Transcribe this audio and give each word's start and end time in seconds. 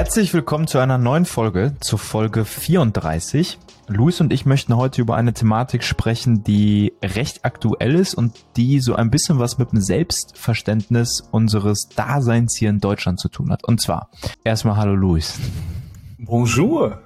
Herzlich 0.00 0.32
willkommen 0.32 0.66
zu 0.66 0.78
einer 0.78 0.96
neuen 0.96 1.26
Folge, 1.26 1.74
zur 1.80 1.98
Folge 1.98 2.46
34. 2.46 3.58
Luis 3.86 4.22
und 4.22 4.32
ich 4.32 4.46
möchten 4.46 4.74
heute 4.78 5.02
über 5.02 5.14
eine 5.14 5.34
Thematik 5.34 5.84
sprechen, 5.84 6.42
die 6.42 6.94
recht 7.02 7.44
aktuell 7.44 7.96
ist 7.96 8.14
und 8.14 8.46
die 8.56 8.80
so 8.80 8.94
ein 8.94 9.10
bisschen 9.10 9.38
was 9.38 9.58
mit 9.58 9.72
dem 9.72 9.82
Selbstverständnis 9.82 11.20
unseres 11.30 11.90
Daseins 11.90 12.56
hier 12.56 12.70
in 12.70 12.78
Deutschland 12.78 13.20
zu 13.20 13.28
tun 13.28 13.50
hat. 13.50 13.62
Und 13.64 13.82
zwar, 13.82 14.08
erstmal 14.42 14.76
hallo 14.76 14.94
Luis. 14.94 15.38
Bonjour. 16.16 17.02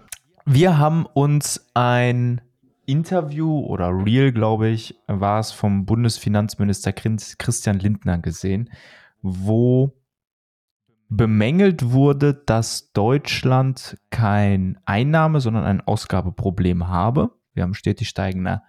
Wir 0.47 0.79
haben 0.79 1.05
uns 1.05 1.67
ein 1.75 2.43
Interview 2.87 3.59
oder 3.59 3.89
Real, 3.89 4.31
glaube 4.31 4.69
ich, 4.69 4.95
war 5.09 5.41
es 5.41 5.51
vom 5.51 5.85
Bundesfinanzminister 5.85 6.93
Christian 6.93 7.81
Lindner 7.81 8.19
gesehen, 8.19 8.71
wo 9.21 9.93
bemängelt 11.09 11.93
wurde, 11.93 12.35
dass 12.35 12.93
Deutschland 12.93 13.99
kein 14.11 14.79
Einnahme, 14.85 15.41
sondern 15.41 15.65
ein 15.65 15.81
Ausgabeproblem 15.81 16.89
habe. 16.89 17.31
Wir 17.53 17.63
haben 17.63 17.75
stetig 17.75 18.09
steigende 18.09 18.63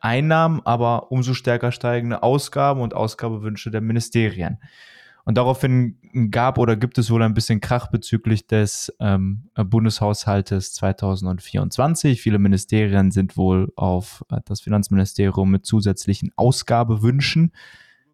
Einnahmen, 0.00 0.60
aber 0.64 1.12
umso 1.12 1.34
stärker 1.34 1.70
steigende 1.70 2.22
Ausgaben 2.22 2.80
und 2.80 2.94
Ausgabewünsche 2.94 3.70
der 3.70 3.80
Ministerien. 3.80 4.58
Und 5.24 5.38
daraufhin 5.38 5.98
gab 6.30 6.58
oder 6.58 6.74
gibt 6.74 6.98
es 6.98 7.10
wohl 7.10 7.22
ein 7.22 7.34
bisschen 7.34 7.60
Krach 7.60 7.88
bezüglich 7.88 8.48
des 8.48 8.92
ähm, 8.98 9.48
Bundeshaushaltes 9.54 10.74
2024. 10.74 12.20
Viele 12.20 12.40
Ministerien 12.40 13.12
sind 13.12 13.36
wohl 13.36 13.72
auf 13.76 14.24
äh, 14.30 14.40
das 14.44 14.60
Finanzministerium 14.60 15.48
mit 15.48 15.64
zusätzlichen 15.64 16.32
Ausgabewünschen 16.34 17.52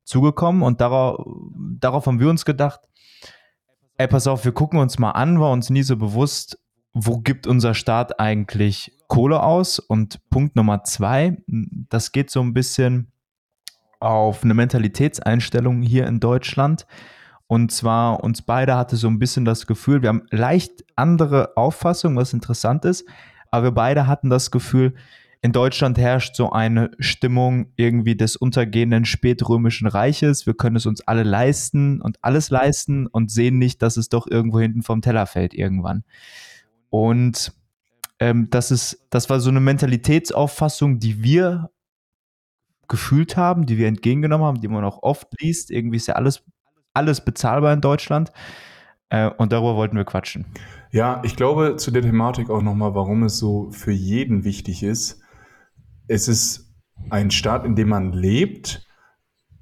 zugekommen. 0.05 0.63
Und 0.63 0.83
darauf, 0.83 1.25
darauf 1.81 2.07
haben 2.07 2.21
wir 2.21 2.29
uns 2.29 2.45
gedacht, 2.45 2.81
ey, 3.99 4.07
pass 4.07 4.29
auf, 4.29 4.45
wir 4.45 4.53
gucken 4.53 4.79
uns 4.79 4.99
mal 4.99 5.11
an, 5.11 5.41
war 5.41 5.51
uns 5.51 5.71
nie 5.71 5.83
so 5.83 5.97
bewusst, 5.97 6.59
wo 6.93 7.19
gibt 7.19 7.47
unser 7.47 7.75
Staat 7.75 8.21
eigentlich 8.21 8.93
Kohle 9.09 9.43
aus? 9.43 9.81
Und 9.81 10.21
Punkt 10.31 10.57
Nummer 10.57 10.85
zwei, 10.85 11.37
das 11.47 12.13
geht 12.13 12.31
so 12.31 12.41
ein 12.41 12.55
bisschen 12.55 13.13
auf 14.01 14.45
eine 14.45 14.55
Mentalitätseinstellung 14.55 15.83
hier 15.83 16.07
in 16.07 16.21
Deutschland. 16.21 16.87
Und 17.49 17.73
zwar 17.73 18.23
uns 18.23 18.43
beide 18.43 18.77
hatte 18.77 18.97
so 18.97 19.09
ein 19.09 19.19
bisschen 19.19 19.45
das 19.45 19.67
Gefühl, 19.67 20.03
wir 20.03 20.11
haben 20.11 20.27
leicht 20.31 20.85
andere 20.95 21.57
Auffassung, 21.57 22.15
was 22.17 22.33
interessant 22.33 22.85
ist, 22.85 23.05
aber 23.51 23.65
wir 23.65 23.73
beide 23.73 24.07
hatten 24.07 24.31
das 24.31 24.51
Gefühl, 24.51 24.95
in 25.41 25.53
Deutschland 25.53 25.99
herrscht 25.99 26.35
so 26.35 26.51
eine 26.51 26.91
Stimmung 26.99 27.73
irgendwie 27.77 28.17
des 28.17 28.37
untergehenden 28.37 29.05
spätrömischen 29.05 29.87
Reiches. 29.87 30.47
Wir 30.47 30.55
können 30.55 30.77
es 30.77 30.87
uns 30.87 31.01
alle 31.07 31.23
leisten 31.23 32.01
und 32.01 32.19
alles 32.23 32.51
leisten 32.51 33.07
und 33.07 33.31
sehen 33.31 33.59
nicht, 33.59 33.81
dass 33.83 33.97
es 33.97 34.09
doch 34.09 34.27
irgendwo 34.27 34.59
hinten 34.59 34.83
vom 34.83 35.01
Teller 35.01 35.27
fällt 35.27 35.55
irgendwann. 35.55 36.03
Und 36.91 37.53
ähm, 38.19 38.49
das 38.51 38.73
ist, 38.73 39.07
das 39.11 39.31
war 39.31 39.39
so 39.39 39.51
eine 39.51 39.61
Mentalitätsauffassung, 39.61 40.99
die 40.99 41.23
wir 41.23 41.71
gefühlt 42.89 43.37
haben, 43.37 43.67
die 43.67 43.79
wir 43.79 43.87
entgegengenommen 43.87 44.47
haben, 44.47 44.61
die 44.61 44.69
man 44.69 44.85
auch 44.85 45.03
oft 45.03 45.29
liest. 45.41 45.71
Irgendwie 45.71 45.99
ist 45.99 46.09
ja 46.09 46.15
alles, 46.15 46.43
alles 46.95 47.25
bezahlbar 47.25 47.73
in 47.75 47.81
Deutschland. 47.81 48.33
Äh, 49.11 49.31
und 49.31 49.53
darüber 49.53 49.77
wollten 49.77 49.97
wir 49.97 50.05
quatschen. 50.05 50.47
Ja, 50.91 51.23
ich 51.25 51.37
glaube 51.37 51.77
zu 51.77 51.91
der 51.91 52.03
Thematik 52.03 52.51
auch 52.51 52.63
nochmal, 52.63 52.95
warum 52.95 53.23
es 53.23 53.39
so 53.39 53.71
für 53.71 53.93
jeden 53.93 54.43
wichtig 54.43 54.83
ist, 54.83 55.21
es 56.09 56.29
ist 56.29 56.75
ein 57.11 57.31
Staat, 57.31 57.65
in 57.65 57.77
dem 57.77 57.89
man 57.89 58.13
lebt, 58.13 58.87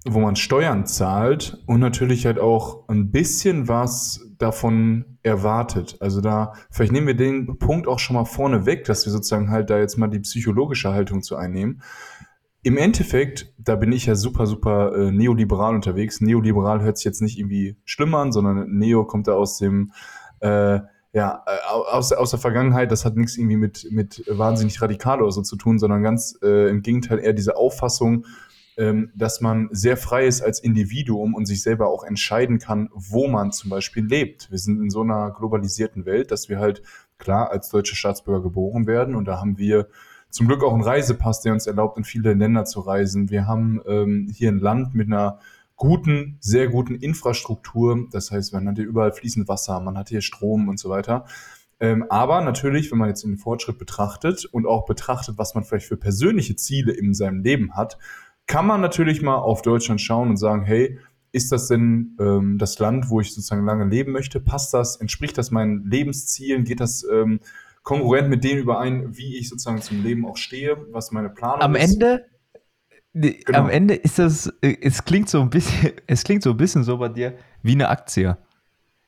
wo 0.08 0.20
man 0.20 0.36
Steuern 0.36 0.86
zahlt 0.86 1.62
und 1.66 1.80
natürlich 1.80 2.26
halt 2.26 2.38
auch 2.38 2.88
ein 2.88 3.10
bisschen 3.10 3.68
was 3.68 4.20
davon 4.38 5.18
erwartet. 5.22 5.96
Also 6.00 6.20
da, 6.20 6.52
vielleicht 6.70 6.92
nehmen 6.92 7.08
wir 7.08 7.16
den 7.16 7.58
Punkt 7.58 7.88
auch 7.88 7.98
schon 7.98 8.14
mal 8.14 8.24
vorne 8.24 8.66
weg, 8.66 8.84
dass 8.84 9.04
wir 9.04 9.12
sozusagen 9.12 9.50
halt 9.50 9.70
da 9.70 9.78
jetzt 9.78 9.96
mal 9.96 10.06
die 10.06 10.20
psychologische 10.20 10.92
Haltung 10.92 11.22
zu 11.22 11.36
einnehmen. 11.36 11.82
Im 12.62 12.76
Endeffekt, 12.76 13.52
da 13.58 13.76
bin 13.76 13.92
ich 13.92 14.06
ja 14.06 14.14
super, 14.14 14.46
super 14.46 14.94
äh, 14.96 15.10
neoliberal 15.10 15.74
unterwegs. 15.74 16.20
Neoliberal 16.20 16.82
hört 16.82 16.98
sich 16.98 17.04
jetzt 17.04 17.22
nicht 17.22 17.38
irgendwie 17.38 17.76
schlimm 17.84 18.14
an, 18.14 18.32
sondern 18.32 18.70
Neo 18.70 19.04
kommt 19.04 19.28
da 19.28 19.32
aus 19.32 19.58
dem 19.58 19.92
äh, 20.40 20.80
ja, 21.16 21.42
äh, 21.46 21.66
aus, 21.66 22.12
aus 22.12 22.28
der 22.28 22.38
Vergangenheit, 22.38 22.92
das 22.92 23.06
hat 23.06 23.16
nichts 23.16 23.38
irgendwie 23.38 23.56
mit, 23.56 23.88
mit 23.90 24.22
wahnsinnig 24.28 24.82
radikal 24.82 25.22
oder 25.22 25.32
so 25.32 25.40
zu 25.40 25.56
tun, 25.56 25.78
sondern 25.78 26.02
ganz 26.02 26.38
äh, 26.42 26.68
im 26.68 26.82
Gegenteil 26.82 27.20
eher 27.20 27.32
diese 27.32 27.56
Auffassung, 27.56 28.26
ähm, 28.76 29.10
dass 29.14 29.40
man 29.40 29.70
sehr 29.72 29.96
frei 29.96 30.26
ist 30.26 30.42
als 30.42 30.60
Individuum 30.60 31.32
und 31.32 31.46
sich 31.46 31.62
selber 31.62 31.88
auch 31.88 32.04
entscheiden 32.04 32.58
kann, 32.58 32.90
wo 32.92 33.28
man 33.28 33.50
zum 33.50 33.70
Beispiel 33.70 34.04
lebt. 34.04 34.50
Wir 34.50 34.58
sind 34.58 34.78
in 34.78 34.90
so 34.90 35.00
einer 35.00 35.30
globalisierten 35.30 36.04
Welt, 36.04 36.30
dass 36.30 36.50
wir 36.50 36.58
halt 36.58 36.82
klar 37.16 37.50
als 37.50 37.70
deutsche 37.70 37.96
Staatsbürger 37.96 38.42
geboren 38.42 38.86
werden 38.86 39.14
und 39.14 39.24
da 39.24 39.40
haben 39.40 39.56
wir 39.56 39.88
zum 40.28 40.48
Glück 40.48 40.62
auch 40.62 40.74
einen 40.74 40.82
Reisepass, 40.82 41.40
der 41.40 41.54
uns 41.54 41.66
erlaubt, 41.66 41.96
in 41.96 42.04
viele 42.04 42.34
Länder 42.34 42.66
zu 42.66 42.80
reisen. 42.80 43.30
Wir 43.30 43.46
haben 43.46 43.80
ähm, 43.86 44.28
hier 44.30 44.50
ein 44.50 44.58
Land 44.58 44.94
mit 44.94 45.06
einer 45.06 45.38
guten, 45.76 46.38
sehr 46.40 46.68
guten 46.68 46.94
Infrastruktur. 46.94 48.08
Das 48.10 48.30
heißt, 48.30 48.52
man 48.52 48.68
hat 48.68 48.76
hier 48.76 48.86
überall 48.86 49.12
fließend 49.12 49.46
Wasser, 49.48 49.78
man 49.80 49.96
hat 49.96 50.08
hier 50.08 50.22
Strom 50.22 50.68
und 50.68 50.78
so 50.78 50.88
weiter. 50.88 51.26
Ähm, 51.78 52.06
aber 52.08 52.40
natürlich, 52.40 52.90
wenn 52.90 52.98
man 52.98 53.08
jetzt 53.08 53.22
den 53.22 53.36
Fortschritt 53.36 53.78
betrachtet 53.78 54.46
und 54.46 54.66
auch 54.66 54.86
betrachtet, 54.86 55.36
was 55.36 55.54
man 55.54 55.64
vielleicht 55.64 55.86
für 55.86 55.98
persönliche 55.98 56.56
Ziele 56.56 56.92
in 56.92 57.12
seinem 57.12 57.42
Leben 57.42 57.76
hat, 57.76 57.98
kann 58.46 58.66
man 58.66 58.80
natürlich 58.80 59.22
mal 59.22 59.36
auf 59.36 59.60
Deutschland 59.62 60.00
schauen 60.00 60.30
und 60.30 60.36
sagen, 60.38 60.64
hey, 60.64 60.98
ist 61.32 61.52
das 61.52 61.68
denn 61.68 62.16
ähm, 62.18 62.56
das 62.56 62.78
Land, 62.78 63.10
wo 63.10 63.20
ich 63.20 63.34
sozusagen 63.34 63.66
lange 63.66 63.84
leben 63.84 64.12
möchte? 64.12 64.40
Passt 64.40 64.72
das? 64.72 64.96
Entspricht 64.96 65.36
das 65.36 65.50
meinen 65.50 65.84
Lebenszielen? 65.84 66.64
Geht 66.64 66.80
das 66.80 67.04
ähm, 67.12 67.40
konkurrent 67.82 68.30
mit 68.30 68.42
dem 68.42 68.56
überein, 68.56 69.16
wie 69.16 69.36
ich 69.36 69.50
sozusagen 69.50 69.82
zum 69.82 70.02
Leben 70.02 70.24
auch 70.24 70.38
stehe, 70.38 70.78
was 70.92 71.12
meine 71.12 71.28
Planung 71.28 71.60
Am 71.60 71.74
ist? 71.74 71.84
Am 71.84 71.92
Ende 71.92 72.24
Genau. 73.18 73.58
Am 73.58 73.70
Ende 73.70 73.94
ist 73.94 74.18
das, 74.18 74.52
äh, 74.60 74.76
es 74.82 75.04
klingt 75.04 75.30
so 75.30 75.40
ein 75.40 75.48
bisschen, 75.48 75.92
es 76.06 76.22
klingt 76.22 76.42
so 76.42 76.50
ein 76.50 76.56
bisschen 76.56 76.84
so 76.84 76.98
bei 76.98 77.08
dir 77.08 77.34
wie 77.62 77.72
eine 77.72 77.88
Aktie. 77.88 78.36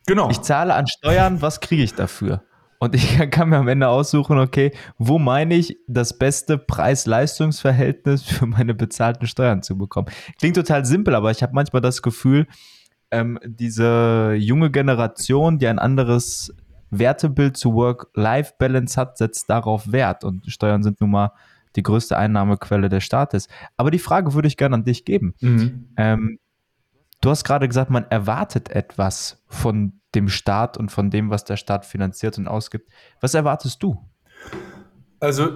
Genau. 0.06 0.30
Ich 0.30 0.40
zahle 0.40 0.74
an 0.74 0.86
Steuern, 0.86 1.42
was 1.42 1.60
kriege 1.60 1.82
ich 1.82 1.94
dafür? 1.94 2.42
Und 2.78 2.94
ich 2.94 3.18
kann 3.30 3.50
mir 3.50 3.58
am 3.58 3.68
Ende 3.68 3.88
aussuchen, 3.88 4.38
okay, 4.38 4.72
wo 4.96 5.18
meine 5.18 5.54
ich, 5.56 5.76
das 5.86 6.16
beste 6.16 6.56
Preis-Leistungs-Verhältnis 6.56 8.22
für 8.22 8.46
meine 8.46 8.72
bezahlten 8.72 9.26
Steuern 9.26 9.62
zu 9.62 9.76
bekommen? 9.76 10.08
Klingt 10.38 10.56
total 10.56 10.86
simpel, 10.86 11.14
aber 11.14 11.30
ich 11.30 11.42
habe 11.42 11.52
manchmal 11.54 11.82
das 11.82 12.00
Gefühl, 12.00 12.46
ähm, 13.10 13.38
diese 13.44 14.34
junge 14.38 14.70
Generation, 14.70 15.58
die 15.58 15.66
ein 15.66 15.78
anderes 15.78 16.54
Wertebild 16.90 17.58
zu 17.58 17.74
Work-Life-Balance 17.74 18.98
hat, 18.98 19.18
setzt 19.18 19.50
darauf 19.50 19.92
Wert. 19.92 20.24
Und 20.24 20.50
Steuern 20.50 20.82
sind 20.82 20.98
nun 21.02 21.10
mal 21.10 21.32
die 21.76 21.82
größte 21.82 22.16
Einnahmequelle 22.16 22.88
des 22.88 23.04
Staates. 23.04 23.48
Aber 23.76 23.90
die 23.90 23.98
Frage 23.98 24.34
würde 24.34 24.48
ich 24.48 24.56
gerne 24.56 24.76
an 24.76 24.84
dich 24.84 25.04
geben. 25.04 25.34
Mhm. 25.40 25.88
Ähm, 25.96 26.38
du 27.20 27.30
hast 27.30 27.44
gerade 27.44 27.68
gesagt, 27.68 27.90
man 27.90 28.04
erwartet 28.10 28.70
etwas 28.70 29.42
von 29.46 30.00
dem 30.14 30.28
Staat 30.28 30.76
und 30.76 30.90
von 30.90 31.10
dem, 31.10 31.30
was 31.30 31.44
der 31.44 31.56
Staat 31.56 31.84
finanziert 31.84 32.38
und 32.38 32.48
ausgibt. 32.48 32.90
Was 33.20 33.34
erwartest 33.34 33.82
du? 33.82 34.02
Also 35.20 35.50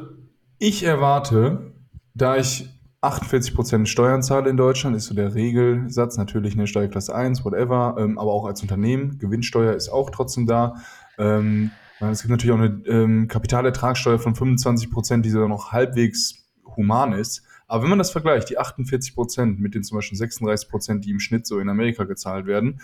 ich 0.59 0.83
erwarte, 0.83 1.73
da 2.15 2.37
ich 2.37 2.69
48% 3.03 3.87
Steuern 3.87 4.23
zahle 4.23 4.49
in 4.49 4.56
Deutschland, 4.56 4.94
ist 4.97 5.06
so 5.06 5.15
der 5.15 5.34
Regelsatz, 5.34 6.17
natürlich 6.17 6.55
eine 6.55 6.69
Steuerklasse 6.69 7.15
1, 7.15 7.44
whatever, 7.44 7.97
ähm, 7.99 8.19
aber 8.19 8.33
auch 8.33 8.47
als 8.47 8.62
Unternehmen. 8.62 9.19
Gewinnsteuer 9.19 9.75
ist 9.75 9.89
auch 9.89 10.11
trotzdem 10.11 10.47
da. 10.47 10.77
Ähm, 11.19 11.73
es 12.10 12.22
gibt 12.22 12.30
natürlich 12.30 12.52
auch 12.52 12.58
eine 12.58 12.82
ähm, 12.86 13.28
Kapitalertragssteuer 13.28 14.18
von 14.18 14.34
25 14.34 14.90
Prozent, 14.90 15.24
die 15.24 15.30
so 15.30 15.46
noch 15.46 15.72
halbwegs 15.72 16.46
human 16.76 17.12
ist. 17.12 17.42
Aber 17.66 17.82
wenn 17.82 17.90
man 17.90 17.98
das 17.98 18.10
vergleicht, 18.10 18.50
die 18.50 18.58
48 18.58 19.14
Prozent 19.14 19.60
mit 19.60 19.74
den 19.74 19.82
zum 19.82 19.96
Beispiel 19.96 20.18
36 20.18 20.68
Prozent, 20.68 21.04
die 21.04 21.10
im 21.10 21.20
Schnitt 21.20 21.46
so 21.46 21.58
in 21.58 21.68
Amerika 21.68 22.04
gezahlt 22.04 22.46
werden, 22.46 22.80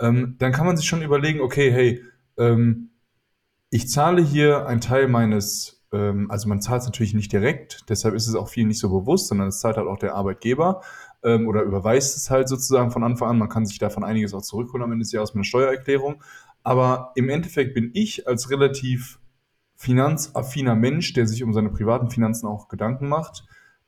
ähm, 0.00 0.36
dann 0.38 0.52
kann 0.52 0.66
man 0.66 0.76
sich 0.76 0.86
schon 0.86 1.02
überlegen, 1.02 1.40
okay, 1.40 1.70
hey, 1.70 2.02
ähm, 2.36 2.90
ich 3.70 3.88
zahle 3.88 4.22
hier 4.22 4.66
einen 4.66 4.80
Teil 4.80 5.08
meines, 5.08 5.84
ähm, 5.92 6.30
also 6.30 6.48
man 6.48 6.60
zahlt 6.60 6.82
es 6.82 6.86
natürlich 6.86 7.14
nicht 7.14 7.32
direkt, 7.32 7.84
deshalb 7.88 8.14
ist 8.14 8.28
es 8.28 8.34
auch 8.34 8.48
viel 8.48 8.66
nicht 8.66 8.78
so 8.78 8.88
bewusst, 8.88 9.28
sondern 9.28 9.48
es 9.48 9.60
zahlt 9.60 9.76
halt 9.76 9.88
auch 9.88 9.98
der 9.98 10.14
Arbeitgeber 10.14 10.82
ähm, 11.22 11.48
oder 11.48 11.62
überweist 11.62 12.16
es 12.16 12.30
halt 12.30 12.48
sozusagen 12.48 12.90
von 12.90 13.02
Anfang 13.02 13.30
an. 13.30 13.38
Man 13.38 13.48
kann 13.48 13.66
sich 13.66 13.78
davon 13.78 14.04
einiges 14.04 14.34
auch 14.34 14.42
zurückholen 14.42 14.84
am 14.84 14.92
Ende 14.92 15.02
des 15.02 15.12
Jahres 15.12 15.30
mit 15.30 15.36
einer 15.36 15.44
Steuererklärung. 15.44 16.22
Aber 16.64 17.12
im 17.14 17.28
Endeffekt 17.28 17.74
bin 17.74 17.90
ich 17.94 18.26
als 18.26 18.50
relativ 18.50 19.20
finanzaffiner 19.76 20.74
Mensch, 20.74 21.12
der 21.12 21.26
sich 21.26 21.44
um 21.44 21.52
seine 21.52 21.68
privaten 21.68 22.10
Finanzen 22.10 22.46
auch 22.46 22.68
Gedanken 22.68 23.08
macht, 23.08 23.44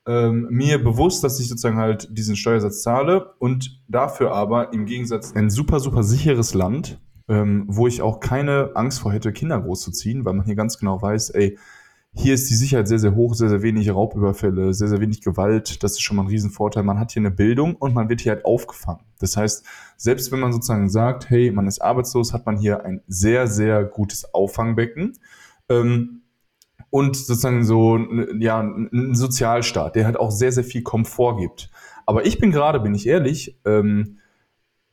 ähm, 0.06 0.46
mir 0.50 0.82
bewusst, 0.82 1.24
dass 1.24 1.40
ich 1.40 1.48
sozusagen 1.48 1.78
halt 1.78 2.08
diesen 2.16 2.36
Steuersatz 2.36 2.82
zahle 2.82 3.34
und 3.38 3.82
dafür 3.88 4.32
aber 4.32 4.72
im 4.72 4.86
Gegensatz 4.86 5.34
ein 5.34 5.50
super, 5.50 5.80
super 5.80 6.02
sicheres 6.02 6.54
Land, 6.54 7.00
ähm, 7.28 7.64
wo 7.66 7.88
ich 7.88 8.02
auch 8.02 8.20
keine 8.20 8.70
Angst 8.74 9.00
vor 9.00 9.12
hätte, 9.12 9.32
Kinder 9.32 9.60
großzuziehen, 9.60 10.24
weil 10.24 10.34
man 10.34 10.46
hier 10.46 10.54
ganz 10.54 10.78
genau 10.78 11.02
weiß, 11.02 11.30
ey, 11.30 11.58
hier 12.18 12.34
ist 12.34 12.48
die 12.48 12.54
Sicherheit 12.54 12.88
sehr, 12.88 12.98
sehr 12.98 13.14
hoch, 13.14 13.34
sehr, 13.34 13.50
sehr 13.50 13.62
wenig 13.62 13.92
Raubüberfälle, 13.92 14.72
sehr, 14.72 14.88
sehr 14.88 15.00
wenig 15.00 15.20
Gewalt. 15.20 15.82
Das 15.82 15.92
ist 15.92 16.00
schon 16.00 16.16
mal 16.16 16.22
ein 16.22 16.28
Riesenvorteil. 16.28 16.82
Man 16.82 16.98
hat 16.98 17.12
hier 17.12 17.20
eine 17.20 17.30
Bildung 17.30 17.76
und 17.76 17.94
man 17.94 18.08
wird 18.08 18.22
hier 18.22 18.32
halt 18.32 18.44
aufgefangen. 18.44 19.02
Das 19.18 19.36
heißt, 19.36 19.66
selbst 19.98 20.32
wenn 20.32 20.40
man 20.40 20.52
sozusagen 20.52 20.88
sagt, 20.88 21.28
hey, 21.28 21.50
man 21.50 21.66
ist 21.66 21.80
arbeitslos, 21.80 22.32
hat 22.32 22.46
man 22.46 22.56
hier 22.56 22.84
ein 22.84 23.02
sehr, 23.06 23.46
sehr 23.46 23.84
gutes 23.84 24.32
Auffangbecken. 24.34 25.18
Ähm, 25.68 26.22
und 26.88 27.16
sozusagen 27.16 27.64
so 27.64 27.98
ja, 28.38 28.60
ein 28.60 29.14
Sozialstaat, 29.14 29.96
der 29.96 30.06
halt 30.06 30.18
auch 30.18 30.30
sehr, 30.30 30.52
sehr 30.52 30.64
viel 30.64 30.82
Komfort 30.82 31.36
gibt. 31.36 31.70
Aber 32.06 32.24
ich 32.24 32.38
bin 32.38 32.50
gerade, 32.50 32.80
bin 32.80 32.94
ich 32.94 33.06
ehrlich, 33.06 33.60
ähm, 33.66 34.18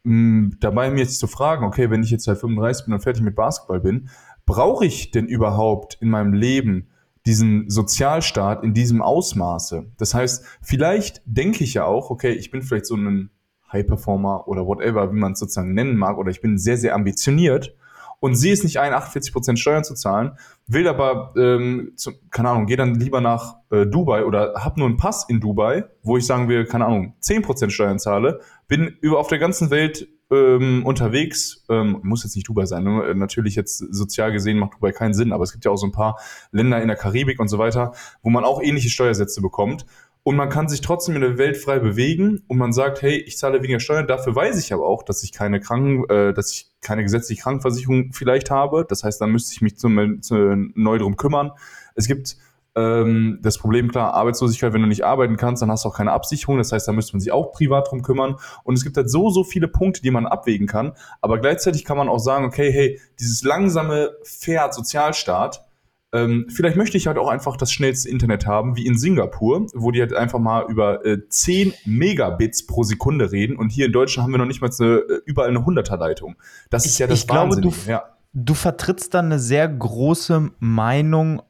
dabei 0.03 0.89
mir 0.89 0.99
jetzt 0.99 1.19
zu 1.19 1.27
fragen, 1.27 1.63
okay, 1.63 1.89
wenn 1.89 2.03
ich 2.03 2.11
jetzt 2.11 2.25
seit 2.25 2.37
35 2.37 2.85
bin 2.85 2.93
und 2.93 2.99
fertig 3.01 3.23
mit 3.23 3.35
Basketball 3.35 3.79
bin, 3.79 4.09
brauche 4.45 4.85
ich 4.85 5.11
denn 5.11 5.27
überhaupt 5.27 5.97
in 6.01 6.09
meinem 6.09 6.33
Leben 6.33 6.89
diesen 7.25 7.69
Sozialstaat 7.69 8.63
in 8.63 8.73
diesem 8.73 9.01
Ausmaße. 9.01 9.91
Das 9.97 10.13
heißt, 10.13 10.45
vielleicht 10.61 11.21
denke 11.25 11.63
ich 11.63 11.73
ja 11.73 11.85
auch, 11.85 12.09
okay, 12.09 12.31
ich 12.31 12.51
bin 12.51 12.61
vielleicht 12.61 12.85
so 12.85 12.95
ein 12.95 13.29
High-Performer 13.71 14.47
oder 14.47 14.65
whatever, 14.65 15.11
wie 15.11 15.17
man 15.17 15.33
es 15.33 15.39
sozusagen 15.39 15.73
nennen 15.73 15.97
mag, 15.97 16.17
oder 16.17 16.29
ich 16.29 16.41
bin 16.41 16.57
sehr, 16.57 16.77
sehr 16.77 16.95
ambitioniert 16.95 17.75
und 18.19 18.35
sehe 18.35 18.53
es 18.53 18.63
nicht 18.63 18.79
ein, 18.79 18.93
48% 18.93 19.57
Steuern 19.57 19.83
zu 19.83 19.95
zahlen, 19.95 20.37
will 20.67 20.87
aber, 20.87 21.33
ähm, 21.35 21.91
zu, 21.97 22.11
keine 22.29 22.49
Ahnung, 22.49 22.67
gehe 22.67 22.77
dann 22.77 22.95
lieber 22.95 23.19
nach 23.19 23.57
äh, 23.69 23.85
Dubai 23.85 24.23
oder 24.23 24.53
habe 24.55 24.79
nur 24.79 24.87
einen 24.87 24.97
Pass 24.97 25.27
in 25.27 25.41
Dubai, 25.41 25.85
wo 26.03 26.15
ich 26.15 26.25
sagen 26.25 26.47
will, 26.47 26.65
keine 26.65 26.85
Ahnung, 26.85 27.15
10% 27.21 27.69
Steuern 27.69 27.99
zahle, 27.99 28.39
bin 28.67 28.95
über 29.01 29.19
auf 29.19 29.27
der 29.27 29.39
ganzen 29.39 29.71
Welt 29.71 30.07
ähm, 30.31 30.85
unterwegs, 30.85 31.63
ähm, 31.69 31.99
muss 32.03 32.23
jetzt 32.23 32.35
nicht 32.35 32.47
Dubai 32.47 32.65
sein, 32.65 32.83
ne? 32.83 33.13
natürlich 33.15 33.55
jetzt 33.55 33.77
sozial 33.77 34.31
gesehen 34.31 34.57
macht 34.57 34.75
Dubai 34.75 34.91
keinen 34.91 35.13
Sinn, 35.13 35.31
aber 35.31 35.43
es 35.43 35.51
gibt 35.51 35.65
ja 35.65 35.71
auch 35.71 35.77
so 35.77 35.85
ein 35.85 35.91
paar 35.91 36.19
Länder 36.51 36.81
in 36.81 36.87
der 36.87 36.97
Karibik 36.97 37.39
und 37.39 37.47
so 37.47 37.57
weiter, 37.57 37.93
wo 38.21 38.29
man 38.29 38.43
auch 38.43 38.61
ähnliche 38.61 38.89
Steuersätze 38.89 39.41
bekommt 39.41 39.85
und 40.23 40.37
man 40.37 40.49
kann 40.49 40.69
sich 40.69 40.79
trotzdem 40.79 41.15
in 41.15 41.21
der 41.21 41.37
Welt 41.37 41.57
frei 41.57 41.79
bewegen 41.79 42.43
und 42.47 42.57
man 42.57 42.71
sagt, 42.71 43.01
hey, 43.01 43.17
ich 43.17 43.37
zahle 43.37 43.61
weniger 43.61 43.81
Steuern, 43.81 44.07
dafür 44.07 44.33
weiß 44.33 44.57
ich 44.57 44.73
aber 44.73 44.87
auch, 44.87 45.03
dass 45.03 45.21
ich 45.21 45.33
keine 45.33 45.59
Kranken, 45.59 46.09
äh, 46.09 46.33
dass 46.33 46.51
ich 46.51 46.71
keine 46.79 47.03
gesetzliche 47.03 47.41
Krankenversicherung 47.41 48.13
vielleicht 48.13 48.49
habe. 48.49 48.85
Das 48.87 49.03
heißt, 49.03 49.19
da 49.19 49.27
müsste 49.27 49.53
ich 49.53 49.61
mich 49.61 49.77
zum, 49.77 50.21
zu, 50.21 50.35
neu 50.75 50.97
drum 50.97 51.17
kümmern. 51.17 51.51
Es 51.95 52.07
gibt 52.07 52.37
ähm, 52.75 53.39
das 53.41 53.57
Problem, 53.57 53.91
klar, 53.91 54.13
Arbeitslosigkeit, 54.13 54.73
wenn 54.73 54.81
du 54.81 54.87
nicht 54.87 55.05
arbeiten 55.05 55.37
kannst, 55.37 55.61
dann 55.61 55.69
hast 55.69 55.85
du 55.85 55.89
auch 55.89 55.95
keine 55.95 56.11
Absicherung. 56.11 56.57
Das 56.57 56.71
heißt, 56.71 56.87
da 56.87 56.91
müsste 56.91 57.13
man 57.13 57.21
sich 57.21 57.31
auch 57.31 57.51
privat 57.51 57.91
drum 57.91 58.01
kümmern. 58.01 58.35
Und 58.63 58.75
es 58.75 58.83
gibt 58.83 58.97
halt 58.97 59.09
so, 59.09 59.29
so 59.29 59.43
viele 59.43 59.67
Punkte, 59.67 60.01
die 60.01 60.11
man 60.11 60.25
abwägen 60.25 60.67
kann. 60.67 60.93
Aber 61.21 61.39
gleichzeitig 61.39 61.85
kann 61.85 61.97
man 61.97 62.09
auch 62.09 62.19
sagen, 62.19 62.45
okay, 62.45 62.71
hey, 62.71 62.99
dieses 63.19 63.43
langsame 63.43 64.11
Pferd 64.23 64.73
Sozialstaat, 64.73 65.65
ähm, 66.13 66.45
vielleicht 66.49 66.77
möchte 66.77 66.95
ich 66.95 67.07
halt 67.07 67.17
auch 67.17 67.27
einfach 67.27 67.57
das 67.57 67.71
schnellste 67.71 68.07
Internet 68.07 68.45
haben, 68.45 68.75
wie 68.75 68.85
in 68.85 68.97
Singapur, 68.97 69.65
wo 69.73 69.89
die 69.89 69.99
halt 69.99 70.13
einfach 70.13 70.37
mal 70.37 70.65
über 70.69 71.03
äh, 71.05 71.27
10 71.27 71.73
Megabits 71.85 72.67
pro 72.67 72.83
Sekunde 72.83 73.31
reden. 73.31 73.55
Und 73.55 73.71
hier 73.71 73.87
in 73.87 73.91
Deutschland 73.91 74.25
haben 74.25 74.31
wir 74.31 74.37
noch 74.37 74.45
nicht 74.45 74.61
mal 74.61 74.69
eine, 74.79 74.97
äh, 74.97 75.21
überall 75.25 75.49
eine 75.49 75.59
100er 75.59 75.97
Leitung. 75.97 76.35
Das 76.69 76.85
ist 76.85 76.99
ja 76.99 77.07
das 77.07 77.19
ich 77.19 77.27
glaube, 77.27 77.59
du, 77.59 77.73
ja. 77.87 78.03
du 78.33 78.53
vertrittst 78.53 79.13
dann 79.13 79.25
eine 79.25 79.39
sehr 79.39 79.67
große 79.67 80.51
Meinung 80.59 81.41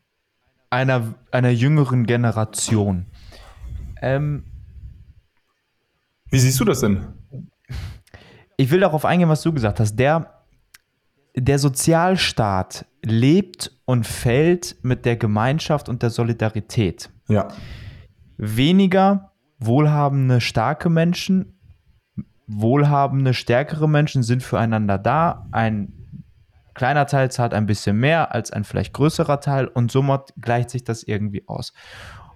einer, 0.73 1.13
einer 1.31 1.51
jüngeren 1.51 2.05
Generation. 2.05 3.05
Ähm, 4.01 4.43
Wie 6.31 6.39
siehst 6.39 6.59
du 6.59 6.65
das 6.65 6.79
denn? 6.81 7.05
Ich 8.57 8.71
will 8.71 8.79
darauf 8.79 9.05
eingehen, 9.05 9.29
was 9.29 9.43
du 9.43 9.53
gesagt 9.53 9.79
hast. 9.79 9.95
Der, 9.95 10.43
der 11.35 11.59
Sozialstaat 11.59 12.85
lebt 13.03 13.71
und 13.85 14.07
fällt 14.07 14.77
mit 14.81 15.05
der 15.05 15.15
Gemeinschaft 15.15 15.89
und 15.89 16.01
der 16.01 16.09
Solidarität. 16.09 17.09
Ja. 17.27 17.47
Weniger 18.37 19.31
wohlhabende, 19.59 20.41
starke 20.41 20.89
Menschen, 20.89 21.59
wohlhabende, 22.47 23.33
stärkere 23.33 23.87
Menschen 23.87 24.23
sind 24.23 24.43
füreinander 24.43 24.97
da. 24.97 25.47
Ein 25.51 26.02
kleiner 26.73 27.05
Teil 27.05 27.31
zahlt 27.31 27.53
ein 27.53 27.65
bisschen 27.65 27.97
mehr 27.97 28.33
als 28.33 28.51
ein 28.51 28.63
vielleicht 28.63 28.93
größerer 28.93 29.39
Teil 29.39 29.67
und 29.67 29.91
somit 29.91 30.33
gleicht 30.39 30.69
sich 30.69 30.83
das 30.83 31.03
irgendwie 31.03 31.47
aus. 31.47 31.73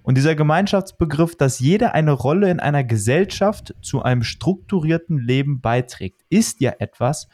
Und 0.02 0.16
dieser 0.16 0.34
Gemeinschaftsbegriff, 0.34 1.36
dass 1.36 1.60
jeder 1.60 1.94
eine 1.94 2.12
Rolle 2.12 2.50
in 2.50 2.60
einer 2.60 2.82
Gesellschaft 2.82 3.74
zu 3.82 4.02
einem 4.02 4.22
strukturierten 4.22 5.18
Leben 5.18 5.60
beiträgt, 5.60 6.22
ist 6.30 6.62
ja 6.62 6.72
etwas, 6.78 7.28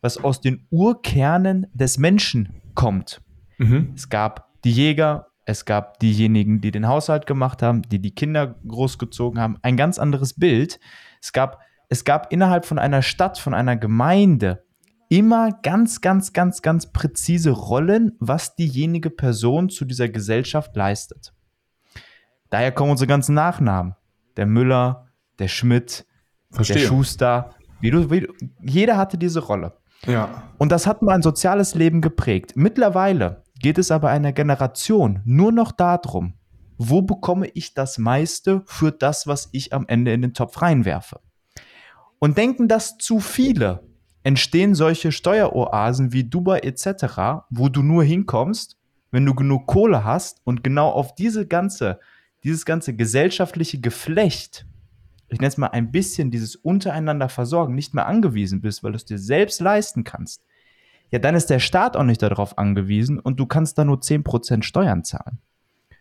was 0.00 0.22
aus 0.22 0.40
den 0.40 0.64
Urkernen 0.70 1.66
des 1.74 1.98
Menschen 1.98 2.60
kommt. 2.74 3.20
Mhm. 3.58 3.94
Es 3.96 4.08
gab 4.08 4.48
die 4.62 4.70
Jäger, 4.70 5.26
es 5.44 5.64
gab 5.64 5.98
diejenigen, 5.98 6.60
die 6.60 6.70
den 6.70 6.86
Haushalt 6.86 7.26
gemacht 7.26 7.62
haben, 7.62 7.82
die 7.82 8.00
die 8.00 8.14
Kinder 8.14 8.54
großgezogen 8.64 9.40
haben. 9.40 9.56
Ein 9.62 9.76
ganz 9.76 9.98
anderes 9.98 10.34
Bild. 10.34 10.78
Es 11.20 11.32
gab, 11.32 11.58
es 11.88 12.04
gab 12.04 12.32
innerhalb 12.32 12.64
von 12.64 12.78
einer 12.78 13.02
Stadt, 13.02 13.38
von 13.38 13.54
einer 13.54 13.76
Gemeinde 13.76 14.62
immer 15.10 15.50
ganz, 15.50 16.00
ganz, 16.00 16.32
ganz, 16.32 16.62
ganz 16.62 16.92
präzise 16.92 17.50
Rollen, 17.50 18.12
was 18.20 18.54
diejenige 18.54 19.10
Person 19.10 19.68
zu 19.68 19.84
dieser 19.84 20.08
Gesellschaft 20.08 20.74
leistet. 20.76 21.34
Daher 22.48 22.72
kommen 22.72 22.92
unsere 22.92 23.08
ganzen 23.08 23.34
Nachnamen. 23.34 23.96
Der 24.36 24.46
Müller, 24.46 25.08
der 25.38 25.48
Schmidt, 25.48 26.06
Verstehe. 26.50 26.78
der 26.78 26.86
Schuster. 26.86 27.50
Wie 27.80 27.90
du, 27.90 28.10
wie 28.10 28.20
du, 28.20 28.32
jeder 28.62 28.96
hatte 28.96 29.18
diese 29.18 29.40
Rolle. 29.40 29.76
Ja. 30.06 30.44
Und 30.58 30.70
das 30.70 30.86
hat 30.86 31.02
mein 31.02 31.22
soziales 31.22 31.74
Leben 31.74 32.00
geprägt. 32.00 32.52
Mittlerweile 32.54 33.42
geht 33.58 33.78
es 33.78 33.90
aber 33.90 34.10
einer 34.10 34.32
Generation 34.32 35.20
nur 35.24 35.50
noch 35.50 35.72
darum, 35.72 36.34
wo 36.78 37.02
bekomme 37.02 37.48
ich 37.48 37.74
das 37.74 37.98
meiste 37.98 38.62
für 38.64 38.92
das, 38.92 39.26
was 39.26 39.48
ich 39.50 39.72
am 39.72 39.86
Ende 39.88 40.12
in 40.12 40.22
den 40.22 40.34
Topf 40.34 40.62
reinwerfe. 40.62 41.20
Und 42.20 42.38
denken 42.38 42.68
das 42.68 42.96
zu 42.96 43.18
viele, 43.18 43.89
entstehen 44.22 44.74
solche 44.74 45.12
Steueroasen 45.12 46.12
wie 46.12 46.24
Dubai 46.24 46.60
etc., 46.60 47.44
wo 47.50 47.68
du 47.68 47.82
nur 47.82 48.04
hinkommst, 48.04 48.76
wenn 49.10 49.26
du 49.26 49.34
genug 49.34 49.66
Kohle 49.66 50.04
hast 50.04 50.40
und 50.44 50.62
genau 50.62 50.90
auf 50.90 51.14
diese 51.14 51.46
ganze, 51.46 52.00
dieses 52.44 52.64
ganze 52.64 52.94
gesellschaftliche 52.94 53.80
Geflecht, 53.80 54.66
ich 55.28 55.38
nenne 55.38 55.48
es 55.48 55.58
mal 55.58 55.68
ein 55.68 55.90
bisschen 55.92 56.30
dieses 56.30 56.56
untereinander 56.56 57.28
Versorgen, 57.28 57.74
nicht 57.74 57.94
mehr 57.94 58.06
angewiesen 58.06 58.60
bist, 58.60 58.82
weil 58.82 58.92
du 58.92 58.96
es 58.96 59.04
dir 59.04 59.18
selbst 59.18 59.60
leisten 59.60 60.04
kannst, 60.04 60.42
ja, 61.10 61.18
dann 61.18 61.34
ist 61.34 61.50
der 61.50 61.58
Staat 61.58 61.96
auch 61.96 62.04
nicht 62.04 62.22
darauf 62.22 62.56
angewiesen 62.58 63.18
und 63.18 63.40
du 63.40 63.46
kannst 63.46 63.78
da 63.78 63.84
nur 63.84 63.98
10% 63.98 64.62
Steuern 64.62 65.02
zahlen. 65.04 65.38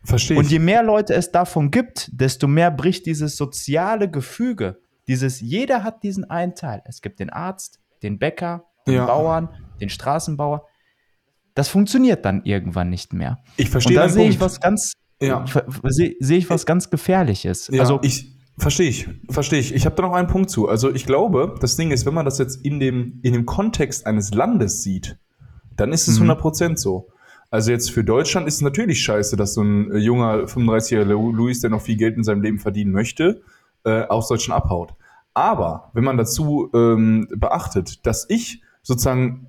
Verstehe. 0.04 0.38
Und 0.38 0.50
je 0.50 0.60
mehr 0.60 0.84
Leute 0.84 1.14
es 1.14 1.32
davon 1.32 1.72
gibt, 1.72 2.10
desto 2.14 2.48
mehr 2.48 2.72
bricht 2.72 3.06
dieses 3.06 3.36
soziale 3.36 4.10
Gefüge. 4.10 4.80
Dieses, 5.08 5.42
jeder 5.42 5.84
hat 5.84 6.04
diesen 6.04 6.30
einen 6.30 6.56
Teil. 6.56 6.82
Es 6.86 7.02
gibt 7.02 7.20
den 7.20 7.32
Arzt, 7.32 7.80
den 8.04 8.20
Bäcker, 8.20 8.66
den 8.88 8.96
ja. 8.96 9.06
Bauern, 9.06 9.50
den 9.80 9.90
Straßenbauer. 9.90 10.66
Das 11.56 11.68
funktioniert 11.70 12.26
dann 12.26 12.44
irgendwann 12.44 12.90
nicht 12.90 13.14
mehr. 13.14 13.40
Ich 13.58 13.70
verstehe. 13.70 13.98
Und 13.98 14.04
da 14.04 14.10
sehe 14.10 14.30
ich 14.30 14.40
was 14.40 14.60
ganz, 14.60 14.94
ja. 15.22 15.46
sehe 15.84 16.16
seh 16.20 16.38
ich 16.38 16.50
was 16.50 16.66
ganz 16.66 16.90
Gefährliches. 16.90 17.70
Ja, 17.72 17.82
also 17.82 18.00
ich 18.02 18.38
verstehe 18.58 18.90
ich, 18.90 19.08
verstehe 19.30 19.60
ich. 19.60 19.74
Ich 19.74 19.86
habe 19.86 19.96
da 19.96 20.04
noch 20.04 20.14
einen 20.14 20.28
Punkt 20.28 20.50
zu. 20.50 20.70
Also 20.70 20.94
ich 20.94 21.06
glaube, 21.06 21.56
das 21.60 21.76
Ding 21.76 21.92
ist, 21.92 22.06
wenn 22.06 22.14
man 22.14 22.26
das 22.26 22.38
jetzt 22.38 22.64
in 22.64 22.80
dem 22.80 23.20
in 23.24 23.34
dem 23.34 23.46
Kontext 23.46 24.06
eines 24.06 24.34
Landes 24.34 24.84
sieht, 24.84 25.18
dann 25.76 25.92
ist 25.92 26.08
es 26.08 26.20
mhm. 26.20 26.32
100% 26.32 26.78
so. 26.78 27.10
Also 27.52 27.72
jetzt 27.72 27.92
für 27.92 28.04
Deutschland 28.04 28.48
ist 28.48 28.56
es 28.56 28.62
natürlich 28.62 29.02
scheiße, 29.02 29.36
dass 29.36 29.56
so 29.56 29.64
ein 29.64 29.98
junger 29.98 30.46
35-jähriger 30.46 31.34
Luis, 31.34 31.62
der 31.62 31.72
noch 31.72 31.82
viel 31.82 31.98
Geld 31.98 32.16
in 32.16 32.24
seinem 32.24 32.44
Leben 32.44 32.60
verdienen 32.60 32.92
möchte, 32.92 33.42
äh, 33.86 34.04
aus 34.04 34.28
Deutschland 34.28 34.64
abhaut. 34.64 34.94
Aber 35.34 35.92
wenn 35.94 36.04
man 36.04 36.18
dazu 36.18 36.70
ähm, 36.74 37.28
beachtet, 37.36 38.06
dass 38.06 38.26
ich 38.30 38.62
sozusagen 38.82 39.48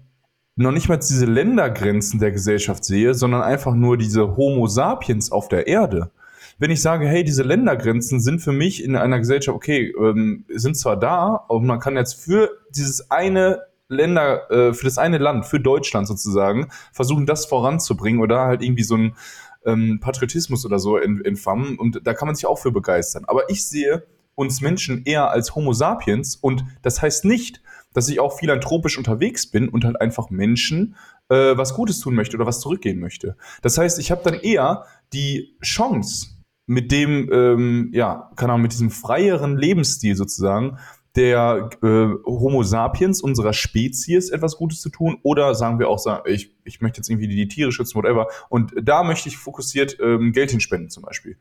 noch 0.56 0.72
nicht 0.72 0.88
mal 0.88 0.98
diese 0.98 1.26
Ländergrenzen 1.26 2.20
der 2.20 2.32
Gesellschaft 2.32 2.84
sehe, 2.84 3.14
sondern 3.14 3.42
einfach 3.42 3.74
nur 3.74 3.96
diese 3.96 4.36
Homo 4.36 4.66
sapiens 4.66 5.32
auf 5.32 5.48
der 5.48 5.66
Erde. 5.66 6.10
Wenn 6.58 6.70
ich 6.70 6.82
sage, 6.82 7.06
hey, 7.06 7.24
diese 7.24 7.42
Ländergrenzen 7.42 8.20
sind 8.20 8.40
für 8.40 8.52
mich 8.52 8.84
in 8.84 8.94
einer 8.94 9.18
Gesellschaft, 9.18 9.56
okay, 9.56 9.94
ähm, 9.98 10.44
sind 10.48 10.76
zwar 10.76 10.98
da, 10.98 11.46
aber 11.48 11.60
man 11.60 11.80
kann 11.80 11.96
jetzt 11.96 12.22
für 12.22 12.50
dieses 12.70 13.10
eine 13.10 13.62
Länder, 13.88 14.50
äh, 14.50 14.74
für 14.74 14.84
das 14.84 14.98
eine 14.98 15.16
Land, 15.16 15.46
für 15.46 15.58
Deutschland 15.58 16.06
sozusagen, 16.06 16.68
versuchen, 16.92 17.24
das 17.24 17.46
voranzubringen 17.46 18.20
oder 18.20 18.44
halt 18.44 18.62
irgendwie 18.62 18.82
so 18.82 18.96
ein 18.96 19.16
ähm, 19.64 19.98
Patriotismus 20.00 20.66
oder 20.66 20.78
so 20.78 20.98
entflammen. 20.98 21.78
Und 21.78 22.00
da 22.04 22.14
kann 22.14 22.26
man 22.26 22.34
sich 22.34 22.46
auch 22.46 22.58
für 22.58 22.70
begeistern. 22.70 23.24
Aber 23.26 23.48
ich 23.48 23.66
sehe 23.66 24.04
uns 24.40 24.60
Menschen 24.60 25.04
eher 25.04 25.30
als 25.30 25.54
Homo 25.54 25.72
sapiens. 25.74 26.34
Und 26.34 26.64
das 26.82 27.02
heißt 27.02 27.24
nicht, 27.26 27.62
dass 27.92 28.08
ich 28.08 28.20
auch 28.20 28.38
philanthropisch 28.38 28.96
unterwegs 28.96 29.50
bin 29.50 29.68
und 29.68 29.84
halt 29.84 30.00
einfach 30.00 30.30
Menschen 30.30 30.96
äh, 31.28 31.56
was 31.56 31.74
Gutes 31.74 32.00
tun 32.00 32.14
möchte 32.14 32.36
oder 32.36 32.46
was 32.46 32.60
zurückgehen 32.60 33.00
möchte. 33.00 33.36
Das 33.62 33.76
heißt, 33.76 33.98
ich 33.98 34.10
habe 34.10 34.22
dann 34.24 34.34
eher 34.34 34.86
die 35.12 35.56
Chance, 35.62 36.28
mit 36.66 36.92
dem, 36.92 37.28
ähm, 37.32 37.90
ja, 37.92 38.30
keine 38.36 38.52
Ahnung, 38.52 38.62
mit 38.62 38.72
diesem 38.72 38.92
freieren 38.92 39.56
Lebensstil 39.56 40.14
sozusagen, 40.14 40.78
der 41.16 41.70
äh, 41.82 41.86
Homo 42.24 42.62
sapiens, 42.62 43.20
unserer 43.20 43.52
Spezies, 43.52 44.30
etwas 44.30 44.56
Gutes 44.56 44.80
zu 44.80 44.90
tun? 44.90 45.18
Oder 45.22 45.54
sagen 45.54 45.78
wir 45.78 45.88
auch, 45.88 45.98
ich, 46.26 46.54
ich 46.64 46.80
möchte 46.80 46.98
jetzt 46.98 47.10
irgendwie 47.10 47.28
die 47.28 47.48
Tiere 47.48 47.72
schützen, 47.72 47.96
whatever. 47.96 48.28
Und 48.48 48.72
da 48.80 49.02
möchte 49.02 49.28
ich 49.28 49.36
fokussiert 49.36 49.96
ähm, 50.00 50.32
Geld 50.32 50.50
hinspenden 50.50 50.88
zum 50.90 51.02
Beispiel. 51.02 51.36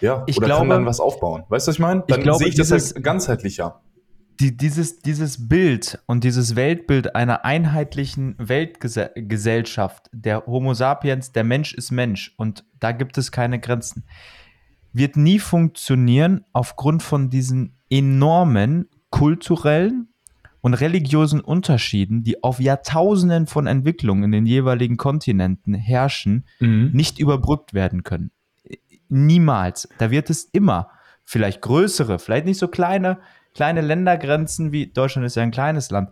Ja, 0.00 0.22
Ich 0.26 0.36
oder 0.36 0.46
glaube- 0.48 0.60
kann 0.60 0.68
dann 0.70 0.86
was 0.86 1.00
aufbauen. 1.00 1.44
Weißt 1.48 1.66
du, 1.66 1.70
was 1.70 1.76
ich 1.76 1.80
meine? 1.80 2.04
Dann 2.08 2.20
glaube, 2.20 2.38
sehe 2.40 2.48
ich 2.48 2.54
das 2.56 2.70
halt 2.70 3.02
ganzheitlicher. 3.02 3.80
die, 4.40 4.54
dieses, 4.54 4.98
dieses 4.98 5.48
Bild 5.48 5.98
und 6.04 6.22
dieses 6.22 6.54
Weltbild 6.54 7.14
einer 7.16 7.46
einheitlichen 7.46 8.34
Weltgesellschaft, 8.38 10.10
der 10.12 10.44
Homo 10.46 10.74
sapiens, 10.74 11.32
der 11.32 11.44
Mensch 11.44 11.72
ist 11.74 11.90
Mensch 11.90 12.34
und 12.36 12.64
da 12.80 12.92
gibt 12.92 13.16
es 13.18 13.32
keine 13.32 13.58
Grenzen, 13.60 14.04
wird 14.92 15.16
nie 15.16 15.38
funktionieren 15.38 16.44
aufgrund 16.52 17.02
von 17.02 17.30
diesen 17.30 17.76
enormen 17.90 18.88
kulturellen 19.10 20.08
und 20.60 20.74
religiösen 20.74 21.40
Unterschieden, 21.40 22.24
die 22.24 22.42
auf 22.42 22.58
Jahrtausenden 22.60 23.46
von 23.46 23.66
Entwicklungen 23.66 24.24
in 24.24 24.32
den 24.32 24.46
jeweiligen 24.46 24.96
Kontinenten 24.96 25.74
herrschen, 25.74 26.44
Mhm. 26.60 26.90
nicht 26.92 27.18
überbrückt 27.18 27.72
werden 27.74 28.02
können. 28.02 28.30
Niemals. 29.08 29.88
Da 29.98 30.10
wird 30.10 30.30
es 30.30 30.44
immer 30.44 30.90
vielleicht 31.24 31.62
größere, 31.62 32.18
vielleicht 32.18 32.46
nicht 32.46 32.58
so 32.58 32.68
kleine, 32.68 33.18
kleine 33.54 33.80
Ländergrenzen 33.80 34.72
wie 34.72 34.88
Deutschland 34.88 35.26
ist 35.26 35.36
ja 35.36 35.42
ein 35.42 35.50
kleines 35.52 35.90
Land. 35.90 36.10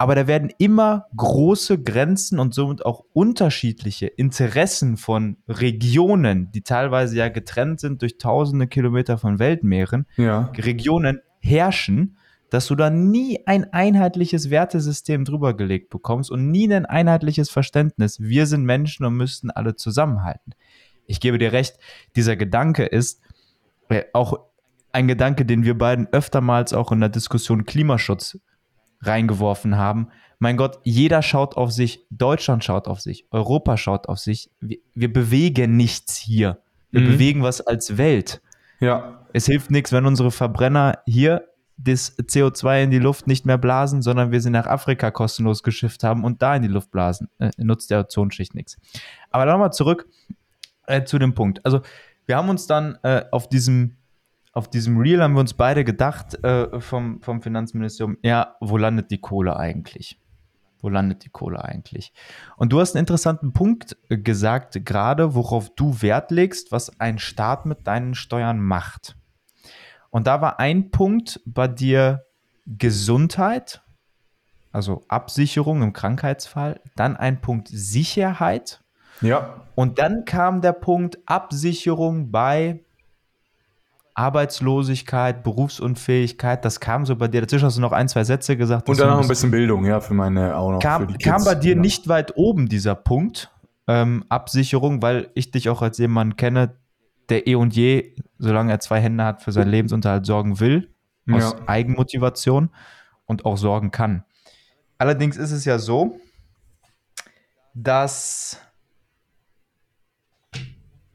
Aber 0.00 0.14
da 0.14 0.26
werden 0.28 0.50
immer 0.58 1.06
große 1.16 1.82
Grenzen 1.82 2.38
und 2.38 2.54
somit 2.54 2.86
auch 2.86 3.04
unterschiedliche 3.12 4.06
Interessen 4.06 4.96
von 4.96 5.38
Regionen, 5.48 6.52
die 6.52 6.62
teilweise 6.62 7.16
ja 7.16 7.28
getrennt 7.28 7.80
sind 7.80 8.00
durch 8.00 8.16
tausende 8.16 8.68
Kilometer 8.68 9.18
von 9.18 9.38
Weltmeeren, 9.40 10.06
Ja. 10.16 10.52
Regionen 10.56 11.20
herrschen, 11.48 12.16
dass 12.50 12.66
du 12.66 12.74
da 12.74 12.88
nie 12.90 13.40
ein 13.46 13.72
einheitliches 13.72 14.48
Wertesystem 14.50 15.24
drüber 15.24 15.54
gelegt 15.54 15.90
bekommst 15.90 16.30
und 16.30 16.50
nie 16.50 16.72
ein 16.72 16.86
einheitliches 16.86 17.50
Verständnis. 17.50 18.20
Wir 18.20 18.46
sind 18.46 18.64
Menschen 18.64 19.04
und 19.04 19.16
müssten 19.16 19.50
alle 19.50 19.76
zusammenhalten. 19.76 20.52
Ich 21.06 21.20
gebe 21.20 21.38
dir 21.38 21.52
recht, 21.52 21.78
dieser 22.16 22.36
Gedanke 22.36 22.84
ist 22.84 23.20
äh, 23.88 24.04
auch 24.12 24.38
ein 24.92 25.08
Gedanke, 25.08 25.44
den 25.44 25.64
wir 25.64 25.76
beiden 25.76 26.06
öftermals 26.12 26.72
auch 26.72 26.92
in 26.92 27.00
der 27.00 27.08
Diskussion 27.10 27.64
Klimaschutz 27.66 28.38
reingeworfen 29.02 29.76
haben. 29.76 30.08
Mein 30.38 30.56
Gott, 30.56 30.78
jeder 30.84 31.22
schaut 31.22 31.56
auf 31.56 31.72
sich, 31.72 32.06
Deutschland 32.10 32.64
schaut 32.64 32.86
auf 32.88 33.00
sich, 33.00 33.26
Europa 33.30 33.76
schaut 33.76 34.08
auf 34.08 34.18
sich. 34.18 34.50
Wir, 34.60 34.78
wir 34.94 35.12
bewegen 35.12 35.76
nichts 35.76 36.16
hier. 36.16 36.62
Wir 36.90 37.02
Mhm. 37.02 37.06
bewegen 37.06 37.42
was 37.42 37.60
als 37.60 37.98
Welt. 37.98 38.40
Ja. 38.80 39.26
Es 39.32 39.46
hilft 39.46 39.70
nichts, 39.70 39.92
wenn 39.92 40.06
unsere 40.06 40.30
Verbrenner 40.30 41.02
hier 41.06 41.48
das 41.76 42.18
CO2 42.18 42.84
in 42.84 42.90
die 42.90 42.98
Luft 42.98 43.26
nicht 43.26 43.46
mehr 43.46 43.58
blasen, 43.58 44.02
sondern 44.02 44.32
wir 44.32 44.40
sie 44.40 44.50
nach 44.50 44.66
Afrika 44.66 45.10
kostenlos 45.10 45.62
geschifft 45.62 46.02
haben 46.02 46.24
und 46.24 46.42
da 46.42 46.56
in 46.56 46.62
die 46.62 46.68
Luft 46.68 46.90
blasen. 46.90 47.28
Äh, 47.38 47.50
nutzt 47.56 47.90
der 47.90 48.00
Ozonschicht 48.00 48.54
nichts. 48.54 48.76
Aber 49.30 49.46
nochmal 49.46 49.72
zurück 49.72 50.08
äh, 50.86 51.04
zu 51.04 51.18
dem 51.18 51.34
Punkt. 51.34 51.64
Also 51.64 51.80
wir 52.26 52.36
haben 52.36 52.48
uns 52.48 52.66
dann 52.66 52.98
äh, 53.02 53.24
auf 53.30 53.48
diesem 53.48 53.96
auf 54.52 54.68
diesem 54.68 54.98
Reel 54.98 55.22
haben 55.22 55.34
wir 55.34 55.40
uns 55.40 55.54
beide 55.54 55.84
gedacht 55.84 56.42
äh, 56.42 56.80
vom, 56.80 57.22
vom 57.22 57.42
Finanzministerium, 57.42 58.18
ja, 58.22 58.56
wo 58.60 58.76
landet 58.76 59.10
die 59.12 59.18
Kohle 59.18 59.56
eigentlich? 59.56 60.18
Wo 60.80 60.88
landet 60.88 61.24
die 61.24 61.30
Kohle 61.30 61.64
eigentlich? 61.64 62.12
Und 62.56 62.72
du 62.72 62.80
hast 62.80 62.94
einen 62.94 63.00
interessanten 63.00 63.52
Punkt 63.52 63.96
äh, 64.08 64.16
gesagt, 64.16 64.84
gerade 64.84 65.34
worauf 65.34 65.70
du 65.74 66.02
Wert 66.02 66.30
legst, 66.30 66.72
was 66.72 67.00
ein 67.00 67.18
Staat 67.18 67.66
mit 67.66 67.86
deinen 67.86 68.14
Steuern 68.14 68.60
macht. 68.60 69.16
Und 70.10 70.26
da 70.26 70.40
war 70.40 70.58
ein 70.58 70.90
Punkt 70.90 71.40
bei 71.44 71.68
dir 71.68 72.24
Gesundheit, 72.66 73.82
also 74.72 75.02
Absicherung 75.08 75.82
im 75.82 75.92
Krankheitsfall, 75.92 76.80
dann 76.96 77.16
ein 77.16 77.40
Punkt 77.40 77.68
Sicherheit 77.70 78.82
Ja. 79.20 79.62
und 79.74 79.98
dann 79.98 80.24
kam 80.24 80.60
der 80.60 80.72
Punkt 80.72 81.18
Absicherung 81.26 82.30
bei 82.30 82.84
Arbeitslosigkeit, 84.18 85.42
Berufsunfähigkeit. 85.44 86.64
Das 86.64 86.80
kam 86.80 87.06
so 87.06 87.14
bei 87.16 87.28
dir. 87.28 87.40
Dazwischen 87.42 87.66
hast 87.66 87.76
du 87.76 87.80
noch 87.80 87.92
ein, 87.92 88.08
zwei 88.08 88.24
Sätze 88.24 88.56
gesagt. 88.56 88.88
Und 88.88 88.98
dann 88.98 89.10
noch 89.10 89.20
ein 89.22 89.28
bisschen 89.28 89.50
Bildung, 89.50 89.84
ja, 89.86 90.00
für 90.00 90.14
meine 90.14 90.56
auch 90.56 90.70
noch. 90.72 90.80
für 90.82 90.88
kam, 90.88 91.06
die 91.06 91.14
Kids. 91.14 91.24
kam 91.24 91.44
bei 91.44 91.54
dir 91.54 91.74
Ja. 91.74 91.80
nicht 91.80 92.08
weit 92.08 92.36
oben 92.36 92.68
dieser 92.68 92.94
Punkt 92.94 93.50
ähm, 93.86 94.24
Absicherung, 94.28 95.00
weil 95.02 95.30
ich 95.34 95.50
dich 95.50 95.68
auch 95.70 95.82
als 95.82 95.98
jemand 95.98 96.36
kenne, 96.36 96.74
der 97.28 97.46
eh 97.46 97.54
und 97.54 97.74
je, 97.76 98.14
solange 98.38 98.72
er 98.72 98.80
zwei 98.80 99.00
Hände 99.00 99.24
hat, 99.24 99.42
für 99.42 99.52
seinen 99.52 99.70
Lebensunterhalt 99.70 100.26
sorgen 100.26 100.60
will, 100.60 100.90
aus 101.30 101.54
Ja. 101.58 101.68
Eigenmotivation 101.68 102.70
und 103.26 103.44
auch 103.44 103.56
sorgen 103.56 103.90
kann. 103.90 104.24
Allerdings 104.98 105.36
ist 105.36 105.52
es 105.52 105.64
ja 105.64 105.78
so, 105.78 106.18
dass 107.74 108.60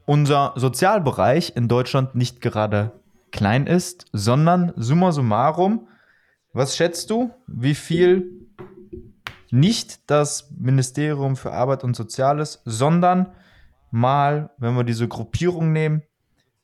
unser 0.06 0.52
Sozialbereich 0.56 1.54
in 1.56 1.68
Deutschland 1.68 2.14
nicht 2.14 2.40
gerade 2.40 2.92
klein 3.30 3.66
ist, 3.66 4.06
sondern 4.12 4.72
summa 4.76 5.12
summarum, 5.12 5.88
was 6.52 6.76
schätzt 6.76 7.10
du, 7.10 7.32
wie 7.46 7.74
viel 7.74 8.48
nicht 9.50 10.10
das 10.10 10.50
Ministerium 10.56 11.36
für 11.36 11.52
Arbeit 11.52 11.84
und 11.84 11.94
Soziales, 11.94 12.62
sondern 12.64 13.32
mal, 13.90 14.50
wenn 14.58 14.74
wir 14.74 14.84
diese 14.84 15.08
Gruppierung 15.08 15.72
nehmen, 15.72 16.02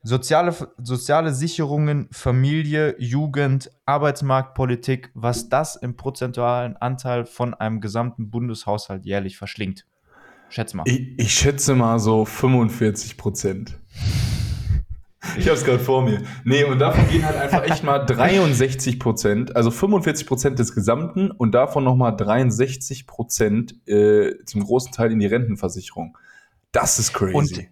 soziale, 0.02 0.54
soziale 0.82 1.32
Sicherungen, 1.32 2.08
Familie, 2.10 2.96
Jugend, 2.98 3.70
Arbeitsmarktpolitik, 3.86 5.10
was 5.14 5.48
das 5.48 5.76
im 5.76 5.96
prozentualen 5.96 6.76
Anteil 6.76 7.26
von 7.26 7.54
einem 7.54 7.80
gesamten 7.80 8.30
Bundeshaushalt 8.30 9.04
jährlich 9.04 9.36
verschlingt. 9.36 9.86
Schätz 10.50 10.74
mal. 10.74 10.84
Ich, 10.86 11.18
ich 11.18 11.32
schätze 11.32 11.74
mal 11.74 11.98
so 11.98 12.24
45 12.24 13.16
Prozent. 13.16 13.78
Ich 15.36 15.46
habe 15.46 15.56
es 15.56 15.64
gerade 15.64 15.78
vor 15.78 16.02
mir. 16.02 16.22
Nee, 16.44 16.64
und 16.64 16.78
davon 16.78 17.08
gehen 17.08 17.24
halt 17.24 17.36
einfach 17.36 17.62
echt 17.62 17.84
mal 17.84 17.98
63 18.00 18.98
Prozent, 18.98 19.54
also 19.54 19.70
45 19.70 20.26
Prozent 20.26 20.58
des 20.58 20.74
Gesamten 20.74 21.30
und 21.30 21.52
davon 21.52 21.84
nochmal 21.84 22.16
63 22.16 23.06
Prozent 23.06 23.86
äh, 23.86 24.32
zum 24.44 24.64
großen 24.64 24.92
Teil 24.92 25.12
in 25.12 25.18
die 25.18 25.26
Rentenversicherung. 25.26 26.16
Das 26.72 26.98
ist 26.98 27.12
crazy. 27.12 27.34
Und 27.34 27.68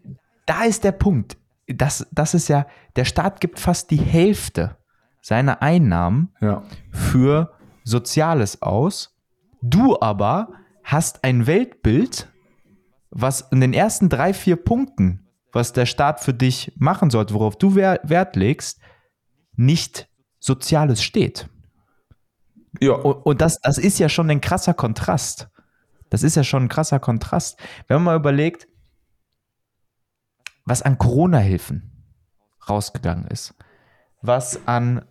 da 0.46 0.64
ist 0.64 0.84
der 0.84 0.92
Punkt. 0.92 1.36
Das, 1.66 2.06
das 2.12 2.34
ist 2.34 2.48
ja, 2.48 2.66
der 2.96 3.04
Staat 3.04 3.40
gibt 3.40 3.58
fast 3.58 3.90
die 3.90 4.00
Hälfte 4.00 4.76
seiner 5.20 5.62
Einnahmen 5.62 6.34
ja. 6.40 6.62
für 6.90 7.52
Soziales 7.84 8.62
aus. 8.62 9.16
Du 9.62 9.98
aber 10.00 10.48
hast 10.84 11.24
ein 11.24 11.46
Weltbild, 11.46 12.28
was 13.10 13.40
in 13.52 13.60
den 13.60 13.72
ersten 13.72 14.08
drei, 14.08 14.32
vier 14.34 14.56
Punkten, 14.56 15.26
was 15.52 15.72
der 15.72 15.86
Staat 15.86 16.20
für 16.20 16.34
dich 16.34 16.72
machen 16.76 17.10
sollte, 17.10 17.34
worauf 17.34 17.56
du 17.56 17.74
Wer- 17.74 18.00
Wert 18.04 18.36
legst, 18.36 18.80
nicht 19.56 20.08
Soziales 20.40 21.02
steht. 21.02 21.48
Ja, 22.80 22.92
Und, 22.92 23.14
und 23.24 23.40
das, 23.40 23.58
das 23.60 23.78
ist 23.78 23.98
ja 23.98 24.08
schon 24.08 24.30
ein 24.30 24.40
krasser 24.40 24.74
Kontrast. 24.74 25.48
Das 26.10 26.22
ist 26.22 26.36
ja 26.36 26.44
schon 26.44 26.64
ein 26.64 26.68
krasser 26.68 27.00
Kontrast. 27.00 27.58
Wenn 27.86 27.96
man 27.96 28.04
mal 28.04 28.16
überlegt, 28.16 28.68
was 30.64 30.82
an 30.82 30.98
Corona-Hilfen 30.98 31.90
rausgegangen 32.68 33.26
ist, 33.26 33.54
was 34.22 34.66
an 34.66 35.04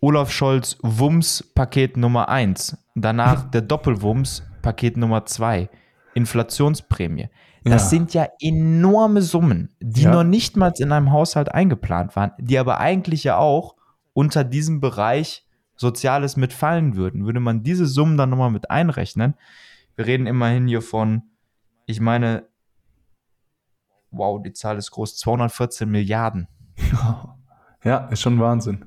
Olaf 0.00 0.30
Scholz 0.30 0.78
Wumms-Paket 0.82 1.96
Nummer 1.96 2.28
1, 2.28 2.76
danach 2.94 3.50
der 3.50 3.62
Doppelwumms-Paket 3.62 4.96
Nummer 4.96 5.26
2, 5.26 5.68
Inflationsprämie. 6.14 7.28
Das 7.64 7.84
Ja. 7.84 7.88
sind 7.90 8.14
ja 8.14 8.28
enorme 8.40 9.22
Summen, 9.22 9.74
die 9.80 10.02
Ja. 10.02 10.12
noch 10.12 10.24
nicht 10.24 10.56
mal 10.56 10.72
in 10.78 10.92
einem 10.92 11.12
Haushalt 11.12 11.52
eingeplant 11.54 12.16
waren, 12.16 12.32
die 12.38 12.58
aber 12.58 12.78
eigentlich 12.80 13.24
ja 13.24 13.36
auch 13.36 13.76
unter 14.12 14.44
diesem 14.44 14.80
Bereich 14.80 15.46
Soziales 15.76 16.36
mitfallen 16.36 16.96
würden. 16.96 17.24
Würde 17.26 17.40
man 17.40 17.62
diese 17.62 17.86
Summen 17.86 18.16
dann 18.16 18.30
nochmal 18.30 18.50
mit 18.50 18.70
einrechnen, 18.70 19.34
wir 19.96 20.06
reden 20.06 20.26
immerhin 20.26 20.66
hier 20.66 20.82
von, 20.82 21.22
ich 21.86 22.00
meine, 22.00 22.46
wow, 24.10 24.40
die 24.42 24.52
Zahl 24.52 24.76
ist 24.78 24.90
groß, 24.90 25.16
214 25.18 25.90
Milliarden. 25.90 26.48
ja, 27.84 28.06
ist 28.08 28.20
schon 28.20 28.40
Wahnsinn. 28.40 28.86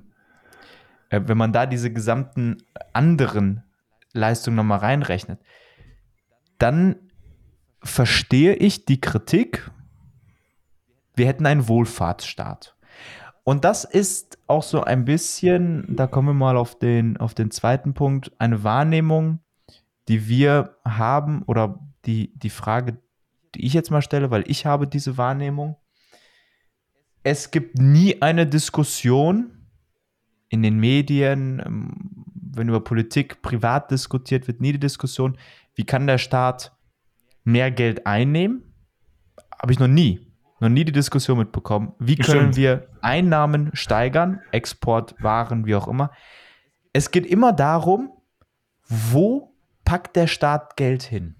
Äh, 1.09 1.21
wenn 1.25 1.37
man 1.37 1.53
da 1.53 1.65
diese 1.65 1.91
gesamten 1.93 2.57
anderen 2.93 3.63
Leistungen 4.13 4.55
nochmal 4.57 4.79
reinrechnet, 4.79 5.39
dann 6.57 7.02
verstehe 7.83 8.55
ich 8.55 8.85
die 8.85 9.01
Kritik, 9.01 9.69
wir 11.15 11.27
hätten 11.27 11.45
einen 11.45 11.67
Wohlfahrtsstaat. 11.67 12.75
Und 13.43 13.65
das 13.65 13.83
ist 13.83 14.37
auch 14.47 14.63
so 14.63 14.83
ein 14.83 15.05
bisschen, 15.05 15.95
da 15.95 16.07
kommen 16.07 16.29
wir 16.29 16.33
mal 16.33 16.57
auf 16.57 16.79
den, 16.79 17.17
auf 17.17 17.33
den 17.33 17.51
zweiten 17.51 17.93
Punkt, 17.93 18.31
eine 18.39 18.63
Wahrnehmung, 18.63 19.39
die 20.07 20.27
wir 20.27 20.77
haben 20.85 21.43
oder 21.43 21.79
die, 22.05 22.33
die 22.37 22.49
Frage, 22.49 22.97
die 23.55 23.65
ich 23.65 23.73
jetzt 23.73 23.91
mal 23.91 24.01
stelle, 24.01 24.31
weil 24.31 24.43
ich 24.47 24.65
habe 24.65 24.87
diese 24.87 25.17
Wahrnehmung. 25.17 25.75
Es 27.23 27.51
gibt 27.51 27.77
nie 27.77 28.21
eine 28.21 28.47
Diskussion, 28.47 29.63
in 30.53 30.61
den 30.61 30.79
Medien, 30.79 31.63
ähm, 31.65 32.25
wenn 32.35 32.69
über 32.69 32.83
Politik 32.83 33.41
privat 33.41 33.89
diskutiert 33.89 34.47
wird, 34.47 34.61
nie 34.61 34.73
die 34.73 34.79
Diskussion, 34.79 35.35
wie 35.73 35.83
kann 35.83 36.05
der 36.05 36.19
Staat 36.19 36.77
mehr 37.43 37.71
Geld 37.71 38.05
einnehmen? 38.05 38.73
Habe 39.59 39.71
ich 39.71 39.79
noch 39.79 39.87
nie, 39.87 40.27
noch 40.59 40.69
nie 40.69 40.85
die 40.85 40.91
Diskussion 40.91 41.37
mitbekommen. 41.37 41.93
Wie 41.99 42.15
können 42.15 42.55
wir 42.55 42.87
Einnahmen 43.01 43.71
steigern, 43.73 44.41
Export, 44.51 45.15
Waren, 45.21 45.65
wie 45.65 45.75
auch 45.75 45.87
immer? 45.87 46.11
Es 46.91 47.11
geht 47.11 47.25
immer 47.25 47.53
darum, 47.53 48.11
wo 48.87 49.55
packt 49.85 50.15
der 50.15 50.27
Staat 50.27 50.77
Geld 50.77 51.03
hin? 51.03 51.35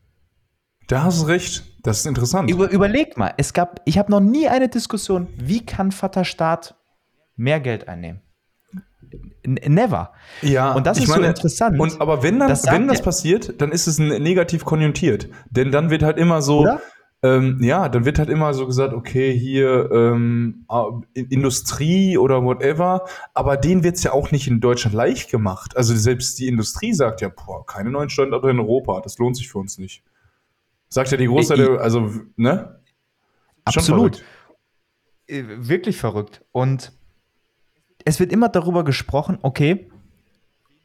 Da 0.88 1.04
hast 1.04 1.22
du 1.22 1.26
recht. 1.28 1.64
Das 1.84 2.00
ist 2.00 2.06
interessant. 2.06 2.50
Über, 2.50 2.70
überleg 2.70 3.18
mal, 3.18 3.34
es 3.38 3.54
gab, 3.54 3.82
ich 3.86 3.98
habe 3.98 4.12
noch 4.12 4.20
nie 4.20 4.48
eine 4.48 4.70
Diskussion, 4.70 5.28
wie 5.36 5.66
kann 5.66 5.92
Vater 5.92 6.26
Staat 6.26 6.76
mehr 7.36 7.60
Geld 7.60 7.88
einnehmen? 7.88 8.22
Never. 9.46 10.14
Ja, 10.42 10.74
Und 10.74 10.88
das 10.88 10.98
ich 10.98 11.04
ist 11.04 11.14
so 11.14 11.22
interessant. 11.22 11.80
Und 11.80 12.00
aber 12.00 12.24
wenn 12.24 12.40
dann, 12.40 12.48
Das 12.50 12.66
wenn 12.66 12.88
das 12.88 13.02
passiert, 13.02 13.62
dann 13.62 13.72
ist 13.72 13.88
es 13.88 14.00
negativ 14.00 14.64
konjunktiert. 14.66 15.30
Denn 15.50 15.72
dann 15.72 15.90
wird 15.90 16.02
halt 16.04 16.18
immer 16.18 16.42
so, 16.42 16.66
ähm, 17.24 17.60
ja, 17.62 17.90
dann 17.90 18.06
wird 18.06 18.20
halt 18.20 18.30
immer 18.30 18.54
so 18.54 18.66
gesagt, 18.66 18.94
okay, 18.94 19.38
hier 19.38 19.90
ähm, 19.92 20.66
Industrie 21.14 22.18
oder 22.18 22.44
whatever, 22.44 23.06
aber 23.34 23.58
denen 23.58 23.84
wird's 23.84 24.04
ja 24.04 24.12
auch 24.14 24.32
nicht 24.32 24.48
in 24.48 24.60
Deutschland 24.60 24.96
leicht 24.96 25.30
gemacht. 25.32 25.76
Also 25.78 25.96
selbst 25.96 26.40
die 26.40 26.48
Industrie 26.48 26.94
sagt 26.94 27.22
ja, 27.22 27.30
boah, 27.30 27.66
keine 27.66 27.92
neuen 27.92 28.10
Standorte 28.10 28.50
in 28.50 28.60
Europa, 28.60 29.02
das 29.02 29.18
lohnt 29.18 29.38
sich 29.38 29.50
für 29.50 29.58
uns 29.60 29.78
nicht. 29.78 30.04
Sagt 30.90 31.12
ja 31.12 31.18
die 31.18 31.28
Großteil, 31.28 31.60
Ey, 31.60 31.66
der- 31.68 31.82
also, 31.82 32.12
ne? 32.36 32.80
Absolut. 33.66 34.18
verrückt. 34.18 34.24
Äh, 35.28 35.44
Wirklich 35.68 35.98
verrückt. 35.98 36.44
Und 36.52 36.92
es 38.06 38.20
wird 38.20 38.32
immer 38.32 38.50
darüber 38.50 38.84
gesprochen, 38.84 39.38
okay, 39.42 39.90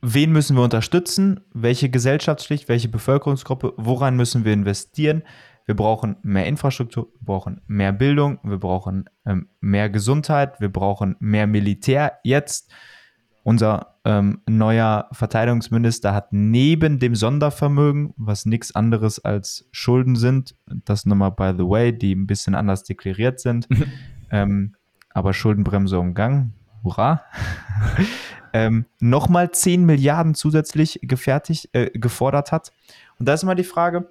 wen 0.00 0.32
müssen 0.32 0.56
wir 0.56 0.62
unterstützen, 0.62 1.40
welche 1.52 1.90
Gesellschaftsschicht, 1.90 2.68
welche 2.68 2.88
Bevölkerungsgruppe, 2.88 3.74
woran 3.76 4.16
müssen 4.16 4.44
wir 4.44 4.52
investieren. 4.52 5.22
Wir 5.66 5.76
brauchen 5.76 6.16
mehr 6.22 6.46
Infrastruktur, 6.46 7.08
wir 7.18 7.26
brauchen 7.26 7.60
mehr 7.66 7.92
Bildung, 7.92 8.38
wir 8.42 8.58
brauchen 8.58 9.04
ähm, 9.26 9.48
mehr 9.60 9.90
Gesundheit, 9.90 10.60
wir 10.60 10.72
brauchen 10.72 11.16
mehr 11.20 11.46
Militär. 11.46 12.14
Jetzt, 12.24 12.72
unser 13.42 13.98
ähm, 14.04 14.40
neuer 14.48 15.08
Verteidigungsminister 15.12 16.14
hat 16.14 16.32
neben 16.32 16.98
dem 16.98 17.14
Sondervermögen, 17.14 18.14
was 18.16 18.46
nichts 18.46 18.74
anderes 18.74 19.22
als 19.22 19.68
Schulden 19.70 20.16
sind, 20.16 20.54
das 20.66 21.04
nochmal 21.04 21.32
by 21.32 21.52
the 21.56 21.68
way, 21.68 21.92
die 21.92 22.14
ein 22.14 22.26
bisschen 22.26 22.54
anders 22.54 22.84
deklariert 22.84 23.40
sind, 23.40 23.68
ähm, 24.30 24.74
aber 25.10 25.34
Schuldenbremse 25.34 25.98
umgangen, 25.98 26.54
hurra, 26.84 27.24
ähm, 28.52 28.86
nochmal 29.00 29.50
10 29.50 29.84
Milliarden 29.84 30.34
zusätzlich 30.34 31.00
gefertigt, 31.02 31.68
äh, 31.72 31.90
gefordert 31.90 32.52
hat. 32.52 32.72
Und 33.18 33.28
da 33.28 33.34
ist 33.34 33.42
immer 33.42 33.54
die 33.54 33.64
Frage, 33.64 34.08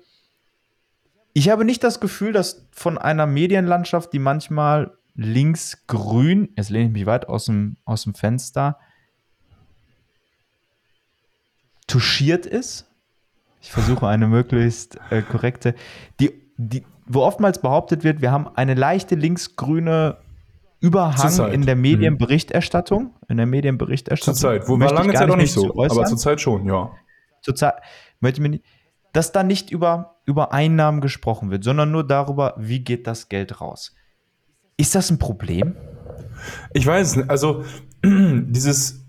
ich 1.34 1.50
habe 1.50 1.66
nicht 1.66 1.84
das 1.84 2.00
Gefühl, 2.00 2.34
dass 2.34 2.66
von 2.72 2.98
einer 2.98 3.28
Medienlandschaft, 3.28 4.12
die 4.12 4.20
manchmal 4.20 4.98
links-grün, 5.16 6.50
jetzt 6.56 6.70
lehne 6.70 6.86
ich 6.86 6.92
mich 6.92 7.06
weit 7.06 7.28
aus 7.28 7.46
dem, 7.46 7.78
aus 7.86 8.04
dem 8.04 8.14
Fenster, 8.14 8.80
touchiert 11.88 12.46
ist. 12.46 12.86
Ich 13.62 13.72
versuche 13.72 14.08
eine 14.08 14.28
möglichst 14.28 15.00
äh, 15.10 15.22
korrekte, 15.22 15.76
die, 16.20 16.32
die, 16.58 16.84
wo 17.06 17.22
oftmals 17.22 17.62
behauptet 17.62 18.04
wird, 18.04 18.22
wir 18.22 18.32
haben 18.32 18.48
eine 18.56 18.76
leichte 18.76 19.16
linksgrüne 19.16 20.18
Überhang 20.80 21.18
Zurzeit. 21.18 21.54
in 21.54 21.66
der 21.66 21.76
Medienberichterstattung. 21.76 23.16
In 23.28 23.38
der 23.38 23.46
Medienberichterstattung. 23.46 24.36
Zurzeit. 24.36 24.68
Wo 24.68 24.80
war 24.80 24.94
lange 24.94 25.14
Zeit 25.14 25.30
auch 25.30 25.36
nicht 25.36 25.52
so, 25.52 25.72
aber 25.72 26.06
zurzeit 26.06 26.40
schon, 26.40 26.66
ja. 26.68 26.92
Zurzeit 27.42 27.76
möchte 28.20 28.40
ich 28.40 28.44
mir 28.44 28.50
nicht, 28.50 28.64
dass 29.14 29.32
da 29.32 29.44
nicht 29.44 29.72
über, 29.72 30.18
über 30.26 30.54
Einnahmen 30.54 31.02
gesprochen 31.02 31.50
wird, 31.50 31.64
sondern 31.64 31.92
nur 31.92 32.06
darüber, 32.06 32.54
wie 32.58 32.84
geht 32.84 33.08
das 33.08 33.30
Geld 33.30 33.62
raus. 33.62 33.96
Ist 34.78 34.94
das 34.94 35.10
ein 35.10 35.18
Problem? 35.18 35.76
Ich 36.74 36.86
weiß 36.86 37.08
es 37.08 37.16
nicht. 37.16 37.30
Also, 37.30 37.64
dieses, 38.06 39.08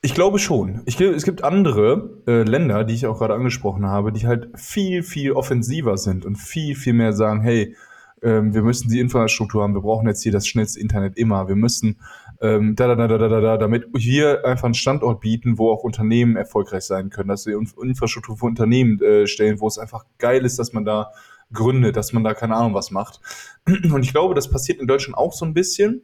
ich 0.00 0.14
glaube 0.14 0.38
schon. 0.38 0.82
Ich, 0.86 0.98
es 1.00 1.24
gibt 1.24 1.44
andere 1.44 2.22
äh, 2.26 2.42
Länder, 2.42 2.84
die 2.84 2.94
ich 2.94 3.06
auch 3.06 3.18
gerade 3.18 3.34
angesprochen 3.34 3.86
habe, 3.86 4.12
die 4.12 4.26
halt 4.26 4.48
viel, 4.54 5.02
viel 5.02 5.32
offensiver 5.32 5.98
sind 5.98 6.24
und 6.24 6.36
viel, 6.36 6.74
viel 6.74 6.94
mehr 6.94 7.12
sagen, 7.12 7.42
hey, 7.42 7.76
ähm, 8.22 8.54
wir 8.54 8.62
müssen 8.62 8.88
die 8.88 9.00
Infrastruktur 9.00 9.62
haben, 9.62 9.74
wir 9.74 9.82
brauchen 9.82 10.08
jetzt 10.08 10.22
hier 10.22 10.32
das 10.32 10.46
schnellste 10.46 10.80
Internet 10.80 11.16
immer, 11.16 11.48
wir 11.48 11.56
müssen 11.56 12.00
ähm, 12.40 12.76
da, 12.76 12.88
da, 12.88 12.94
da, 12.94 13.18
da, 13.18 13.28
da, 13.28 13.40
da, 13.40 13.56
damit 13.56 13.86
wir 13.92 14.44
einfach 14.44 14.64
einen 14.64 14.74
Standort 14.74 15.20
bieten, 15.20 15.58
wo 15.58 15.70
auch 15.70 15.84
Unternehmen 15.84 16.36
erfolgreich 16.36 16.84
sein 16.84 17.10
können, 17.10 17.28
dass 17.28 17.46
wir 17.46 17.58
Infrastruktur 17.58 18.36
für 18.36 18.46
Unternehmen 18.46 19.00
äh, 19.00 19.26
stellen, 19.26 19.60
wo 19.60 19.68
es 19.68 19.78
einfach 19.78 20.04
geil 20.18 20.44
ist, 20.44 20.58
dass 20.58 20.72
man 20.72 20.84
da 20.84 21.12
gründet, 21.52 21.96
dass 21.96 22.12
man 22.12 22.24
da 22.24 22.34
keine 22.34 22.56
Ahnung 22.56 22.74
was 22.74 22.90
macht. 22.90 23.20
Und 23.66 24.02
ich 24.02 24.12
glaube, 24.12 24.34
das 24.34 24.50
passiert 24.50 24.80
in 24.80 24.86
Deutschland 24.86 25.16
auch 25.16 25.32
so 25.32 25.44
ein 25.44 25.54
bisschen, 25.54 26.02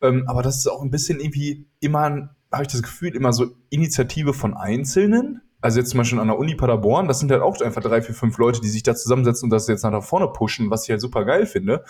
ähm, 0.00 0.24
aber 0.26 0.42
das 0.42 0.58
ist 0.58 0.66
auch 0.66 0.82
ein 0.82 0.90
bisschen 0.90 1.20
irgendwie 1.20 1.66
immer, 1.80 2.34
habe 2.52 2.62
ich 2.62 2.68
das 2.68 2.82
Gefühl, 2.82 3.14
immer 3.14 3.32
so 3.32 3.56
Initiative 3.70 4.32
von 4.32 4.54
Einzelnen. 4.54 5.42
Also 5.64 5.80
jetzt 5.80 5.88
zum 5.88 5.98
Beispiel 5.98 6.18
an 6.18 6.26
der 6.26 6.38
Uni 6.38 6.54
Paderborn, 6.54 7.08
das 7.08 7.20
sind 7.20 7.32
halt 7.32 7.40
auch 7.40 7.58
einfach 7.62 7.80
drei, 7.80 8.02
vier, 8.02 8.14
fünf 8.14 8.36
Leute, 8.36 8.60
die 8.60 8.68
sich 8.68 8.82
da 8.82 8.94
zusammensetzen 8.94 9.46
und 9.46 9.50
das 9.50 9.66
jetzt 9.66 9.82
nach 9.82 10.02
vorne 10.02 10.28
pushen, 10.28 10.68
was 10.68 10.84
ich 10.84 10.90
halt 10.90 11.00
super 11.00 11.24
geil 11.24 11.46
finde. 11.46 11.84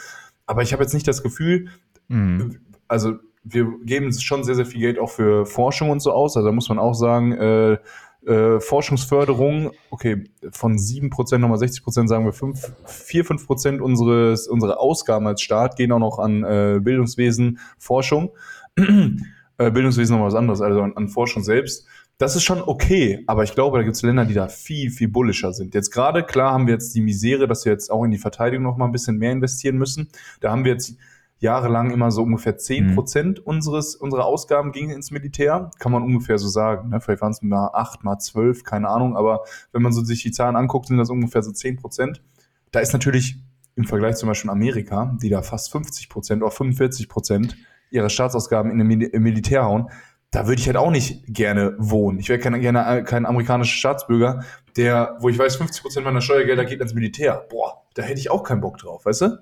Aber 0.47 0.63
ich 0.63 0.73
habe 0.73 0.85
jetzt 0.85 0.95
nicht 0.95 1.09
das 1.09 1.25
Gefühl, 1.25 1.71
Mhm. 2.09 2.61
also 2.87 3.15
wir 3.43 3.67
geben 3.85 4.13
schon 4.13 4.45
sehr, 4.45 4.55
sehr 4.55 4.67
viel 4.67 4.81
Geld 4.81 5.01
auch 5.01 5.11
für 5.11 5.45
Forschung 5.45 5.91
und 5.91 5.99
so 5.99 6.13
aus. 6.13 6.37
Also 6.37 6.49
da 6.49 6.55
muss 6.55 6.69
man 6.69 6.79
auch 6.79 6.95
sagen, 6.95 7.33
äh, 7.33 7.79
äh, 8.27 8.61
Forschungsförderung, 8.61 9.73
okay, 9.91 10.23
von 10.53 10.79
7%, 10.79 11.43
nochmal 11.43 11.59
60% 11.59 12.07
sagen 12.07 12.27
wir 12.27 12.33
5, 12.33 12.75
4, 12.85 13.25
5% 13.25 13.81
unseres, 13.81 14.47
unserer 14.47 14.79
Ausgaben 14.79 15.27
als 15.27 15.43
Staat 15.43 15.75
gehen 15.75 15.91
auch 15.91 15.99
noch 15.99 16.21
an 16.21 16.45
äh, 16.45 16.79
Bildungswesen, 16.81 17.59
Forschung. 17.77 18.31
äh, 18.77 19.71
Bildungswesen 19.71 20.17
noch 20.17 20.25
was 20.25 20.37
anderes, 20.37 20.61
also 20.61 20.81
an, 20.83 20.93
an 20.95 21.09
Forschung 21.09 21.43
selbst. 21.43 21.89
Das 22.19 22.37
ist 22.37 22.45
schon 22.45 22.63
okay, 22.63 23.25
aber 23.27 23.43
ich 23.43 23.55
glaube, 23.55 23.79
da 23.79 23.83
gibt 23.83 23.97
es 23.97 24.03
Länder, 24.03 24.25
die 24.25 24.35
da 24.35 24.47
viel, 24.47 24.91
viel 24.91 25.09
bullischer 25.09 25.53
sind. 25.53 25.75
Jetzt 25.75 25.91
gerade, 25.91 26.23
klar, 26.23 26.53
haben 26.53 26.67
wir 26.67 26.75
jetzt 26.75 26.95
die 26.95 27.01
Misere, 27.01 27.49
dass 27.49 27.65
wir 27.65 27.73
jetzt 27.73 27.91
auch 27.91 28.05
in 28.05 28.13
die 28.13 28.19
Verteidigung 28.19 28.65
noch 28.65 28.77
mal 28.77 28.85
ein 28.85 28.93
bisschen 28.93 29.19
mehr 29.19 29.33
investieren 29.33 29.79
müssen. 29.79 30.09
Da 30.41 30.53
haben 30.53 30.65
wir 30.65 30.73
jetzt 30.73 30.97
jahrelang 31.41 31.91
immer 31.91 32.13
so 32.13 32.23
ungefähr 32.23 32.57
10 32.57 32.95
Prozent 32.95 33.41
unseres, 33.45 33.97
unserer 33.97 34.25
Ausgaben 34.27 34.71
gingen 34.71 34.91
ins 34.91 35.11
Militär. 35.11 35.71
Kann 35.79 35.91
man 35.93 36.05
ungefähr 36.05 36.39
so 36.39 36.49
sagen. 36.49 36.91
Ne? 36.91 37.01
Vielleicht 37.01 37.21
waren 37.21 37.33
es 37.33 37.43
mal 37.43 37.71
8, 37.73 38.05
mal 38.05 38.19
12, 38.19 38.63
keine 38.63 38.89
Ahnung. 38.89 39.17
Aber 39.17 39.45
wenn 39.73 39.83
man 39.83 39.93
so 39.93 40.03
sich 40.05 40.23
die 40.23 40.31
Zahlen 40.31 40.57
anguckt, 40.57 40.87
sind 40.87 40.99
das 40.99 41.11
ungefähr 41.11 41.43
so 41.43 41.51
10 41.51 41.77
Prozent. 41.77 42.23
Da 42.71 42.81
ist 42.81 42.93
natürlich 42.93 43.39
im 43.75 43.85
Vergleich 43.85 44.17
zum 44.17 44.29
Beispiel 44.29 44.51
Amerika, 44.51 45.17
die 45.21 45.29
da 45.29 45.43
fast 45.43 45.73
50 45.73 46.09
Prozent 46.09 46.43
oder 46.43 46.53
45 46.53 47.09
Prozent 47.09 47.57
ihrer 47.91 48.09
Staatsausgaben 48.09 48.71
in 48.71 48.79
den 48.79 48.87
Mil 48.87 49.03
im 49.03 49.23
Militär 49.23 49.65
hauen, 49.65 49.89
da 50.35 50.47
würde 50.47 50.61
ich 50.61 50.67
halt 50.67 50.77
auch 50.77 50.91
nicht 50.91 51.25
gerne 51.27 51.75
wohnen. 51.79 52.19
Ich 52.19 52.29
wäre 52.29 52.39
kein, 52.39 52.61
gerne 52.61 53.05
kein 53.05 53.27
amerikanischer 53.27 53.77
Staatsbürger, 53.77 54.43
der, 54.77 55.17
wo 55.21 55.29
ich 55.29 55.39
weiß, 55.39 55.57
50 55.57 55.83
Prozent 55.83 56.05
meiner 56.05 56.21
Steuergelder 56.21 56.65
geht 56.65 56.81
ins 56.81 56.95
Militär. 56.95 57.47
Boah, 57.51 57.83
da 57.95 58.03
hätte 58.03 58.19
ich 58.21 58.31
auch 58.31 58.43
keinen 58.43 58.61
Bock 58.61 58.79
drauf, 58.79 59.05
weißt 59.07 59.21
du? 59.23 59.39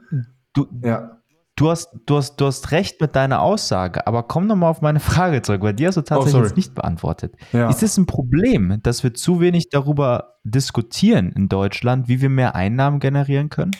Du, 0.52 0.66
Ja. 0.82 1.18
du, 1.56 1.70
hast, 1.70 1.90
du, 2.06 2.16
hast, 2.16 2.36
du 2.36 2.46
hast 2.46 2.70
recht 2.72 3.00
mit 3.00 3.16
deiner 3.16 3.40
Aussage, 3.40 4.06
aber 4.06 4.24
komm 4.24 4.46
nochmal 4.46 4.70
auf 4.70 4.82
meine 4.82 5.00
Frage 5.00 5.40
zurück, 5.42 5.62
weil 5.62 5.74
die 5.74 5.86
hast 5.86 5.96
du 5.96 6.02
tatsächlich 6.02 6.32
sorry. 6.32 6.46
jetzt 6.46 6.56
nicht 6.56 6.74
beantwortet. 6.74 7.34
Ja. 7.52 7.70
Ist 7.70 7.82
es 7.82 7.96
ein 7.96 8.06
Problem, 8.06 8.78
dass 8.82 9.02
wir 9.02 9.14
zu 9.14 9.40
wenig 9.40 9.70
darüber 9.70 10.34
diskutieren 10.44 11.32
in 11.34 11.48
Deutschland, 11.48 12.08
wie 12.08 12.20
wir 12.20 12.28
mehr 12.28 12.54
Einnahmen 12.54 13.00
generieren 13.00 13.48
können? 13.48 13.72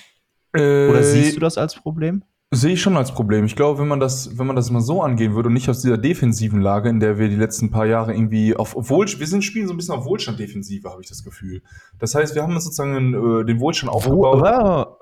Oder 0.55 1.01
Äh, 1.01 1.03
siehst 1.03 1.37
du 1.37 1.41
das 1.41 1.59
als 1.59 1.75
Problem? 1.75 2.25
Sehe 2.55 2.75
ich 2.75 2.83
schon 2.83 2.99
als 2.99 3.13
Problem. 3.13 3.47
Ich 3.47 3.57
glaube, 3.57 3.81
wenn 3.81 3.89
man 3.89 3.99
das, 3.99 4.39
wenn 4.39 4.47
man 4.47 4.57
das 4.57 4.71
mal 4.71 4.83
so 4.83 5.03
angehen 5.03 5.35
würde 5.35 5.47
und 5.47 5.55
nicht 5.55 5.71
aus 5.71 5.81
dieser 5.81 5.97
defensiven 5.97 6.61
Lage, 6.61 6.91
in 6.91 7.01
der 7.01 7.19
wir 7.19 7.31
die 7.31 7.37
letzten 7.37 7.71
paar 7.71 7.87
Jahre 7.87 8.13
irgendwie 8.13 8.55
auf 8.55 8.75
Wohl, 8.77 9.07
wir 9.07 9.27
sind 9.27 9.43
spielen 9.43 9.67
so 9.67 9.73
ein 9.73 9.79
bisschen 9.79 9.95
auf 9.95 10.05
Wohlstand-Defensive, 10.05 10.91
habe 10.91 11.01
ich 11.01 11.09
das 11.09 11.25
Gefühl. 11.25 11.63
Das 11.99 12.15
heißt, 12.15 12.35
wir 12.35 12.43
haben 12.43 12.55
uns 12.55 12.65
sozusagen 12.65 13.15
äh, 13.15 13.47
den 13.47 13.59
Wohlstand 13.59 13.91
aufgebaut. 13.91 14.99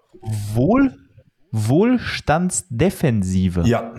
Wohl, 0.55 0.97
Wohlstandsdefensive. 1.51 3.65
Ja, 3.67 3.95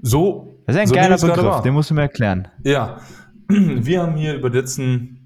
so. 0.00 0.62
Das 0.66 0.76
ist 0.76 0.82
ein 0.82 0.86
so 0.86 0.94
geiler 0.94 1.18
Begriff, 1.18 1.60
den 1.62 1.74
musst 1.74 1.90
du 1.90 1.94
mir 1.94 2.02
erklären. 2.02 2.46
Ja, 2.62 3.00
wir 3.48 4.00
haben 4.00 4.14
hier 4.14 4.36
über 4.36 4.48
die 4.48 4.58
letzten 4.58 5.21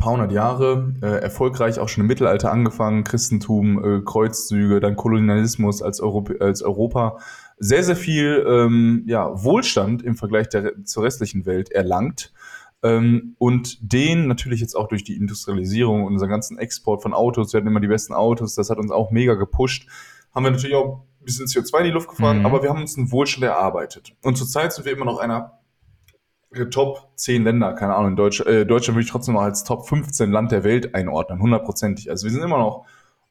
paar 0.00 0.14
hundert 0.14 0.32
Jahre 0.32 0.92
äh, 1.02 1.06
erfolgreich 1.22 1.78
auch 1.78 1.88
schon 1.88 2.02
im 2.02 2.08
Mittelalter 2.08 2.50
angefangen, 2.50 3.04
Christentum, 3.04 3.84
äh, 3.84 4.00
Kreuzzüge, 4.02 4.80
dann 4.80 4.96
Kolonialismus 4.96 5.82
als, 5.82 6.00
Europ 6.00 6.32
als 6.40 6.62
Europa 6.62 7.18
sehr, 7.58 7.84
sehr 7.84 7.96
viel 7.96 8.44
ähm, 8.48 9.04
ja, 9.06 9.30
Wohlstand 9.44 10.02
im 10.02 10.16
Vergleich 10.16 10.48
der, 10.48 10.84
zur 10.84 11.04
restlichen 11.04 11.46
Welt 11.46 11.70
erlangt. 11.70 12.32
Ähm, 12.82 13.36
und 13.38 13.92
den 13.92 14.26
natürlich 14.26 14.60
jetzt 14.60 14.74
auch 14.74 14.88
durch 14.88 15.04
die 15.04 15.16
Industrialisierung 15.16 16.04
und 16.04 16.14
unseren 16.14 16.30
ganzen 16.30 16.58
Export 16.58 17.02
von 17.02 17.12
Autos, 17.12 17.52
wir 17.52 17.58
hatten 17.58 17.68
immer 17.68 17.80
die 17.80 17.88
besten 17.88 18.14
Autos, 18.14 18.54
das 18.54 18.70
hat 18.70 18.78
uns 18.78 18.90
auch 18.90 19.10
mega 19.10 19.34
gepusht. 19.34 19.86
Haben 20.34 20.44
wir 20.44 20.50
natürlich 20.50 20.76
auch 20.76 21.04
ein 21.20 21.24
bisschen 21.24 21.46
CO2 21.46 21.78
in 21.78 21.84
die 21.84 21.90
Luft 21.90 22.08
gefahren, 22.08 22.38
Mhm. 22.38 22.46
aber 22.46 22.62
wir 22.62 22.70
haben 22.70 22.80
uns 22.80 22.96
einen 22.96 23.12
Wohlstand 23.12 23.44
erarbeitet. 23.44 24.14
Und 24.22 24.38
zurzeit 24.38 24.72
sind 24.72 24.86
wir 24.86 24.92
immer 24.92 25.04
noch 25.04 25.18
einer 25.18 25.59
Top 26.70 27.12
10 27.14 27.44
Länder, 27.44 27.74
keine 27.74 27.94
Ahnung, 27.94 28.12
in 28.12 28.16
Deutsch, 28.16 28.40
äh, 28.40 28.64
Deutschland 28.64 28.96
würde 28.96 29.04
ich 29.04 29.10
trotzdem 29.10 29.34
noch 29.34 29.42
als 29.42 29.62
Top 29.62 29.88
15 29.88 30.32
Land 30.32 30.50
der 30.50 30.64
Welt 30.64 30.94
einordnen, 30.94 31.40
hundertprozentig. 31.40 32.10
Also 32.10 32.24
wir 32.24 32.32
sind 32.32 32.42
immer 32.42 32.58
noch 32.58 32.86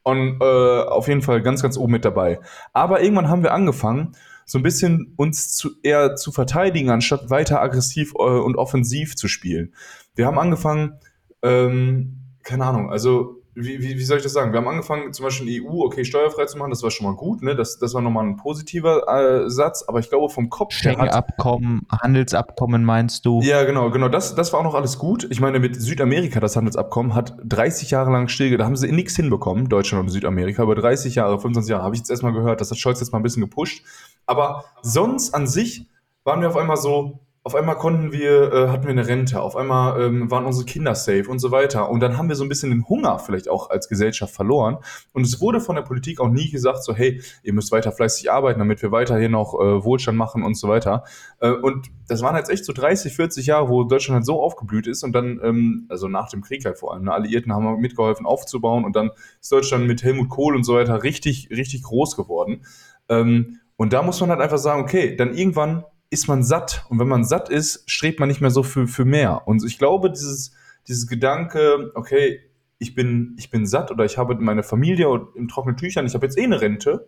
on, 0.05 0.39
äh, 0.41 0.43
auf 0.43 1.07
jeden 1.07 1.21
Fall 1.21 1.41
ganz, 1.41 1.61
ganz 1.61 1.77
oben 1.77 1.91
mit 1.91 2.05
dabei. 2.05 2.39
Aber 2.71 3.01
irgendwann 3.01 3.27
haben 3.27 3.43
wir 3.43 3.53
angefangen, 3.53 4.15
so 4.45 4.57
ein 4.57 4.63
bisschen 4.63 5.13
uns 5.17 5.55
zu, 5.55 5.71
eher 5.83 6.15
zu 6.15 6.31
verteidigen, 6.31 6.89
anstatt 6.89 7.29
weiter 7.29 7.61
aggressiv 7.61 8.13
äh, 8.15 8.21
und 8.21 8.55
offensiv 8.55 9.15
zu 9.15 9.27
spielen. 9.27 9.73
Wir 10.15 10.25
haben 10.25 10.39
angefangen, 10.39 10.99
ähm, 11.43 12.19
keine 12.43 12.65
Ahnung, 12.65 12.89
also 12.89 13.38
wie, 13.63 13.81
wie, 13.81 13.97
wie 13.97 14.03
soll 14.03 14.17
ich 14.17 14.23
das 14.23 14.33
sagen? 14.33 14.51
Wir 14.51 14.59
haben 14.59 14.67
angefangen, 14.67 15.13
zum 15.13 15.25
Beispiel 15.25 15.47
in 15.47 15.65
EU, 15.65 15.83
okay, 15.85 16.03
steuerfrei 16.03 16.45
zu 16.45 16.57
machen, 16.57 16.69
das 16.69 16.83
war 16.83 16.91
schon 16.91 17.05
mal 17.05 17.15
gut, 17.15 17.41
ne? 17.41 17.55
Das, 17.55 17.77
das 17.79 17.93
war 17.93 18.01
nochmal 18.01 18.25
ein 18.25 18.37
positiver 18.37 19.07
äh, 19.07 19.49
Satz, 19.49 19.83
aber 19.87 19.99
ich 19.99 20.09
glaube 20.09 20.29
vom 20.29 20.49
Kopf 20.49 20.73
her. 20.73 20.93
Schengen-Abkommen, 20.93 21.87
Handelsabkommen 21.91 22.83
meinst 22.83 23.25
du? 23.25 23.41
Ja, 23.41 23.63
genau, 23.63 23.89
genau. 23.91 24.09
Das, 24.09 24.35
das 24.35 24.53
war 24.53 24.59
auch 24.61 24.63
noch 24.63 24.75
alles 24.75 24.97
gut. 24.97 25.27
Ich 25.29 25.41
meine, 25.41 25.59
mit 25.59 25.79
Südamerika, 25.79 26.39
das 26.39 26.55
Handelsabkommen, 26.55 27.15
hat 27.15 27.35
30 27.43 27.91
Jahre 27.91 28.11
lang 28.11 28.27
still, 28.27 28.57
da 28.57 28.65
haben 28.65 28.75
sie 28.75 28.91
nichts 28.91 29.15
hinbekommen, 29.15 29.69
Deutschland 29.69 30.03
und 30.03 30.09
Südamerika, 30.09 30.63
über 30.63 30.75
30 30.75 31.15
Jahre, 31.15 31.39
25 31.39 31.71
Jahre, 31.71 31.83
habe 31.83 31.95
ich 31.95 31.99
jetzt 31.99 32.09
erstmal 32.09 32.33
gehört, 32.33 32.61
das 32.61 32.71
hat 32.71 32.77
Scholz 32.77 32.99
jetzt 32.99 33.11
mal 33.11 33.19
ein 33.19 33.23
bisschen 33.23 33.41
gepusht. 33.41 33.83
Aber 34.25 34.65
sonst 34.81 35.33
an 35.33 35.47
sich 35.47 35.87
waren 36.23 36.41
wir 36.41 36.49
auf 36.49 36.57
einmal 36.57 36.77
so, 36.77 37.19
auf 37.49 37.55
einmal 37.55 37.77
konnten 37.77 38.11
wir, 38.11 38.53
äh, 38.53 38.67
hatten 38.67 38.83
wir 38.83 38.91
eine 38.91 39.07
Rente, 39.07 39.41
auf 39.41 39.55
einmal 39.55 39.99
ähm, 39.99 40.29
waren 40.29 40.45
unsere 40.45 40.67
Kinder 40.67 40.93
safe 40.93 41.27
und 41.27 41.39
so 41.39 41.49
weiter. 41.49 41.89
Und 41.89 41.99
dann 41.99 42.15
haben 42.15 42.29
wir 42.29 42.35
so 42.35 42.43
ein 42.45 42.47
bisschen 42.47 42.69
den 42.69 42.87
Hunger 42.87 43.17
vielleicht 43.17 43.49
auch 43.49 43.71
als 43.71 43.89
Gesellschaft 43.89 44.35
verloren. 44.35 44.77
Und 45.13 45.25
es 45.25 45.41
wurde 45.41 45.59
von 45.59 45.75
der 45.75 45.81
Politik 45.81 46.19
auch 46.19 46.29
nie 46.29 46.51
gesagt, 46.51 46.83
so, 46.83 46.93
hey, 46.93 47.23
ihr 47.41 47.53
müsst 47.53 47.71
weiter 47.71 47.91
fleißig 47.91 48.31
arbeiten, 48.31 48.59
damit 48.59 48.83
wir 48.83 48.91
weiterhin 48.91 49.31
noch 49.31 49.55
äh, 49.55 49.83
Wohlstand 49.83 50.15
machen 50.15 50.43
und 50.43 50.53
so 50.59 50.67
weiter. 50.67 51.05
Äh, 51.39 51.49
und 51.49 51.87
das 52.07 52.21
waren 52.21 52.35
jetzt 52.35 52.51
echt 52.51 52.65
so 52.65 52.71
30, 52.71 53.15
40 53.15 53.47
Jahre, 53.47 53.67
wo 53.67 53.83
Deutschland 53.83 54.17
halt 54.17 54.27
so 54.27 54.39
aufgeblüht 54.43 54.85
ist 54.85 55.01
und 55.03 55.13
dann, 55.13 55.39
ähm, 55.43 55.87
also 55.89 56.07
nach 56.07 56.29
dem 56.29 56.43
Krieg 56.43 56.63
halt 56.65 56.77
vor 56.77 56.93
allem, 56.93 57.05
ne, 57.05 57.13
Alliierten 57.13 57.51
haben 57.51 57.79
mitgeholfen 57.79 58.27
aufzubauen 58.27 58.85
und 58.85 58.95
dann 58.95 59.09
ist 59.41 59.51
Deutschland 59.51 59.87
mit 59.87 60.03
Helmut 60.03 60.29
Kohl 60.29 60.55
und 60.55 60.65
so 60.65 60.75
weiter 60.75 61.01
richtig, 61.01 61.49
richtig 61.49 61.81
groß 61.81 62.15
geworden. 62.15 62.61
Ähm, 63.09 63.57
und 63.75 63.91
da 63.91 64.03
muss 64.03 64.21
man 64.21 64.29
halt 64.29 64.39
einfach 64.39 64.59
sagen, 64.59 64.83
okay, 64.83 65.15
dann 65.15 65.33
irgendwann 65.33 65.83
ist 66.09 66.27
man 66.27 66.43
satt. 66.43 66.85
Und 66.89 66.99
wenn 66.99 67.07
man 67.07 67.23
satt 67.23 67.49
ist, 67.49 67.83
strebt 67.89 68.19
man 68.19 68.29
nicht 68.29 68.41
mehr 68.41 68.51
so 68.51 68.63
für, 68.63 68.87
für 68.87 69.05
mehr. 69.05 69.47
Und 69.47 69.63
ich 69.63 69.77
glaube, 69.77 70.09
dieses, 70.09 70.53
dieses 70.87 71.07
Gedanke, 71.07 71.91
okay, 71.95 72.39
ich 72.79 72.95
bin, 72.95 73.35
ich 73.37 73.49
bin 73.49 73.65
satt 73.65 73.91
oder 73.91 74.05
ich 74.05 74.17
habe 74.17 74.35
meine 74.35 74.63
Familie 74.63 75.07
in 75.35 75.47
trockenen 75.47 75.77
Tüchern, 75.77 76.05
ich 76.05 76.13
habe 76.13 76.25
jetzt 76.25 76.37
eh 76.37 76.43
eine 76.43 76.61
Rente. 76.61 77.07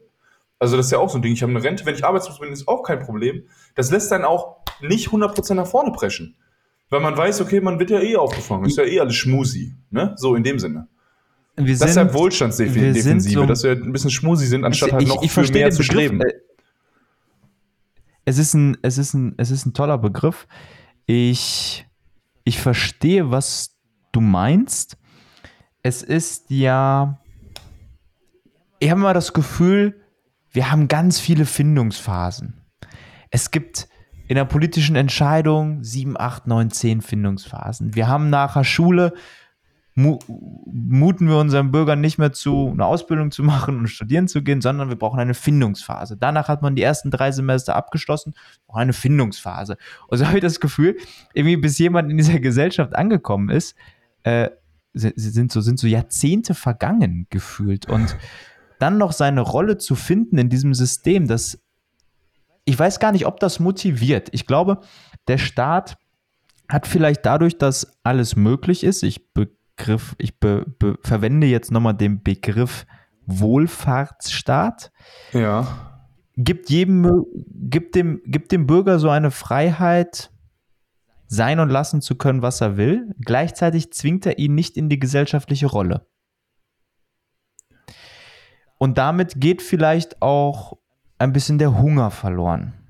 Also 0.59 0.77
das 0.77 0.87
ist 0.87 0.91
ja 0.91 0.99
auch 0.99 1.09
so 1.09 1.17
ein 1.17 1.21
Ding, 1.21 1.33
ich 1.33 1.41
habe 1.41 1.51
eine 1.51 1.63
Rente, 1.63 1.85
wenn 1.85 1.95
ich 1.95 2.05
arbeitslos 2.05 2.39
bin, 2.39 2.51
ist 2.51 2.67
auch 2.67 2.83
kein 2.83 2.99
Problem. 2.99 3.45
Das 3.75 3.89
lässt 3.89 4.11
dann 4.11 4.23
auch 4.23 4.57
nicht 4.81 5.07
100% 5.07 5.55
nach 5.55 5.65
vorne 5.65 5.91
preschen. 5.91 6.35
Weil 6.89 6.99
man 6.99 7.17
weiß, 7.17 7.41
okay, 7.41 7.61
man 7.61 7.79
wird 7.79 7.89
ja 7.89 8.01
eh 8.01 8.17
aufgefangen, 8.17 8.65
ist 8.65 8.77
ja 8.77 8.83
eh 8.83 8.99
alles 8.99 9.15
schmusi, 9.15 9.73
ne? 9.89 10.13
So 10.17 10.35
in 10.35 10.43
dem 10.43 10.59
Sinne. 10.59 10.87
Wir 11.55 11.65
das 11.65 11.79
sind, 11.79 11.89
ist 11.89 11.95
ja 11.95 12.13
Wohlstandsdefensive, 12.13 13.19
so, 13.21 13.45
dass 13.45 13.63
wir 13.63 13.71
ein 13.71 13.91
bisschen 13.93 14.09
schmusi 14.09 14.45
sind, 14.45 14.65
anstatt 14.65 14.91
halt 14.91 15.07
noch 15.07 15.23
ich 15.23 15.31
für 15.31 15.49
mehr 15.51 15.71
zu 15.71 15.83
streben. 15.83 16.21
Es 18.25 18.37
ist 18.37 18.53
ein, 18.53 18.77
es 18.81 18.97
ist 18.97 19.13
ein, 19.13 19.33
es 19.37 19.51
ist 19.51 19.65
ein 19.65 19.73
toller 19.73 19.97
Begriff. 19.97 20.47
Ich, 21.05 21.85
ich 22.43 22.59
verstehe, 22.59 23.31
was 23.31 23.77
du 24.11 24.21
meinst. 24.21 24.97
Es 25.83 26.03
ist 26.03 26.49
ja, 26.49 27.19
ich 28.79 28.89
habe 28.89 29.01
immer 29.01 29.13
das 29.13 29.33
Gefühl, 29.33 30.01
wir 30.51 30.71
haben 30.71 30.87
ganz 30.87 31.19
viele 31.19 31.45
Findungsphasen. 31.45 32.61
Es 33.29 33.51
gibt 33.51 33.87
in 34.27 34.35
der 34.35 34.45
politischen 34.45 34.95
Entscheidung 34.95 35.83
sieben, 35.83 36.19
acht, 36.19 36.47
neun, 36.47 36.69
zehn 36.69 37.01
Findungsphasen. 37.01 37.95
Wir 37.95 38.07
haben 38.07 38.29
nachher 38.29 38.63
Schule, 38.63 39.13
muten 39.93 41.27
wir 41.27 41.37
unseren 41.37 41.71
Bürgern 41.71 41.99
nicht 41.99 42.17
mehr 42.17 42.31
zu, 42.31 42.69
eine 42.71 42.85
Ausbildung 42.85 43.31
zu 43.31 43.43
machen 43.43 43.77
und 43.79 43.87
studieren 43.87 44.27
zu 44.27 44.41
gehen, 44.41 44.61
sondern 44.61 44.89
wir 44.89 44.95
brauchen 44.95 45.19
eine 45.19 45.33
Findungsphase. 45.33 46.15
Danach 46.17 46.47
hat 46.47 46.61
man 46.61 46.75
die 46.75 46.81
ersten 46.81 47.11
drei 47.11 47.31
Semester 47.31 47.75
abgeschlossen, 47.75 48.33
braucht 48.67 48.79
eine 48.79 48.93
Findungsphase. 48.93 49.77
Und 50.07 50.17
so 50.17 50.25
habe 50.25 50.37
ich 50.37 50.43
das 50.43 50.59
Gefühl, 50.61 50.97
irgendwie 51.33 51.57
bis 51.57 51.77
jemand 51.77 52.09
in 52.09 52.17
dieser 52.17 52.39
Gesellschaft 52.39 52.95
angekommen 52.95 53.49
ist, 53.49 53.75
äh, 54.23 54.49
sind, 54.93 55.51
so, 55.51 55.61
sind 55.61 55.79
so 55.79 55.87
Jahrzehnte 55.87 56.53
vergangen 56.53 57.27
gefühlt. 57.29 57.89
Und 57.89 58.17
dann 58.79 58.97
noch 58.97 59.11
seine 59.11 59.41
Rolle 59.41 59.77
zu 59.77 59.95
finden 59.95 60.37
in 60.37 60.49
diesem 60.49 60.73
System, 60.73 61.27
das, 61.27 61.59
ich 62.65 62.77
weiß 62.77 62.99
gar 62.99 63.11
nicht, 63.11 63.25
ob 63.25 63.39
das 63.39 63.59
motiviert. 63.59 64.29
Ich 64.31 64.47
glaube, 64.47 64.81
der 65.27 65.37
Staat 65.37 65.97
hat 66.69 66.87
vielleicht 66.87 67.25
dadurch, 67.25 67.57
dass 67.57 67.99
alles 68.03 68.35
möglich 68.35 68.83
ist, 68.83 69.03
ich 69.03 69.33
be 69.33 69.49
Begriff, 69.81 70.15
ich 70.19 70.39
be, 70.39 70.65
be, 70.77 70.97
verwende 71.01 71.47
jetzt 71.47 71.71
nochmal 71.71 71.95
den 71.95 72.21
Begriff 72.21 72.85
Wohlfahrtsstaat. 73.25 74.91
Ja. 75.33 76.05
Gibt 76.37 76.69
jedem, 76.69 77.25
gibt 77.47 77.95
dem, 77.95 78.21
gibt 78.25 78.51
dem 78.51 78.67
Bürger 78.67 78.99
so 78.99 79.09
eine 79.09 79.31
Freiheit, 79.31 80.31
sein 81.25 81.59
und 81.59 81.69
lassen 81.69 82.01
zu 82.01 82.15
können, 82.15 82.43
was 82.43 82.61
er 82.61 82.77
will. 82.77 83.09
Gleichzeitig 83.25 83.91
zwingt 83.91 84.25
er 84.25 84.37
ihn 84.37 84.53
nicht 84.53 84.77
in 84.77 84.87
die 84.87 84.99
gesellschaftliche 84.99 85.67
Rolle. 85.67 86.07
Und 88.77 88.97
damit 88.97 89.39
geht 89.39 89.61
vielleicht 89.61 90.21
auch 90.21 90.77
ein 91.17 91.33
bisschen 91.33 91.57
der 91.57 91.79
Hunger 91.79 92.11
verloren. 92.11 92.80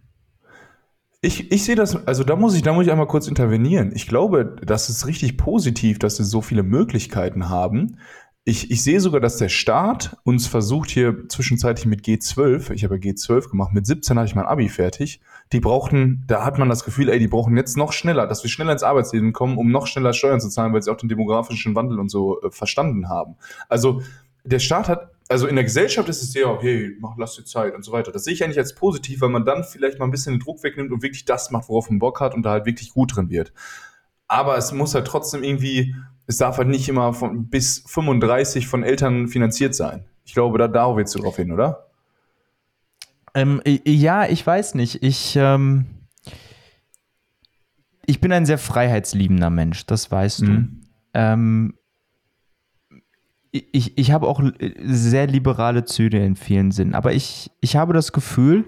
Ich, 1.23 1.51
ich 1.51 1.63
sehe 1.63 1.75
das, 1.75 2.07
also 2.07 2.23
da 2.23 2.35
muss 2.35 2.55
ich, 2.55 2.63
da 2.63 2.73
muss 2.73 2.85
ich 2.85 2.91
einmal 2.91 3.07
kurz 3.07 3.27
intervenieren. 3.27 3.91
Ich 3.93 4.07
glaube, 4.07 4.55
das 4.63 4.89
ist 4.89 5.05
richtig 5.05 5.37
positiv, 5.37 5.99
dass 5.99 6.17
wir 6.17 6.25
so 6.25 6.41
viele 6.41 6.63
Möglichkeiten 6.63 7.47
haben. 7.47 7.99
Ich, 8.43 8.71
ich 8.71 8.81
sehe 8.81 8.99
sogar, 8.99 9.21
dass 9.21 9.37
der 9.37 9.49
Staat 9.49 10.17
uns 10.23 10.47
versucht 10.47 10.89
hier 10.89 11.27
zwischenzeitlich 11.29 11.85
mit 11.85 12.03
G12, 12.03 12.71
ich 12.71 12.83
habe 12.83 12.95
ja 12.95 13.01
G12 13.01 13.51
gemacht, 13.51 13.71
mit 13.71 13.85
17 13.85 14.17
hatte 14.17 14.29
ich 14.29 14.35
mein 14.35 14.47
Abi 14.47 14.67
fertig. 14.67 15.21
Die 15.51 15.59
brauchten, 15.59 16.23
da 16.25 16.43
hat 16.43 16.57
man 16.57 16.69
das 16.69 16.83
Gefühl, 16.83 17.07
ey, 17.09 17.19
die 17.19 17.27
brauchen 17.27 17.55
jetzt 17.55 17.77
noch 17.77 17.93
schneller, 17.93 18.25
dass 18.25 18.41
wir 18.43 18.49
schneller 18.49 18.71
ins 18.71 18.81
Arbeitsleben 18.81 19.31
kommen, 19.31 19.59
um 19.59 19.69
noch 19.69 19.85
schneller 19.85 20.13
Steuern 20.13 20.41
zu 20.41 20.49
zahlen, 20.49 20.73
weil 20.73 20.81
sie 20.81 20.89
auch 20.89 20.97
den 20.97 21.09
demografischen 21.09 21.75
Wandel 21.75 21.99
und 21.99 22.09
so 22.09 22.41
äh, 22.41 22.49
verstanden 22.49 23.09
haben. 23.09 23.35
Also 23.69 24.01
der 24.43 24.57
Staat 24.57 24.89
hat 24.89 25.10
also 25.31 25.47
in 25.47 25.55
der 25.55 25.63
Gesellschaft 25.63 26.09
ist 26.09 26.21
es 26.21 26.33
ja, 26.33 26.57
hey, 26.59 26.97
mach, 26.99 27.15
lass 27.17 27.37
dir 27.37 27.45
Zeit 27.45 27.73
und 27.73 27.83
so 27.83 27.93
weiter. 27.93 28.11
Das 28.11 28.25
sehe 28.25 28.33
ich 28.33 28.43
eigentlich 28.43 28.57
als 28.57 28.75
positiv, 28.75 29.21
weil 29.21 29.29
man 29.29 29.45
dann 29.45 29.63
vielleicht 29.63 29.97
mal 29.97 30.03
ein 30.05 30.11
bisschen 30.11 30.33
den 30.33 30.39
Druck 30.41 30.61
wegnimmt 30.61 30.91
und 30.91 31.03
wirklich 31.03 31.23
das 31.23 31.51
macht, 31.51 31.69
worauf 31.69 31.89
man 31.89 31.99
Bock 31.99 32.19
hat 32.19 32.35
und 32.35 32.43
da 32.43 32.51
halt 32.51 32.65
wirklich 32.65 32.91
gut 32.91 33.15
drin 33.15 33.29
wird. 33.29 33.53
Aber 34.27 34.57
es 34.57 34.73
muss 34.73 34.93
halt 34.93 35.07
trotzdem 35.07 35.41
irgendwie, 35.43 35.95
es 36.27 36.37
darf 36.37 36.57
halt 36.57 36.67
nicht 36.67 36.89
immer 36.89 37.13
von 37.13 37.47
bis 37.49 37.81
35 37.87 38.67
von 38.67 38.83
Eltern 38.83 39.29
finanziert 39.29 39.73
sein. 39.73 40.03
Ich 40.25 40.33
glaube, 40.33 40.57
da 40.57 40.67
darauf 40.67 40.97
willst 40.97 41.15
du 41.15 41.19
drauf 41.19 41.37
hin, 41.37 41.53
oder? 41.53 41.87
Ähm, 43.33 43.61
ja, 43.65 44.27
ich 44.27 44.45
weiß 44.45 44.75
nicht. 44.75 45.01
Ich, 45.01 45.37
ähm, 45.37 45.85
ich 48.05 48.19
bin 48.19 48.33
ein 48.33 48.45
sehr 48.45 48.57
freiheitsliebender 48.57 49.49
Mensch, 49.49 49.85
das 49.85 50.11
weißt 50.11 50.41
mhm. 50.41 50.47
du. 50.47 50.87
Ähm, 51.13 51.73
ich, 53.51 53.97
ich 53.97 54.11
habe 54.11 54.27
auch 54.27 54.41
sehr 54.81 55.27
liberale 55.27 55.85
Züge 55.85 56.23
in 56.23 56.35
vielen 56.35 56.71
Sinnen, 56.71 56.95
aber 56.95 57.13
ich, 57.13 57.51
ich 57.59 57.75
habe 57.75 57.93
das 57.93 58.11
Gefühl, 58.13 58.65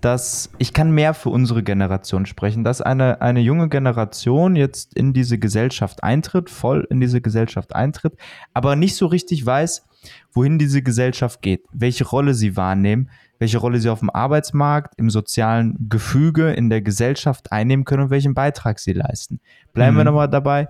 dass 0.00 0.50
ich 0.58 0.72
kann 0.72 0.90
mehr 0.90 1.14
für 1.14 1.30
unsere 1.30 1.62
Generation 1.62 2.26
sprechen, 2.26 2.64
dass 2.64 2.80
eine, 2.80 3.20
eine 3.20 3.40
junge 3.40 3.68
Generation 3.68 4.56
jetzt 4.56 4.94
in 4.94 5.12
diese 5.12 5.38
Gesellschaft 5.38 6.02
eintritt, 6.02 6.50
voll 6.50 6.86
in 6.90 7.00
diese 7.00 7.20
Gesellschaft 7.20 7.74
eintritt, 7.74 8.14
aber 8.52 8.74
nicht 8.74 8.96
so 8.96 9.06
richtig 9.06 9.46
weiß, 9.46 9.86
wohin 10.32 10.58
diese 10.58 10.82
Gesellschaft 10.82 11.40
geht, 11.42 11.64
welche 11.72 12.04
Rolle 12.04 12.34
sie 12.34 12.56
wahrnehmen, 12.56 13.10
welche 13.38 13.58
Rolle 13.58 13.78
sie 13.78 13.88
auf 13.88 14.00
dem 14.00 14.10
Arbeitsmarkt, 14.10 14.94
im 14.98 15.08
sozialen 15.08 15.88
Gefüge, 15.88 16.52
in 16.52 16.68
der 16.68 16.82
Gesellschaft 16.82 17.52
einnehmen 17.52 17.84
können 17.84 18.04
und 18.04 18.10
welchen 18.10 18.34
Beitrag 18.34 18.80
sie 18.80 18.92
leisten. 18.92 19.40
Bleiben 19.72 19.94
mhm. 19.94 19.98
wir 20.00 20.04
nochmal 20.04 20.28
dabei, 20.28 20.68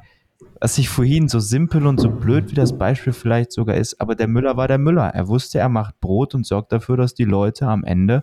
was 0.62 0.78
ich 0.78 0.88
vorhin 0.88 1.28
so 1.28 1.40
simpel 1.40 1.88
und 1.88 1.98
so 1.98 2.08
blöd 2.08 2.52
wie 2.52 2.54
das 2.54 2.78
Beispiel 2.78 3.12
vielleicht 3.12 3.50
sogar 3.50 3.74
ist, 3.74 4.00
aber 4.00 4.14
der 4.14 4.28
Müller 4.28 4.56
war 4.56 4.68
der 4.68 4.78
Müller. 4.78 5.08
Er 5.08 5.26
wusste, 5.26 5.58
er 5.58 5.68
macht 5.68 5.98
Brot 5.98 6.36
und 6.36 6.46
sorgt 6.46 6.70
dafür, 6.70 6.96
dass 6.96 7.14
die 7.14 7.24
Leute 7.24 7.66
am 7.66 7.82
Ende 7.82 8.22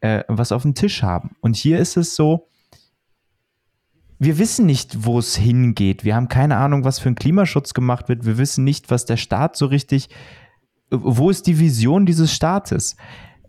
äh, 0.00 0.24
was 0.28 0.50
auf 0.50 0.62
dem 0.62 0.74
Tisch 0.74 1.02
haben. 1.02 1.36
Und 1.42 1.54
hier 1.54 1.78
ist 1.78 1.98
es 1.98 2.16
so, 2.16 2.48
wir 4.18 4.38
wissen 4.38 4.64
nicht, 4.64 5.04
wo 5.04 5.18
es 5.18 5.36
hingeht. 5.36 6.04
Wir 6.04 6.16
haben 6.16 6.28
keine 6.28 6.56
Ahnung, 6.56 6.84
was 6.84 7.00
für 7.00 7.10
ein 7.10 7.16
Klimaschutz 7.16 7.74
gemacht 7.74 8.08
wird. 8.08 8.24
Wir 8.24 8.38
wissen 8.38 8.64
nicht, 8.64 8.90
was 8.90 9.04
der 9.04 9.18
Staat 9.18 9.56
so 9.56 9.66
richtig, 9.66 10.08
wo 10.90 11.28
ist 11.28 11.46
die 11.46 11.58
Vision 11.58 12.06
dieses 12.06 12.32
Staates? 12.32 12.96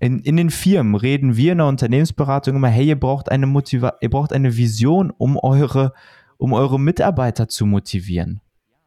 In, 0.01 0.19
in 0.19 0.35
den 0.35 0.49
Firmen 0.49 0.95
reden 0.95 1.37
wir 1.37 1.53
in 1.53 1.59
der 1.59 1.67
Unternehmensberatung 1.67 2.57
immer, 2.57 2.67
hey, 2.67 2.87
ihr 2.87 2.99
braucht 2.99 3.31
eine 3.31 3.47
Motiva 3.47 3.93
ihr 4.01 4.09
braucht 4.09 4.33
eine 4.33 4.57
Vision, 4.57 5.09
um 5.17 5.37
eure 5.37 5.93
um 6.37 6.53
eure 6.53 6.79
Mitarbeiter 6.79 7.47
zu 7.47 7.65
motivieren. 7.65 8.41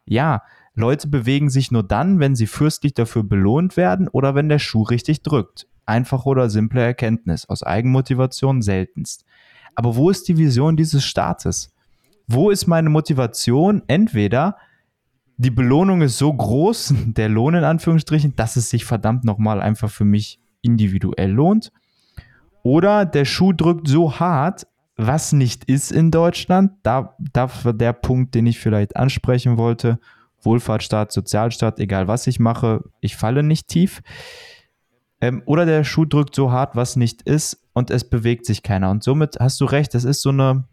Ja, 0.05 0.41
Leute 0.73 1.07
bewegen 1.07 1.49
sich 1.49 1.71
nur 1.71 1.83
dann, 1.83 2.19
wenn 2.19 2.35
sie 2.35 2.47
fürstlich 2.47 2.93
dafür 2.93 3.23
belohnt 3.23 3.77
werden 3.77 4.07
oder 4.07 4.35
wenn 4.35 4.49
der 4.49 4.59
Schuh 4.59 4.83
richtig 4.83 5.21
drückt. 5.21 5.67
Einfache 5.85 6.29
oder 6.29 6.49
simple 6.49 6.81
Erkenntnis, 6.81 7.47
aus 7.47 7.63
Eigenmotivation 7.63 8.61
seltenst. 8.61 9.25
Aber 9.75 9.95
wo 9.95 10.09
ist 10.09 10.27
die 10.27 10.37
Vision 10.37 10.77
dieses 10.77 11.03
Staates? 11.03 11.73
Wo 12.27 12.49
ist 12.49 12.67
meine 12.67 12.89
Motivation? 12.89 13.83
Entweder 13.87 14.57
die 15.37 15.51
Belohnung 15.51 16.01
ist 16.01 16.17
so 16.17 16.31
groß, 16.31 16.93
der 17.07 17.29
Lohn 17.29 17.55
in 17.55 17.63
Anführungsstrichen, 17.63 18.35
dass 18.35 18.55
es 18.55 18.69
sich 18.69 18.85
verdammt 18.85 19.23
nochmal 19.23 19.61
einfach 19.61 19.89
für 19.89 20.05
mich 20.05 20.39
individuell 20.61 21.31
lohnt. 21.31 21.71
Oder 22.63 23.05
der 23.05 23.25
Schuh 23.25 23.53
drückt 23.53 23.87
so 23.87 24.19
hart, 24.19 24.67
was 24.97 25.31
nicht 25.31 25.65
ist 25.65 25.91
in 25.91 26.11
Deutschland. 26.11 26.71
Da, 26.83 27.15
das 27.19 27.65
war 27.65 27.73
der 27.73 27.93
Punkt, 27.93 28.35
den 28.35 28.45
ich 28.45 28.59
vielleicht 28.59 28.95
ansprechen 28.95 29.57
wollte. 29.57 29.99
Wohlfahrtsstaat, 30.43 31.11
Sozialstaat, 31.11 31.79
egal 31.79 32.07
was 32.07 32.27
ich 32.27 32.39
mache, 32.39 32.83
ich 32.99 33.15
falle 33.15 33.43
nicht 33.43 33.67
tief. 33.67 34.01
Ähm, 35.21 35.43
oder 35.45 35.65
der 35.65 35.83
Schuh 35.83 36.05
drückt 36.05 36.35
so 36.35 36.51
hart, 36.51 36.75
was 36.75 36.95
nicht 36.95 37.21
ist, 37.21 37.61
und 37.73 37.91
es 37.91 38.09
bewegt 38.09 38.45
sich 38.45 38.63
keiner. 38.63 38.89
Und 38.89 39.03
somit 39.03 39.37
hast 39.39 39.61
du 39.61 39.65
recht, 39.65 39.93
das 39.93 40.03
ist 40.03 40.21
so 40.21 40.29
eine, 40.29 40.65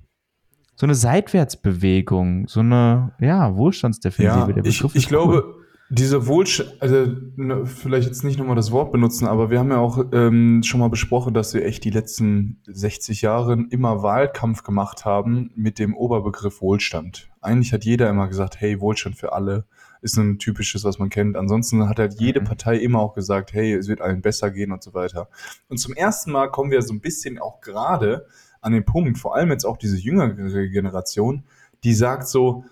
so 0.75 0.87
eine 0.87 0.95
Seitwärtsbewegung, 0.95 2.49
so 2.49 2.61
eine 2.61 3.13
ja, 3.21 3.55
Wohlstandsdefensive. 3.55 4.55
Ja, 4.57 4.65
ich, 4.65 4.83
ich 4.95 5.07
glaube, 5.07 5.58
diese 5.90 6.27
Wohlstand, 6.27 6.74
also 6.81 7.07
ne, 7.37 7.64
vielleicht 7.64 8.07
jetzt 8.07 8.22
nicht 8.22 8.38
nochmal 8.38 8.57
das 8.57 8.70
Wort 8.72 8.92
benutzen, 8.92 9.27
aber 9.27 9.51
wir 9.51 9.59
haben 9.59 9.70
ja 9.70 9.79
auch 9.79 10.05
ähm, 10.12 10.62
schon 10.62 10.81
mal 10.81 10.90
besprochen, 10.90 11.33
dass 11.33 11.55
wir 11.55 11.64
echt 11.64 11.83
die 11.85 11.90
letzten 11.90 12.61
60 12.66 13.22
Jahre 13.22 13.64
immer 13.70 14.03
Wahlkampf 14.03 14.62
gemacht 14.62 15.07
haben 15.07 15.51
mit 15.55 15.79
dem 15.79 15.96
Oberbegriff 15.96 16.61
Wohlstand. 16.61 17.31
Eigentlich 17.40 17.72
hat 17.72 17.85
jeder 17.85 18.11
immer 18.11 18.29
gesagt, 18.29 18.61
hey, 18.61 18.81
Wohlstand 18.81 19.16
für 19.16 19.33
alle 19.33 19.64
ist 20.03 20.16
ein 20.18 20.38
typisches, 20.38 20.85
was 20.85 20.98
man 20.98 21.09
kennt. 21.09 21.37
Ansonsten 21.37 21.88
hat 21.88 21.98
halt 21.98 22.20
jede 22.20 22.40
mhm. 22.40 22.44
Partei 22.44 22.77
immer 22.77 23.01
auch 23.01 23.14
gesagt, 23.14 23.53
hey, 23.53 23.72
es 23.72 23.88
wird 23.88 24.01
allen 24.01 24.20
besser 24.20 24.51
gehen 24.51 24.72
und 24.72 24.83
so 24.83 24.92
weiter. 24.94 25.29
Und 25.68 25.79
zum 25.79 25.94
ersten 25.94 26.31
Mal 26.31 26.51
kommen 26.51 26.70
wir 26.70 26.83
so 26.83 26.92
ein 26.92 27.01
bisschen 27.01 27.38
auch 27.38 27.61
gerade 27.61 28.27
an 28.61 28.72
den 28.72 28.85
Punkt, 28.85 29.18
vor 29.18 29.37
allem 29.37 29.51
jetzt 29.51 29.64
auch 29.64 29.77
diese 29.77 29.96
jüngere 29.96 30.35
Generation, 30.68 31.44
die 31.85 31.94
sagt 31.94 32.29
so, 32.29 32.64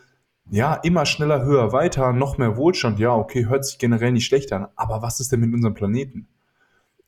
ja, 0.50 0.74
immer 0.74 1.06
schneller, 1.06 1.44
höher, 1.44 1.72
weiter, 1.72 2.12
noch 2.12 2.38
mehr 2.38 2.56
Wohlstand, 2.56 2.98
ja, 2.98 3.14
okay, 3.14 3.46
hört 3.46 3.64
sich 3.64 3.78
generell 3.78 4.12
nicht 4.12 4.26
schlecht 4.26 4.52
an, 4.52 4.68
aber 4.76 5.02
was 5.02 5.20
ist 5.20 5.32
denn 5.32 5.40
mit 5.40 5.52
unserem 5.52 5.74
Planeten? 5.74 6.28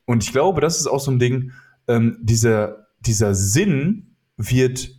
Und 0.07 0.25
ich 0.25 0.33
glaube, 0.33 0.61
das 0.61 0.81
ist 0.81 0.87
auch 0.87 1.01
so 1.01 1.11
ein 1.11 1.19
Ding, 1.19 1.53
ähm, 1.87 2.19
dieser, 2.21 2.89
dieser 3.01 3.35
Sinn 3.35 4.17
wird, 4.37 4.91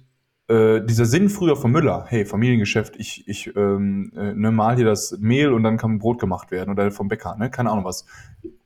äh, 0.48 0.82
dieser 0.86 1.06
Sinn 1.06 1.30
früher 1.30 1.56
von 1.56 1.72
Müller, 1.72 2.06
hey, 2.08 2.26
Familiengeschäft, 2.26 2.96
ich, 2.98 3.28
ich 3.28 3.56
ähm, 3.56 4.12
äh, 4.16 4.34
ne, 4.34 4.52
mal 4.52 4.76
hier 4.76 4.86
das 4.86 5.18
Mehl 5.20 5.52
und 5.52 5.64
dann 5.64 5.78
kann 5.78 6.00
Brot 6.00 6.20
gemacht 6.20 6.52
werden 6.52 6.70
oder 6.70 6.92
vom 6.92 7.08
Bäcker, 7.08 7.36
ne, 7.38 7.50
keine 7.50 7.72
Ahnung 7.72 7.86
was. 7.86 8.06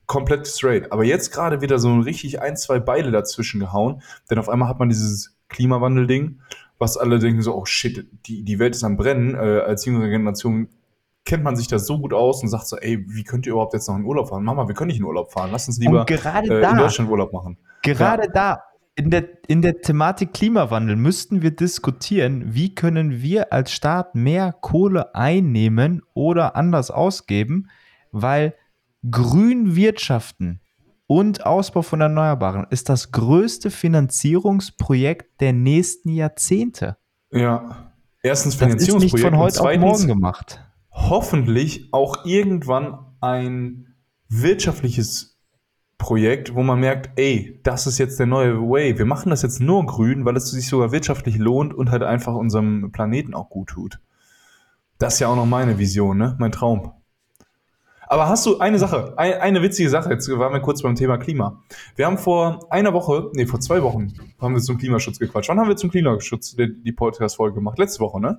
Komplett 0.06 0.46
straight. 0.46 0.92
Aber 0.92 1.02
jetzt 1.02 1.32
gerade 1.32 1.62
wieder 1.62 1.78
so 1.78 1.88
ein 1.88 2.02
richtig 2.02 2.40
ein, 2.40 2.56
zwei 2.56 2.78
Beile 2.78 3.10
dazwischen 3.10 3.58
gehauen, 3.58 4.02
denn 4.30 4.38
auf 4.38 4.50
einmal 4.50 4.68
hat 4.68 4.78
man 4.78 4.90
dieses 4.90 5.34
Klimawandel-Ding 5.48 6.40
was 6.78 6.96
alle 6.96 7.18
denken 7.18 7.42
so, 7.42 7.54
oh 7.54 7.64
shit, 7.64 8.06
die, 8.26 8.42
die 8.42 8.58
Welt 8.58 8.74
ist 8.74 8.84
am 8.84 8.96
Brennen. 8.96 9.34
Äh, 9.34 9.60
als 9.60 9.84
jüngere 9.84 10.08
Generation 10.08 10.68
kennt 11.24 11.42
man 11.42 11.56
sich 11.56 11.68
das 11.68 11.86
so 11.86 11.98
gut 11.98 12.12
aus 12.12 12.42
und 12.42 12.48
sagt 12.48 12.66
so, 12.66 12.76
ey, 12.76 13.04
wie 13.08 13.24
könnt 13.24 13.46
ihr 13.46 13.52
überhaupt 13.52 13.74
jetzt 13.74 13.88
noch 13.88 13.96
in 13.96 14.04
Urlaub 14.04 14.28
fahren? 14.28 14.44
Mama, 14.44 14.68
wir 14.68 14.74
können 14.74 14.88
nicht 14.88 14.98
in 14.98 15.04
Urlaub 15.04 15.32
fahren. 15.32 15.50
Lass 15.52 15.68
uns 15.68 15.78
lieber 15.78 16.04
äh, 16.08 16.16
da, 16.16 16.40
in 16.40 16.76
Deutschland 16.78 17.10
Urlaub 17.10 17.32
machen. 17.32 17.56
Gerade 17.82 18.24
ja. 18.24 18.32
da, 18.32 18.62
in 18.96 19.10
der, 19.10 19.28
in 19.48 19.62
der 19.62 19.80
Thematik 19.80 20.34
Klimawandel 20.34 20.96
müssten 20.96 21.42
wir 21.42 21.50
diskutieren, 21.50 22.54
wie 22.54 22.74
können 22.74 23.22
wir 23.22 23.52
als 23.52 23.72
Staat 23.72 24.14
mehr 24.14 24.52
Kohle 24.52 25.14
einnehmen 25.14 26.02
oder 26.12 26.56
anders 26.56 26.90
ausgeben, 26.90 27.68
weil 28.12 28.54
grün 29.10 29.74
wirtschaften 29.74 30.60
und 31.06 31.44
Ausbau 31.44 31.82
von 31.82 32.00
Erneuerbaren 32.00 32.66
ist 32.70 32.88
das 32.88 33.12
größte 33.12 33.70
Finanzierungsprojekt 33.70 35.40
der 35.40 35.52
nächsten 35.52 36.10
Jahrzehnte. 36.10 36.96
Ja. 37.30 37.92
Erstens 38.22 38.54
Finanzierungsprojekt. 38.54 39.12
Das 39.14 39.20
ist 39.20 39.24
nicht 39.24 39.30
von 39.30 39.38
heute 39.38 39.60
auf 39.60 39.80
morgen 39.80 40.06
gemacht. 40.06 40.64
Hoffentlich 40.90 41.88
auch 41.92 42.24
irgendwann 42.24 42.98
ein 43.20 43.94
wirtschaftliches 44.28 45.38
Projekt, 45.98 46.54
wo 46.54 46.62
man 46.62 46.80
merkt, 46.80 47.18
ey, 47.18 47.60
das 47.62 47.86
ist 47.86 47.98
jetzt 47.98 48.18
der 48.18 48.26
neue 48.26 48.60
Way. 48.60 48.98
Wir 48.98 49.06
machen 49.06 49.30
das 49.30 49.42
jetzt 49.42 49.60
nur 49.60 49.84
grün, 49.86 50.24
weil 50.24 50.36
es 50.36 50.50
sich 50.50 50.68
sogar 50.68 50.92
wirtschaftlich 50.92 51.36
lohnt 51.36 51.74
und 51.74 51.90
halt 51.90 52.02
einfach 52.02 52.34
unserem 52.34 52.92
Planeten 52.92 53.34
auch 53.34 53.48
gut 53.48 53.70
tut. 53.70 54.00
Das 54.98 55.14
ist 55.14 55.20
ja 55.20 55.28
auch 55.28 55.36
noch 55.36 55.46
meine 55.46 55.78
Vision, 55.78 56.18
ne? 56.18 56.36
Mein 56.38 56.52
Traum. 56.52 56.92
Aber 58.06 58.28
hast 58.28 58.46
du 58.46 58.58
eine 58.58 58.78
Sache, 58.78 59.14
eine, 59.16 59.40
eine 59.40 59.62
witzige 59.62 59.88
Sache, 59.88 60.10
jetzt 60.10 60.28
waren 60.28 60.52
wir 60.52 60.60
kurz 60.60 60.82
beim 60.82 60.94
Thema 60.94 61.18
Klima. 61.18 61.62
Wir 61.96 62.06
haben 62.06 62.18
vor 62.18 62.66
einer 62.70 62.92
Woche, 62.92 63.30
nee, 63.34 63.46
vor 63.46 63.60
zwei 63.60 63.82
Wochen 63.82 64.12
haben 64.40 64.54
wir 64.54 64.60
zum 64.60 64.78
Klimaschutz 64.78 65.18
gequatscht. 65.18 65.48
Wann 65.48 65.58
haben 65.58 65.68
wir 65.68 65.76
zum 65.76 65.90
Klimaschutz 65.90 66.56
die, 66.56 66.82
die 66.82 66.92
Podcast-Folge 66.92 67.56
gemacht? 67.56 67.78
Letzte 67.78 68.00
Woche, 68.00 68.20
ne? 68.20 68.38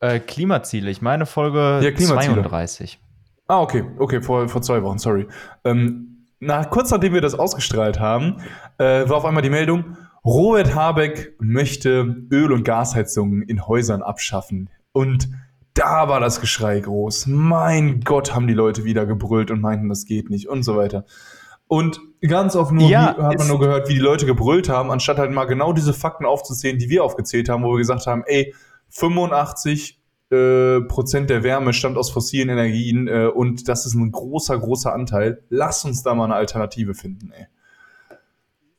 Äh, 0.00 0.20
Klimaziele, 0.20 0.90
ich 0.90 1.00
meine 1.00 1.26
Folge 1.26 1.80
ja, 1.82 1.94
32. 1.94 3.00
Ah, 3.48 3.60
okay, 3.60 3.84
okay, 3.98 4.20
vor, 4.20 4.48
vor 4.48 4.60
zwei 4.60 4.82
Wochen, 4.82 4.98
sorry. 4.98 5.26
Ähm, 5.64 6.26
nach, 6.40 6.68
kurz 6.68 6.90
nachdem 6.90 7.14
wir 7.14 7.20
das 7.20 7.34
ausgestrahlt 7.34 7.98
haben, 7.98 8.42
äh, 8.78 9.08
war 9.08 9.16
auf 9.16 9.24
einmal 9.24 9.42
die 9.42 9.50
Meldung, 9.50 9.96
Robert 10.24 10.74
Habeck 10.74 11.36
möchte 11.38 12.16
Öl- 12.32 12.52
und 12.52 12.64
Gasheizungen 12.64 13.42
in 13.42 13.66
Häusern 13.66 14.02
abschaffen. 14.02 14.68
Und 14.92 15.28
da 15.76 16.08
war 16.08 16.20
das 16.20 16.40
Geschrei 16.40 16.80
groß. 16.80 17.26
Mein 17.26 18.00
Gott, 18.00 18.34
haben 18.34 18.46
die 18.46 18.54
Leute 18.54 18.84
wieder 18.84 19.06
gebrüllt 19.06 19.50
und 19.50 19.60
meinten, 19.60 19.88
das 19.88 20.06
geht 20.06 20.30
nicht 20.30 20.48
und 20.48 20.62
so 20.62 20.76
weiter. 20.76 21.04
Und 21.68 22.00
ganz 22.22 22.56
oft 22.56 22.72
nur 22.72 22.88
ja, 22.88 23.16
hat 23.16 23.38
man 23.38 23.48
nur 23.48 23.60
gehört, 23.60 23.88
wie 23.88 23.94
die 23.94 24.00
Leute 24.00 24.24
gebrüllt 24.24 24.68
haben, 24.68 24.90
anstatt 24.90 25.18
halt 25.18 25.32
mal 25.32 25.44
genau 25.44 25.72
diese 25.72 25.92
Fakten 25.92 26.24
aufzuzählen, 26.24 26.78
die 26.78 26.88
wir 26.88 27.04
aufgezählt 27.04 27.48
haben, 27.48 27.62
wo 27.62 27.72
wir 27.72 27.78
gesagt 27.78 28.06
haben, 28.06 28.22
ey, 28.26 28.54
85 28.88 30.00
äh, 30.30 30.80
Prozent 30.82 31.28
der 31.28 31.42
Wärme 31.42 31.72
stammt 31.72 31.98
aus 31.98 32.10
fossilen 32.10 32.48
Energien 32.48 33.06
äh, 33.06 33.26
und 33.26 33.68
das 33.68 33.84
ist 33.84 33.94
ein 33.94 34.10
großer, 34.10 34.58
großer 34.58 34.94
Anteil. 34.94 35.42
Lass 35.50 35.84
uns 35.84 36.02
da 36.02 36.14
mal 36.14 36.24
eine 36.24 36.36
Alternative 36.36 36.94
finden, 36.94 37.32
ey. 37.32 37.46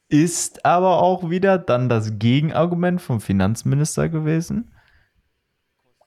Ist 0.10 0.66
aber 0.66 1.02
auch 1.02 1.30
wieder 1.30 1.58
dann 1.58 1.90
das 1.90 2.18
Gegenargument 2.18 3.02
vom 3.02 3.20
Finanzminister 3.20 4.08
gewesen 4.08 4.72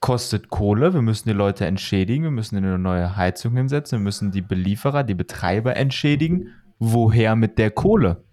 kostet 0.00 0.48
Kohle, 0.48 0.94
wir 0.94 1.02
müssen 1.02 1.28
die 1.28 1.34
Leute 1.34 1.66
entschädigen, 1.66 2.24
wir 2.24 2.30
müssen 2.30 2.56
eine 2.56 2.78
neue 2.78 3.16
Heizung 3.16 3.54
hinsetzen, 3.54 3.98
wir 3.98 4.04
müssen 4.04 4.30
die 4.30 4.40
Belieferer, 4.40 5.04
die 5.04 5.14
Betreiber 5.14 5.76
entschädigen. 5.76 6.48
Woher 6.78 7.36
mit 7.36 7.58
der 7.58 7.70
Kohle? 7.70 8.24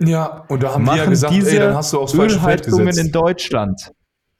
Ja, 0.00 0.44
und 0.48 0.62
da 0.62 0.74
haben 0.74 0.84
Machen 0.84 0.96
die 0.96 1.04
ja 1.04 1.10
gesagt, 1.10 1.34
diese 1.34 1.50
ey, 1.52 1.58
dann 1.58 1.74
hast 1.74 1.92
du 1.92 2.06
Feld 2.06 2.64
gesetzt. 2.64 2.98
in 2.98 3.12
Deutschland. 3.12 3.92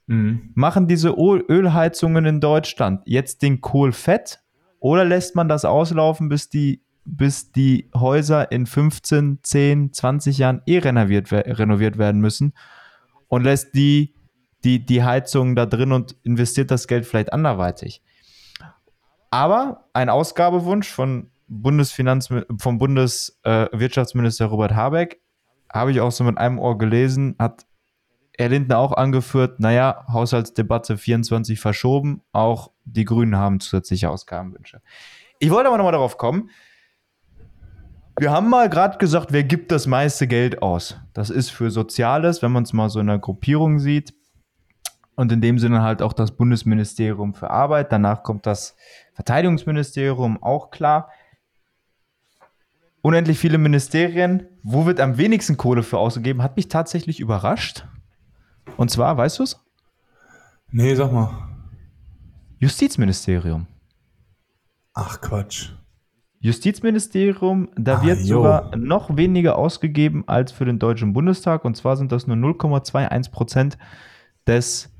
Mhm. 0.07 0.51
Machen 0.55 0.87
diese 0.87 1.09
Ölheizungen 1.11 2.25
in 2.25 2.41
Deutschland 2.41 3.01
jetzt 3.05 3.41
den 3.41 3.61
Kohl 3.61 3.93
fett 3.93 4.39
oder 4.79 5.05
lässt 5.05 5.35
man 5.35 5.47
das 5.47 5.63
auslaufen, 5.65 6.27
bis 6.27 6.49
die, 6.49 6.81
bis 7.05 7.51
die 7.51 7.89
Häuser 7.95 8.51
in 8.51 8.65
15, 8.65 9.39
10, 9.43 9.93
20 9.93 10.37
Jahren 10.37 10.61
eh 10.65 10.79
renoviert, 10.79 11.31
renoviert 11.31 11.97
werden 11.97 12.19
müssen 12.19 12.53
und 13.27 13.43
lässt 13.43 13.75
die 13.75 14.15
die, 14.63 14.85
die 14.85 15.03
Heizung 15.03 15.55
da 15.55 15.65
drin 15.65 15.91
und 15.91 16.15
investiert 16.23 16.71
das 16.71 16.87
Geld 16.87 17.05
vielleicht 17.05 17.33
anderweitig. 17.33 18.01
Aber 19.31 19.85
ein 19.93 20.09
Ausgabewunsch 20.09 20.89
von 20.89 21.29
Bundesfinanz, 21.47 22.29
vom 22.57 22.77
Bundeswirtschaftsminister 22.77 24.45
Robert 24.47 24.75
Habeck 24.75 25.21
habe 25.71 25.91
ich 25.91 26.01
auch 26.01 26.11
so 26.11 26.23
mit 26.23 26.37
einem 26.37 26.59
Ohr 26.59 26.77
gelesen, 26.77 27.35
hat 27.39 27.65
Herr 28.37 28.49
Lindner 28.49 28.77
auch 28.77 28.93
angeführt, 28.93 29.59
naja, 29.59 30.05
Haushaltsdebatte 30.07 30.97
24 30.97 31.59
verschoben, 31.59 32.21
auch 32.31 32.71
die 32.85 33.05
Grünen 33.05 33.35
haben 33.35 33.59
zusätzliche 33.59 34.09
Ausgabenwünsche. 34.09 34.81
Ich 35.39 35.49
wollte 35.51 35.67
aber 35.67 35.77
nochmal 35.77 35.93
darauf 35.93 36.17
kommen, 36.17 36.49
wir 38.19 38.31
haben 38.31 38.49
mal 38.49 38.69
gerade 38.69 38.97
gesagt, 38.97 39.31
wer 39.31 39.43
gibt 39.43 39.71
das 39.71 39.87
meiste 39.87 40.27
Geld 40.27 40.61
aus? 40.61 40.97
Das 41.13 41.29
ist 41.29 41.51
für 41.51 41.71
Soziales, 41.71 42.41
wenn 42.41 42.51
man 42.51 42.63
es 42.63 42.73
mal 42.73 42.89
so 42.89 42.99
in 42.99 43.09
einer 43.09 43.19
Gruppierung 43.19 43.79
sieht, 43.79 44.13
und 45.19 45.33
in 45.33 45.41
dem 45.41 45.59
Sinne 45.59 45.81
halt 45.81 46.01
auch 46.01 46.13
das 46.13 46.31
Bundesministerium 46.31 47.33
für 47.33 47.49
Arbeit. 47.49 47.91
Danach 47.91 48.23
kommt 48.23 48.45
das 48.45 48.77
Verteidigungsministerium, 49.11 50.41
auch 50.41 50.71
klar. 50.71 51.09
Unendlich 53.01 53.37
viele 53.37 53.57
Ministerien. 53.57 54.47
Wo 54.63 54.85
wird 54.85 55.01
am 55.01 55.17
wenigsten 55.17 55.57
Kohle 55.57 55.83
für 55.83 55.97
ausgegeben? 55.97 56.41
Hat 56.41 56.55
mich 56.55 56.69
tatsächlich 56.69 57.19
überrascht. 57.19 57.85
Und 58.77 58.91
zwar, 58.91 59.17
weißt 59.17 59.39
du 59.39 59.43
es? 59.43 59.59
Nee, 60.71 60.95
sag 60.95 61.11
mal. 61.11 61.31
Justizministerium. 62.59 63.67
Ach 64.93 65.19
Quatsch. 65.19 65.71
Justizministerium, 66.39 67.67
da 67.75 67.97
ah, 67.97 68.03
wird 68.03 68.19
sogar 68.19 68.73
noch 68.77 69.17
weniger 69.17 69.57
ausgegeben 69.57 70.23
als 70.27 70.53
für 70.53 70.63
den 70.63 70.79
Deutschen 70.79 71.11
Bundestag. 71.11 71.65
Und 71.65 71.75
zwar 71.75 71.97
sind 71.97 72.13
das 72.13 72.25
nur 72.25 72.37
0,21 72.37 73.31
Prozent 73.31 73.77
des 74.47 74.95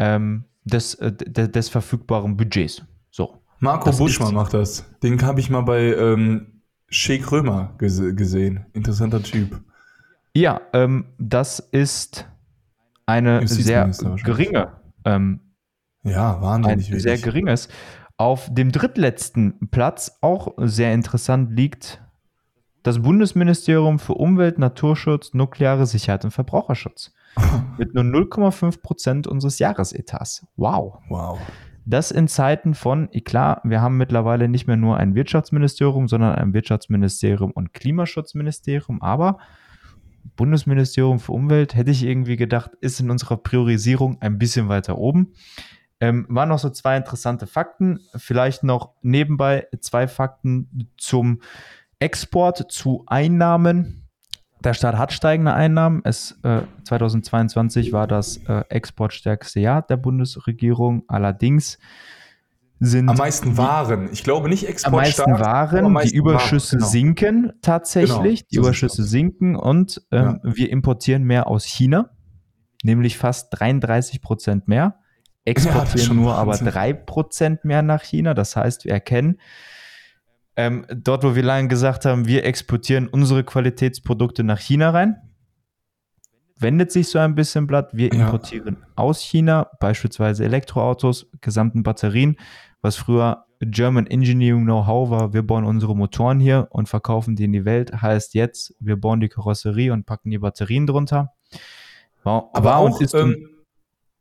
ähm, 0.00 0.44
des, 0.64 0.94
äh, 0.94 1.12
des 1.12 1.68
verfügbaren 1.68 2.36
Budgets. 2.36 2.82
So. 3.10 3.40
Marco 3.60 3.92
Buschmann 3.92 4.34
macht 4.34 4.54
das. 4.54 4.84
Den 5.02 5.22
habe 5.22 5.38
ich 5.38 5.50
mal 5.50 5.60
bei 5.60 5.94
ähm, 5.94 6.62
Sheik 6.88 7.30
Römer 7.30 7.74
gese 7.78 8.14
gesehen. 8.14 8.66
Interessanter 8.72 9.22
Typ. 9.22 9.60
Ja, 10.34 10.60
ähm, 10.72 11.04
das 11.18 11.58
ist 11.58 12.26
eine 13.04 13.46
sehr 13.46 13.90
geringe, 14.24 14.72
ähm, 15.04 15.40
Ja, 16.02 16.36
ein 16.36 16.42
wahnsinnig 16.42 16.86
sehr 16.86 17.04
wenig. 17.04 17.22
geringes. 17.22 17.68
Auf 18.16 18.48
dem 18.52 18.72
drittletzten 18.72 19.68
Platz, 19.70 20.18
auch 20.20 20.54
sehr 20.58 20.94
interessant, 20.94 21.52
liegt 21.56 22.02
das 22.82 23.02
Bundesministerium 23.02 23.98
für 23.98 24.14
Umwelt, 24.14 24.58
Naturschutz, 24.58 25.34
nukleare 25.34 25.84
Sicherheit 25.84 26.24
und 26.24 26.30
Verbraucherschutz. 26.30 27.12
Mit 27.78 27.94
nur 27.94 28.04
0,5 28.04 28.82
Prozent 28.82 29.26
unseres 29.26 29.58
Jahresetats. 29.58 30.46
Wow. 30.56 30.98
Wow. 31.08 31.38
Das 31.86 32.10
in 32.10 32.28
Zeiten 32.28 32.74
von, 32.74 33.08
klar, 33.24 33.60
wir 33.64 33.80
haben 33.80 33.96
mittlerweile 33.96 34.48
nicht 34.48 34.66
mehr 34.66 34.76
nur 34.76 34.98
ein 34.98 35.14
Wirtschaftsministerium, 35.14 36.08
sondern 36.08 36.34
ein 36.34 36.52
Wirtschaftsministerium 36.52 37.50
und 37.50 37.72
Klimaschutzministerium, 37.72 39.02
aber 39.02 39.38
Bundesministerium 40.36 41.18
für 41.18 41.32
Umwelt 41.32 41.74
hätte 41.74 41.90
ich 41.90 42.04
irgendwie 42.04 42.36
gedacht, 42.36 42.72
ist 42.80 43.00
in 43.00 43.10
unserer 43.10 43.38
Priorisierung 43.38 44.20
ein 44.20 44.38
bisschen 44.38 44.68
weiter 44.68 44.98
oben. 44.98 45.32
Ähm, 46.00 46.26
waren 46.28 46.48
noch 46.48 46.58
so 46.58 46.70
zwei 46.70 46.96
interessante 46.96 47.46
Fakten. 47.46 48.00
Vielleicht 48.16 48.62
noch 48.62 48.94
nebenbei 49.02 49.66
zwei 49.80 50.08
Fakten 50.08 50.88
zum 50.96 51.40
Export, 51.98 52.72
zu 52.72 53.04
Einnahmen. 53.06 53.99
Der 54.62 54.74
Staat 54.74 54.98
hat 54.98 55.12
steigende 55.12 55.54
Einnahmen. 55.54 56.02
Es, 56.04 56.38
äh, 56.42 56.62
2022 56.84 57.92
war 57.92 58.06
das 58.06 58.38
äh, 58.46 58.62
exportstärkste 58.68 59.60
Jahr 59.60 59.82
der 59.82 59.96
Bundesregierung. 59.96 61.04
Allerdings 61.08 61.78
sind 62.80 63.08
Am 63.08 63.16
meisten 63.16 63.56
Waren. 63.56 64.08
Ich 64.12 64.24
glaube 64.24 64.48
nicht 64.48 64.64
am 64.64 64.70
exportstark. 64.70 65.06
meisten 65.06 65.22
aber 65.22 65.46
am 65.46 65.72
Waren, 65.72 65.92
meisten 65.92 66.10
die 66.10 66.16
Überschüsse 66.16 66.72
Waren, 66.72 66.80
genau. 66.80 66.90
sinken 66.90 67.52
tatsächlich. 67.62 68.40
Genau, 68.40 68.48
die 68.50 68.56
Überschüsse 68.56 69.04
sinken 69.04 69.56
und 69.56 70.02
ähm, 70.10 70.40
wir 70.42 70.70
importieren 70.70 71.24
mehr 71.24 71.46
aus 71.46 71.64
China, 71.64 72.10
nämlich 72.82 73.18
fast 73.18 73.48
33 73.58 74.22
Prozent 74.22 74.66
mehr. 74.68 74.96
Exportieren 75.44 76.06
schon 76.06 76.16
nur 76.16 76.34
aber 76.34 76.52
Wahnsinn. 76.52 76.68
3 76.68 76.92
Prozent 76.92 77.64
mehr 77.64 77.82
nach 77.82 78.02
China. 78.02 78.34
Das 78.34 78.56
heißt, 78.56 78.84
wir 78.84 78.92
erkennen, 78.92 79.38
ähm, 80.56 80.84
dort, 80.94 81.24
wo 81.24 81.34
wir 81.34 81.42
lange 81.42 81.68
gesagt 81.68 82.04
haben, 82.04 82.26
wir 82.26 82.44
exportieren 82.44 83.08
unsere 83.08 83.44
Qualitätsprodukte 83.44 84.42
nach 84.42 84.58
China 84.58 84.90
rein, 84.90 85.16
wendet 86.56 86.92
sich 86.92 87.08
so 87.08 87.18
ein 87.18 87.34
bisschen 87.34 87.66
Blatt. 87.66 87.90
Wir 87.94 88.12
Ja. 88.12 88.26
importieren 88.26 88.84
aus 88.96 89.20
China 89.22 89.70
beispielsweise 89.80 90.44
Elektroautos, 90.44 91.30
gesamten 91.40 91.82
Batterien, 91.82 92.36
was 92.82 92.96
früher 92.96 93.44
German 93.60 94.06
Engineering 94.06 94.64
Know-how 94.64 95.10
war. 95.10 95.32
Wir 95.34 95.42
bauen 95.42 95.64
unsere 95.64 95.94
Motoren 95.94 96.40
hier 96.40 96.68
und 96.70 96.88
verkaufen 96.88 97.36
die 97.36 97.44
in 97.44 97.52
die 97.52 97.64
Welt. 97.64 98.00
Heißt 98.00 98.34
jetzt, 98.34 98.74
wir 98.80 98.96
bauen 98.96 99.20
die 99.20 99.28
Karosserie 99.28 99.92
und 99.92 100.06
packen 100.06 100.30
die 100.30 100.38
Batterien 100.38 100.86
drunter. 100.86 101.32
War, 102.22 102.50
Aber 102.54 102.64
war 102.64 102.76
auch, 102.78 102.96
und 102.96 103.02
ist 103.02 103.14
ähm, 103.14 103.48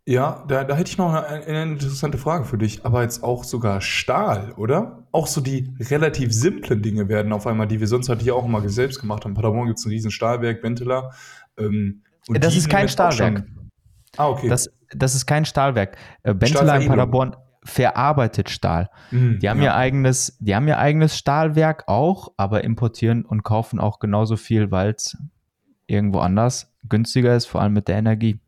ja, 0.06 0.44
da, 0.48 0.64
da 0.64 0.76
hätte 0.76 0.90
ich 0.92 0.98
noch 0.98 1.14
eine, 1.14 1.46
eine 1.46 1.74
interessante 1.74 2.18
Frage 2.18 2.44
für 2.46 2.58
dich. 2.58 2.86
Aber 2.86 3.04
jetzt 3.04 3.24
auch 3.24 3.44
sogar 3.44 3.80
Stahl, 3.80 4.54
oder? 4.58 4.99
Auch 5.12 5.28
so 5.28 5.42
die 5.42 5.74
relativ 5.80 6.34
simplen 6.34 6.82
Dinge 6.82 7.10
werden 7.10 7.34
auf 7.34 7.48
einmal, 7.48 7.68
die 7.68 7.80
wir 7.80 7.88
sonst 7.88 8.10
halt 8.10 8.22
hier 8.22 8.36
auch 8.36 8.46
immer 8.46 8.68
selbst 8.70 9.00
gemacht 9.00 9.24
haben. 9.24 9.32
In 9.32 9.36
Paderborn 9.36 9.68
gibt 9.68 9.80
es 9.80 9.86
ein 9.86 9.90
riesen 9.90 10.12
Stahlwerk, 10.12 10.62
Benteler. 10.62 11.12
Ähm, 11.58 12.04
und 12.28 12.44
das 12.44 12.56
ist 12.56 12.70
kein 12.70 12.88
Stahlwerk. 12.88 13.44
Ah, 14.18 14.30
okay. 14.30 14.50
Das, 14.50 14.70
das 14.96 15.16
ist 15.16 15.26
kein 15.26 15.46
Stahlwerk. 15.46 15.98
Äh, 16.24 16.34
Benteler 16.34 16.40
in 16.40 16.68
Stahlveredelung. 16.68 16.90
Paderborn 16.90 17.36
verarbeitet 17.64 18.50
Stahl. 18.50 18.90
Hm, 19.10 19.40
Die 19.40 19.50
haben 19.50 19.62
ihr 19.62 19.76
eigenes, 19.76 20.38
die 20.40 20.56
haben 20.56 20.68
ihr 20.68 20.78
eigenes 20.78 21.18
Stahlwerk 21.18 21.88
auch, 21.88 22.32
aber 22.38 22.64
importieren 22.64 23.26
und 23.26 23.44
kaufen 23.44 23.80
auch 23.80 24.00
genauso 24.00 24.38
viel, 24.38 24.72
weil 24.72 24.92
es 24.92 25.18
irgendwo 25.88 26.20
anders 26.20 26.74
günstiger 26.88 27.36
ist, 27.36 27.46
vor 27.46 27.62
allem 27.62 27.74
mit 27.74 27.88
der 27.88 27.98
Energie. 27.98 28.40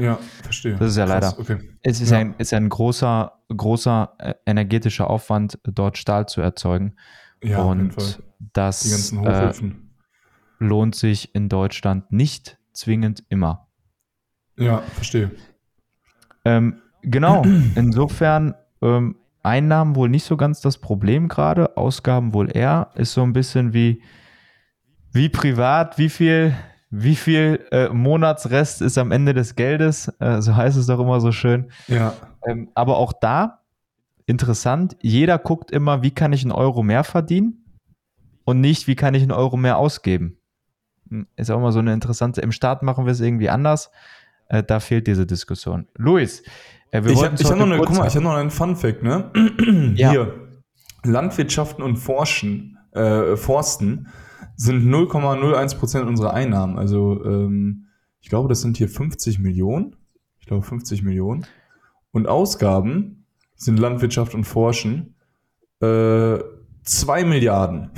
Ja, 0.00 0.18
verstehe. 0.42 0.76
Das 0.76 0.90
ist 0.90 0.96
ja 0.96 1.06
Krass, 1.06 1.22
leider. 1.36 1.38
Okay. 1.38 1.70
Es 1.82 2.00
ist 2.00 2.10
Ja. 2.10 2.18
ein, 2.18 2.34
ist 2.38 2.52
ein 2.52 2.68
großer, 2.68 3.32
großer 3.54 4.14
äh, 4.18 4.34
energetischer 4.46 5.08
Aufwand, 5.08 5.58
dort 5.64 5.98
Stahl 5.98 6.26
zu 6.26 6.40
erzeugen. 6.40 6.96
Ja, 7.42 7.62
und 7.62 8.18
das 8.52 9.12
äh, 9.12 9.52
lohnt 10.58 10.94
sich 10.94 11.34
in 11.34 11.48
Deutschland 11.48 12.12
nicht 12.12 12.58
zwingend 12.72 13.24
immer. 13.28 13.68
ja, 14.58 14.78
verstehe. 14.94 15.30
Ähm, 16.44 16.80
genau, 17.02 17.44
insofern 17.74 18.54
ähm, 18.82 19.16
Einnahmen 19.42 19.96
wohl 19.96 20.08
nicht 20.10 20.24
so 20.24 20.36
ganz 20.36 20.60
das 20.60 20.78
Problem 20.78 21.28
gerade, 21.28 21.76
Ausgaben 21.78 22.34
wohl 22.34 22.54
eher, 22.54 22.90
ist 22.94 23.12
so 23.14 23.22
ein 23.22 23.32
bisschen 23.32 23.72
wie, 23.72 24.02
wie 25.12 25.28
privat, 25.30 25.96
wie 25.96 26.10
viel, 26.10 26.54
wie 26.90 27.14
viel 27.14 27.64
äh, 27.70 27.88
Monatsrest 27.88 28.82
ist 28.82 28.98
am 28.98 29.12
Ende 29.12 29.32
des 29.32 29.54
Geldes, 29.54 30.12
äh, 30.18 30.42
so 30.42 30.56
heißt 30.56 30.76
es 30.76 30.86
doch 30.86 30.98
immer 30.98 31.20
so 31.20 31.30
schön. 31.30 31.70
Ja. 31.86 32.14
Ähm, 32.46 32.68
aber 32.74 32.96
auch 32.96 33.12
da, 33.12 33.60
interessant, 34.26 34.96
jeder 35.00 35.38
guckt 35.38 35.70
immer, 35.70 36.02
wie 36.02 36.10
kann 36.10 36.32
ich 36.32 36.42
einen 36.42 36.52
Euro 36.52 36.82
mehr 36.82 37.04
verdienen 37.04 37.64
und 38.44 38.60
nicht, 38.60 38.88
wie 38.88 38.96
kann 38.96 39.14
ich 39.14 39.22
einen 39.22 39.32
Euro 39.32 39.56
mehr 39.56 39.78
ausgeben. 39.78 40.38
Hm, 41.08 41.28
Ist 41.36 41.50
auch 41.50 41.58
immer 41.58 41.72
so 41.72 41.78
eine 41.78 41.92
interessante, 41.92 42.40
im 42.40 42.52
Staat 42.52 42.82
machen 42.82 43.06
wir 43.06 43.12
es 43.12 43.20
irgendwie 43.20 43.50
anders, 43.50 43.90
äh, 44.48 44.64
da 44.64 44.80
fehlt 44.80 45.06
diese 45.06 45.26
Diskussion. 45.26 45.86
Luis, 45.96 46.42
äh, 46.90 47.04
wir 47.04 47.12
Ich 47.12 47.22
habe 47.22 47.36
hab 47.36 47.56
noch, 47.56 47.66
eine, 47.66 47.78
guck 47.78 47.90
mal, 47.90 47.94
ich 47.94 48.00
halten. 48.00 48.16
hab 48.16 48.22
noch 48.24 48.34
einen 48.34 48.50
Fun-Fact, 48.50 49.02
ne? 49.04 49.30
Ja. 49.94 50.10
Hier. 50.10 50.34
Landwirtschaften 51.04 51.82
und 51.84 51.96
Forschen, 51.96 52.78
äh, 52.92 53.36
Forsten 53.36 54.08
sind 54.60 54.84
0,01% 54.84 56.02
unserer 56.02 56.34
Einnahmen. 56.34 56.78
Also, 56.78 57.24
ähm, 57.24 57.86
ich 58.20 58.28
glaube, 58.28 58.50
das 58.50 58.60
sind 58.60 58.76
hier 58.76 58.90
50 58.90 59.38
Millionen. 59.38 59.96
Ich 60.38 60.46
glaube, 60.46 60.62
50 60.62 61.02
Millionen. 61.02 61.46
Und 62.10 62.28
Ausgaben 62.28 63.24
sind 63.56 63.78
Landwirtschaft 63.78 64.34
und 64.34 64.44
Forschen 64.44 65.14
äh, 65.80 66.38
2 66.82 67.24
Milliarden. 67.24 67.90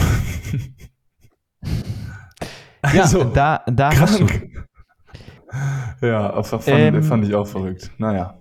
ja, 2.95 3.03
Also, 3.03 3.25
da, 3.25 3.65
da 3.67 3.91
du. 3.91 4.27
Krank. 4.27 4.69
Ja, 6.01 6.31
fand, 6.63 6.69
Ähm, 6.79 7.03
fand 7.03 7.25
ich 7.25 7.35
auch 7.35 7.47
verrückt. 7.47 7.91
Naja. 7.99 8.41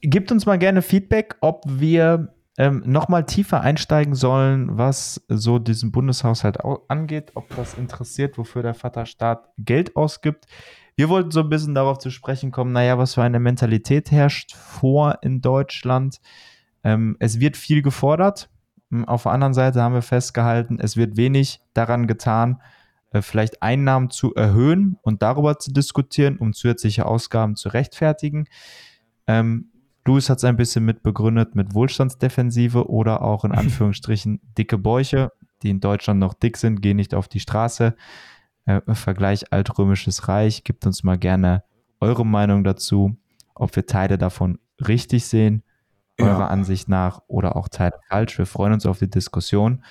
Gebt 0.00 0.30
uns 0.30 0.46
mal 0.46 0.58
gerne 0.58 0.82
Feedback, 0.82 1.34
ob 1.40 1.64
wir 1.66 2.32
ähm, 2.58 2.82
nochmal 2.84 3.24
tiefer 3.24 3.60
einsteigen 3.62 4.14
sollen, 4.14 4.76
was 4.76 5.24
so 5.28 5.58
diesen 5.58 5.92
Bundeshaushalt 5.92 6.62
au- 6.64 6.84
angeht, 6.88 7.30
ob 7.34 7.48
das 7.56 7.74
interessiert, 7.74 8.36
wofür 8.36 8.62
der 8.62 8.74
Vaterstaat 8.74 9.48
Geld 9.56 9.96
ausgibt. 9.96 10.46
Wir 10.96 11.08
wollten 11.08 11.30
so 11.30 11.40
ein 11.40 11.48
bisschen 11.48 11.76
darauf 11.76 11.98
zu 11.98 12.10
sprechen 12.10 12.50
kommen, 12.50 12.72
naja, 12.72 12.98
was 12.98 13.14
für 13.14 13.22
eine 13.22 13.38
Mentalität 13.38 14.10
herrscht 14.10 14.54
vor 14.56 15.18
in 15.22 15.40
Deutschland. 15.40 16.20
Ähm, 16.82 17.16
es 17.20 17.38
wird 17.38 17.56
viel 17.56 17.80
gefordert. 17.80 18.50
Hm, 18.90 19.04
Auf 19.04 19.22
der 19.22 19.32
anderen 19.32 19.54
Seite 19.54 19.80
haben 19.80 19.94
wir 19.94 20.02
festgehalten, 20.02 20.78
es 20.80 20.96
wird 20.96 21.16
wenig 21.16 21.60
daran 21.74 22.08
getan, 22.08 22.60
äh, 23.12 23.22
vielleicht 23.22 23.62
Einnahmen 23.62 24.10
zu 24.10 24.34
erhöhen 24.34 24.98
und 25.02 25.22
darüber 25.22 25.60
zu 25.60 25.72
diskutieren, 25.72 26.36
um 26.38 26.52
zusätzliche 26.52 27.06
Ausgaben 27.06 27.54
zu 27.54 27.68
rechtfertigen. 27.68 28.48
Ähm, 29.28 29.67
Louis 30.08 30.28
hat 30.30 30.38
es 30.38 30.44
ein 30.44 30.56
bisschen 30.56 30.84
mit 30.84 31.02
begründet 31.02 31.54
mit 31.54 31.74
Wohlstandsdefensive 31.74 32.88
oder 32.90 33.22
auch 33.22 33.44
in 33.44 33.52
Anführungsstrichen 33.62 34.40
dicke 34.56 34.78
Bäuche, 34.78 35.32
die 35.62 35.70
in 35.70 35.80
Deutschland 35.80 36.18
noch 36.18 36.34
dick 36.34 36.56
sind, 36.56 36.80
gehen 36.82 36.96
nicht 36.96 37.14
auf 37.14 37.28
die 37.28 37.40
Straße. 37.40 37.94
Äh, 38.64 38.80
Vergleich 38.94 39.52
Altrömisches 39.52 40.28
Reich. 40.28 40.64
Gebt 40.64 40.86
uns 40.86 41.04
mal 41.04 41.18
gerne 41.18 41.62
eure 42.00 42.24
Meinung 42.26 42.64
dazu, 42.64 43.16
ob 43.54 43.74
wir 43.76 43.86
Teile 43.86 44.18
davon 44.18 44.58
richtig 44.86 45.26
sehen, 45.26 45.62
eurer 46.20 46.38
Ja. 46.40 46.46
Ansicht 46.48 46.88
nach, 46.88 47.22
oder 47.26 47.56
auch 47.56 47.68
Teile 47.68 47.94
falsch. 48.08 48.38
Wir 48.38 48.46
freuen 48.46 48.72
uns 48.72 48.86
auf 48.86 48.98
die 48.98 49.10
Diskussion 49.10 49.82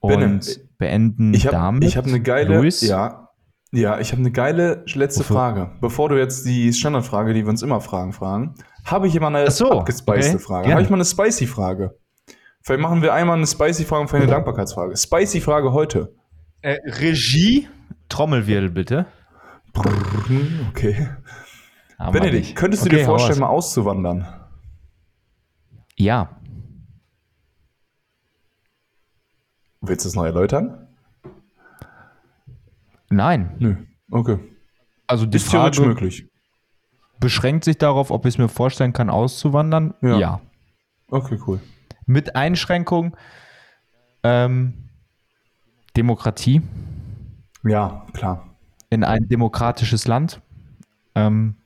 und 0.00 0.10
Benne, 0.10 0.40
beenden 0.78 1.32
Ich 1.32 1.46
habe 1.46 1.56
damit. 1.56 1.84
ich 1.84 1.96
hab 1.96 2.06
eine 2.06 2.20
geile, 2.20 2.58
Luis? 2.58 2.80
ja, 2.82 3.30
ja, 3.72 3.98
ich 3.98 4.12
habe 4.12 4.20
eine 4.20 4.30
geile 4.30 4.84
letzte? 4.94 5.24
Frage. 5.24 5.70
Bevor 5.80 6.08
du 6.08 6.16
jetzt 6.18 6.44
die 6.46 6.72
Standardfrage, 6.72 7.34
die 7.34 7.42
wir 7.42 7.48
uns 7.50 7.62
immer 7.62 7.80
fragen, 7.80 8.12
fragen, 8.12 8.54
habe 8.84 9.08
ich 9.08 9.16
immer 9.16 9.28
eine 9.28 9.44
Ach 9.48 9.50
so, 9.50 9.80
abgespicede 9.80 10.36
okay, 10.36 10.38
Frage. 10.44 10.70
Habe 10.70 10.82
ich 10.82 10.90
mal 10.90 10.96
eine 10.96 11.04
spicy 11.04 11.46
Frage. 11.46 11.98
Vielleicht 12.62 12.80
machen 12.80 13.02
wir 13.02 13.12
einmal 13.12 13.36
eine 13.36 13.46
spicy 13.46 13.84
Frage 13.84 14.02
und 14.02 14.08
vielleicht 14.08 14.24
eine 14.24 14.32
Dankbarkeitsfrage. 14.32 14.96
Spicy 14.96 15.40
Frage 15.40 15.72
heute. 15.72 16.14
Äh, 16.62 16.78
Regie, 16.86 17.68
Trommelwirbel 18.08 18.70
bitte. 18.70 19.06
Okay. 20.70 21.08
Wir 21.98 22.10
Benedikt, 22.10 22.56
könntest 22.56 22.84
du 22.84 22.88
Okay, 22.88 22.98
dir 22.98 23.04
vorstellen, 23.04 23.40
mal 23.40 23.48
auszuwandern? 23.48 24.26
Ja. 25.96 26.40
Willst 29.80 30.04
du 30.04 30.08
es 30.08 30.14
noch 30.14 30.24
erläutern? 30.24 30.88
Nein. 33.10 33.54
Nö. 33.58 33.76
Okay. 34.10 34.38
Also 35.06 35.26
die 35.26 35.36
Ist 35.36 35.50
theoretisch 35.50 35.78
Frage 35.78 35.88
möglich. 35.88 36.26
Beschränkt 37.20 37.64
sich 37.64 37.78
darauf, 37.78 38.10
ob 38.10 38.26
ich 38.26 38.34
es 38.34 38.38
mir 38.38 38.48
vorstellen 38.48 38.92
kann, 38.92 39.10
auszuwandern. 39.10 39.94
Ja. 40.02 40.40
Okay, 41.08 41.38
cool. 41.46 41.60
Mit 42.06 42.36
Einschränkung. 42.36 43.16
Ähm, 44.22 44.74
Demokratie. 45.96 46.62
Ja, 47.62 48.06
klar. 48.12 48.46
in 48.90 49.04
ein 49.04 49.28
demokratisches 49.28 50.06
Land. 50.06 50.40
Ähm, 51.14 51.56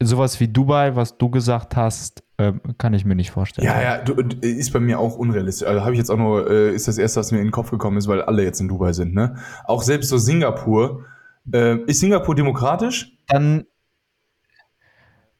sowas 0.00 0.40
wie 0.40 0.48
Dubai, 0.48 0.96
was 0.96 1.18
du 1.18 1.28
gesagt 1.30 1.76
hast, 1.76 2.22
äh, 2.38 2.52
kann 2.78 2.94
ich 2.94 3.04
mir 3.04 3.14
nicht 3.14 3.30
vorstellen. 3.30 3.66
Ja, 3.66 3.80
ja, 3.80 3.98
du, 3.98 4.14
ist 4.40 4.72
bei 4.72 4.80
mir 4.80 4.98
auch 4.98 5.16
unrealistisch. 5.16 5.66
Also 5.68 5.82
habe 5.82 5.92
ich 5.92 5.98
jetzt 5.98 6.10
auch 6.10 6.16
nur, 6.16 6.50
äh, 6.50 6.74
ist 6.74 6.88
das 6.88 6.98
erste, 6.98 7.20
was 7.20 7.32
mir 7.32 7.38
in 7.38 7.46
den 7.46 7.52
Kopf 7.52 7.70
gekommen 7.70 7.98
ist, 7.98 8.08
weil 8.08 8.22
alle 8.22 8.42
jetzt 8.42 8.60
in 8.60 8.68
Dubai 8.68 8.92
sind, 8.92 9.14
ne? 9.14 9.36
Auch 9.64 9.82
selbst 9.82 10.08
so 10.08 10.18
Singapur. 10.18 11.04
Äh, 11.52 11.78
ist 11.84 12.00
Singapur 12.00 12.34
demokratisch? 12.34 13.12
Dann, 13.26 13.66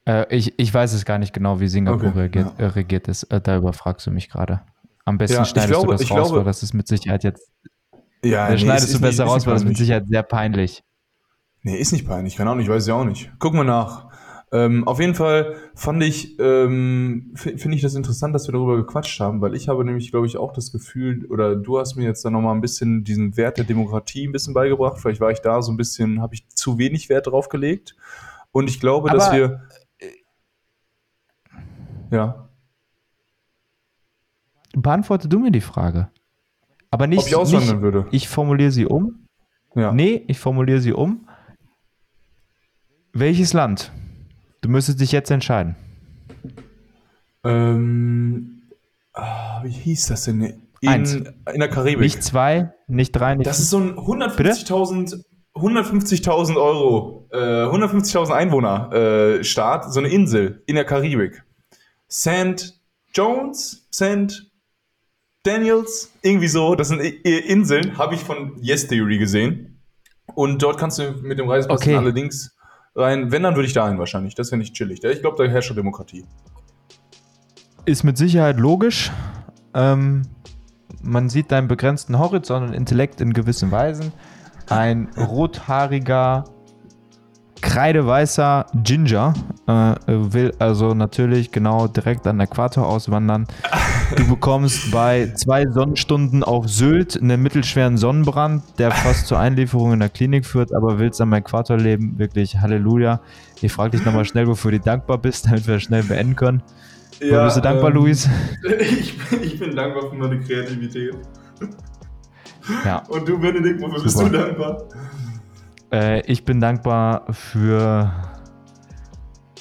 äh, 0.05 0.25
ich, 0.35 0.53
ich 0.57 0.73
weiß 0.73 0.93
es 0.93 1.05
gar 1.05 1.17
nicht 1.19 1.33
genau, 1.33 1.59
wie 1.59 1.67
Singapur 1.67 2.09
Okay, 2.09 2.19
regiert, 2.19 2.53
ja. 2.57 2.65
äh, 2.65 2.67
regiert 2.69 3.07
ist. 3.07 3.23
Äh, 3.23 3.41
da 3.41 3.57
überfragst 3.57 4.05
du 4.07 4.11
mich 4.11 4.29
gerade. 4.29 4.61
Am 5.05 5.17
besten 5.17 5.37
Ja, 5.37 5.45
schneidest 5.45 5.71
glaube- 5.73 5.87
du 5.87 5.91
das 5.93 6.01
raus, 6.11 6.29
glaube- 6.29 6.37
weil 6.37 6.43
das 6.45 6.63
ist 6.63 6.73
mit 6.73 6.87
Sicherheit 6.87 7.23
jetzt. 7.23 7.51
Ja, 8.23 8.49
Da 8.49 8.57
schneidest 8.57 8.87
ist 8.87 8.93
du 8.93 8.97
nicht- 8.97 9.01
besser 9.09 9.23
ist 9.23 9.29
raus, 9.29 9.35
nicht 9.37 9.47
weil 9.47 9.53
das 9.55 9.63
mit 9.63 9.69
peinlich. 9.73 9.77
Sicherheit 9.79 10.07
sehr 10.07 10.23
peinlich. 10.23 10.83
Nee, 11.63 11.75
ist 11.77 11.91
nicht 11.91 12.07
peinlich. 12.07 12.35
Keine 12.35 12.49
Ahnung, 12.51 12.63
ich 12.63 12.69
weiß 12.69 12.83
es 12.83 12.87
ja 12.87 12.95
auch 12.95 13.05
nicht. 13.05 13.31
Gucken 13.39 13.59
wir 13.59 13.63
nach. 13.63 14.09
Ähm, 14.53 14.85
auf 14.87 14.99
jeden 14.99 15.15
Fall 15.15 15.55
fand 15.75 16.03
ich, 16.03 16.37
ähm, 16.39 17.31
fi- 17.35 17.57
finde 17.57 17.77
ich 17.77 17.81
das 17.81 17.95
interessant, 17.95 18.35
dass 18.35 18.47
wir 18.47 18.51
darüber 18.51 18.75
gequatscht 18.75 19.17
haben, 19.21 19.39
weil 19.41 19.55
ich 19.55 19.69
habe 19.69 19.85
nämlich, 19.85 20.11
glaube 20.11 20.27
ich, 20.27 20.35
auch 20.37 20.51
das 20.51 20.71
Gefühl, 20.73 21.25
oder 21.27 21.55
du 21.55 21.79
hast 21.79 21.95
mir 21.95 22.03
jetzt 22.03 22.25
da 22.25 22.29
nochmal 22.29 22.53
ein 22.53 22.59
bisschen 22.61 23.03
diesen 23.05 23.37
Wert 23.37 23.57
der 23.57 23.63
Demokratie 23.65 24.27
ein 24.27 24.33
bisschen 24.33 24.53
beigebracht. 24.53 24.99
Vielleicht 24.99 25.21
war 25.21 25.31
ich 25.31 25.39
da 25.39 25.61
so 25.61 25.71
ein 25.71 25.77
bisschen, 25.77 26.21
habe 26.21 26.33
ich 26.35 26.49
zu 26.49 26.77
wenig 26.77 27.07
Wert 27.09 27.27
drauf 27.27 27.47
gelegt. 27.47 27.95
Und 28.51 28.69
ich 28.69 28.81
glaube, 28.81 29.09
dass 29.09 29.27
Aber- 29.29 29.37
wir. 29.37 29.61
Ja. 32.11 32.49
Beantworte 34.73 35.27
du 35.27 35.39
mir 35.39 35.51
die 35.51 35.61
Frage. 35.61 36.09
Aber 36.91 37.07
nicht, 37.07 37.21
Ob 37.21 37.27
ich 37.27 37.35
auswandern 37.35 37.75
nicht 37.75 37.81
würde. 37.81 38.07
ich 38.11 38.27
formuliere 38.27 38.71
sie 38.71 38.85
um. 38.85 39.27
Ja. 39.75 39.91
Nee, 39.93 40.23
ich 40.27 40.39
formuliere 40.39 40.81
sie 40.81 40.93
um. 40.93 41.27
Welches 43.13 43.53
Land? 43.53 43.91
Du 44.61 44.69
müsstest 44.69 44.99
dich 44.99 45.11
jetzt 45.11 45.31
entscheiden. 45.31 45.75
Ähm, 47.43 48.61
ah, 49.13 49.63
wie 49.63 49.69
hieß 49.69 50.07
das 50.07 50.25
denn? 50.25 50.61
Eins. 50.85 51.13
In, 51.15 51.33
in 51.53 51.59
der 51.59 51.69
Karibik. 51.69 52.01
Nicht 52.01 52.23
zwei, 52.23 52.73
nicht 52.87 53.11
drei, 53.11 53.35
nicht 53.35 53.47
Das 53.47 53.59
ist 53.59 53.69
so 53.69 53.79
ein 53.79 53.95
150.000 53.95 55.23
150.000 55.53 56.55
Euro, 56.55 57.27
äh, 57.31 57.37
150.000 57.37 58.31
Einwohner 58.31 58.91
äh, 58.93 59.43
Staat, 59.43 59.93
so 59.93 59.99
eine 59.99 60.07
Insel 60.07 60.63
in 60.65 60.75
der 60.75 60.85
Karibik. 60.85 61.43
St. 62.11 62.79
Jones, 63.13 63.87
St. 63.93 64.51
Daniels, 65.43 66.11
irgendwie 66.21 66.47
so, 66.47 66.75
das 66.75 66.89
sind 66.89 66.99
Inseln, 66.99 67.97
habe 67.97 68.15
ich 68.15 68.21
von 68.21 68.57
Yes 68.61 68.87
Theory 68.87 69.17
gesehen. 69.17 69.81
Und 70.35 70.61
dort 70.61 70.77
kannst 70.77 70.99
du 70.99 71.11
mit 71.21 71.39
dem 71.39 71.49
Reisepass 71.49 71.81
Okay. 71.81 71.91
in 71.93 71.97
alle 71.97 72.13
Dings 72.13 72.55
rein. 72.95 73.31
Wenn, 73.31 73.43
dann 73.43 73.55
würde 73.55 73.67
ich 73.67 73.73
dahin 73.73 73.97
wahrscheinlich. 73.97 74.35
Das 74.35 74.51
wäre 74.51 74.59
nicht 74.59 74.73
chillig. 74.75 75.03
Ich 75.03 75.21
glaube, 75.21 75.43
da 75.43 75.49
herrscht 75.49 75.67
schon 75.69 75.77
Demokratie. 75.77 76.25
Ist 77.85 78.03
mit 78.03 78.17
Sicherheit 78.17 78.57
logisch. 78.59 79.11
Ähm, 79.73 80.23
man 81.01 81.29
sieht 81.29 81.51
deinen 81.51 81.67
begrenzten 81.67 82.19
Horizont 82.19 82.67
und 82.69 82.73
Intellekt 82.73 83.19
in 83.19 83.33
gewissen 83.33 83.71
Weisen. 83.71 84.13
Ein 84.69 85.09
rothaariger, 85.17 86.43
kreideweißer 87.71 88.65
Ginger 88.83 89.33
äh, 89.65 89.95
will 90.07 90.53
also 90.59 90.93
natürlich 90.93 91.51
genau 91.51 91.87
direkt 91.87 92.27
an 92.27 92.41
Äquator 92.41 92.85
auswandern. 92.85 93.47
Du 94.17 94.27
bekommst 94.27 94.91
bei 94.91 95.31
zwei 95.35 95.65
Sonnenstunden 95.65 96.43
auf 96.43 96.67
Sylt 96.67 97.21
einen 97.21 97.41
mittelschweren 97.41 97.97
Sonnenbrand, 97.97 98.63
der 98.77 98.91
fast 98.91 99.27
zur 99.27 99.39
Einlieferung 99.39 99.93
in 99.93 99.99
der 99.99 100.09
Klinik 100.09 100.45
führt, 100.45 100.73
aber 100.73 100.99
willst 100.99 101.21
am 101.21 101.31
Äquator 101.31 101.77
leben, 101.77 102.19
wirklich 102.19 102.59
Halleluja. 102.59 103.21
Ich 103.61 103.71
frage 103.71 103.91
dich 103.91 104.05
nochmal 104.05 104.25
schnell, 104.25 104.47
wofür 104.47 104.71
du 104.71 104.79
dankbar 104.81 105.17
bist, 105.17 105.45
damit 105.49 105.65
wir 105.65 105.79
schnell 105.79 106.03
beenden 106.03 106.35
können. 106.35 106.61
Ja, 107.21 107.45
bist 107.45 107.55
du 107.55 107.61
dankbar, 107.61 107.91
ähm, 107.91 107.95
Luis? 107.95 108.27
Ich, 108.81 109.17
ich 109.41 109.59
bin 109.59 109.75
dankbar 109.77 110.09
für 110.09 110.15
meine 110.17 110.41
Kreativität. 110.41 111.15
Ja. 112.83 113.03
Und 113.07 113.29
du, 113.29 113.39
Benedikt, 113.39 113.79
wofür 113.81 114.03
bist 114.03 114.17
Super. 114.17 114.29
du 114.29 114.37
dankbar? 114.39 114.83
Äh, 115.91 116.21
ich 116.31 116.45
bin 116.45 116.59
dankbar 116.59 117.25
für 117.31 118.11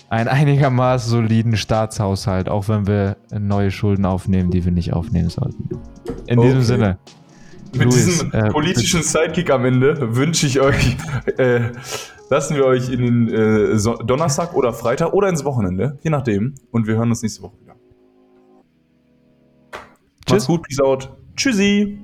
einen 0.09 0.29
einigermaßen 0.29 1.11
soliden 1.11 1.57
Staatshaushalt, 1.57 2.49
auch 2.49 2.69
wenn 2.69 2.87
wir 2.87 3.17
neue 3.33 3.71
Schulden 3.71 4.05
aufnehmen, 4.05 4.51
die 4.51 4.65
wir 4.65 4.73
nicht 4.73 4.93
aufnehmen 4.93 5.31
sollten. 5.31 5.69
In 6.27 6.41
diesem 6.41 6.59
Okay. 6.59 6.63
Sinne. 6.63 6.99
Mit 7.73 7.85
Luis, 7.85 8.05
diesem 8.05 8.33
äh, 8.33 8.51
politischen 8.51 9.03
Sidekick 9.03 9.51
am 9.51 9.65
Ende 9.65 10.17
wünsche 10.17 10.47
ich 10.47 10.61
euch, 10.61 10.97
äh, 11.39 11.71
lassen 12.29 12.57
wir 12.57 12.65
euch 12.65 12.91
in 12.91 13.01
den 13.01 13.29
äh, 13.29 13.79
so 13.79 13.95
Donnerstag 13.95 14.55
oder 14.55 14.73
Freitag 14.73 15.13
oder 15.13 15.29
ins 15.29 15.45
Wochenende, 15.45 15.97
je 16.03 16.11
nachdem. 16.11 16.57
Und 16.73 16.89
wir 16.89 16.97
hören 16.97 17.11
uns 17.11 17.23
nächste 17.23 17.43
Woche 17.43 17.61
wieder. 17.61 17.77
Tschüss. 20.27 20.31
Macht's 20.31 20.47
gut, 20.49 20.63
peace 20.63 20.81
out. 20.81 21.17
Tschüssi. 21.37 22.01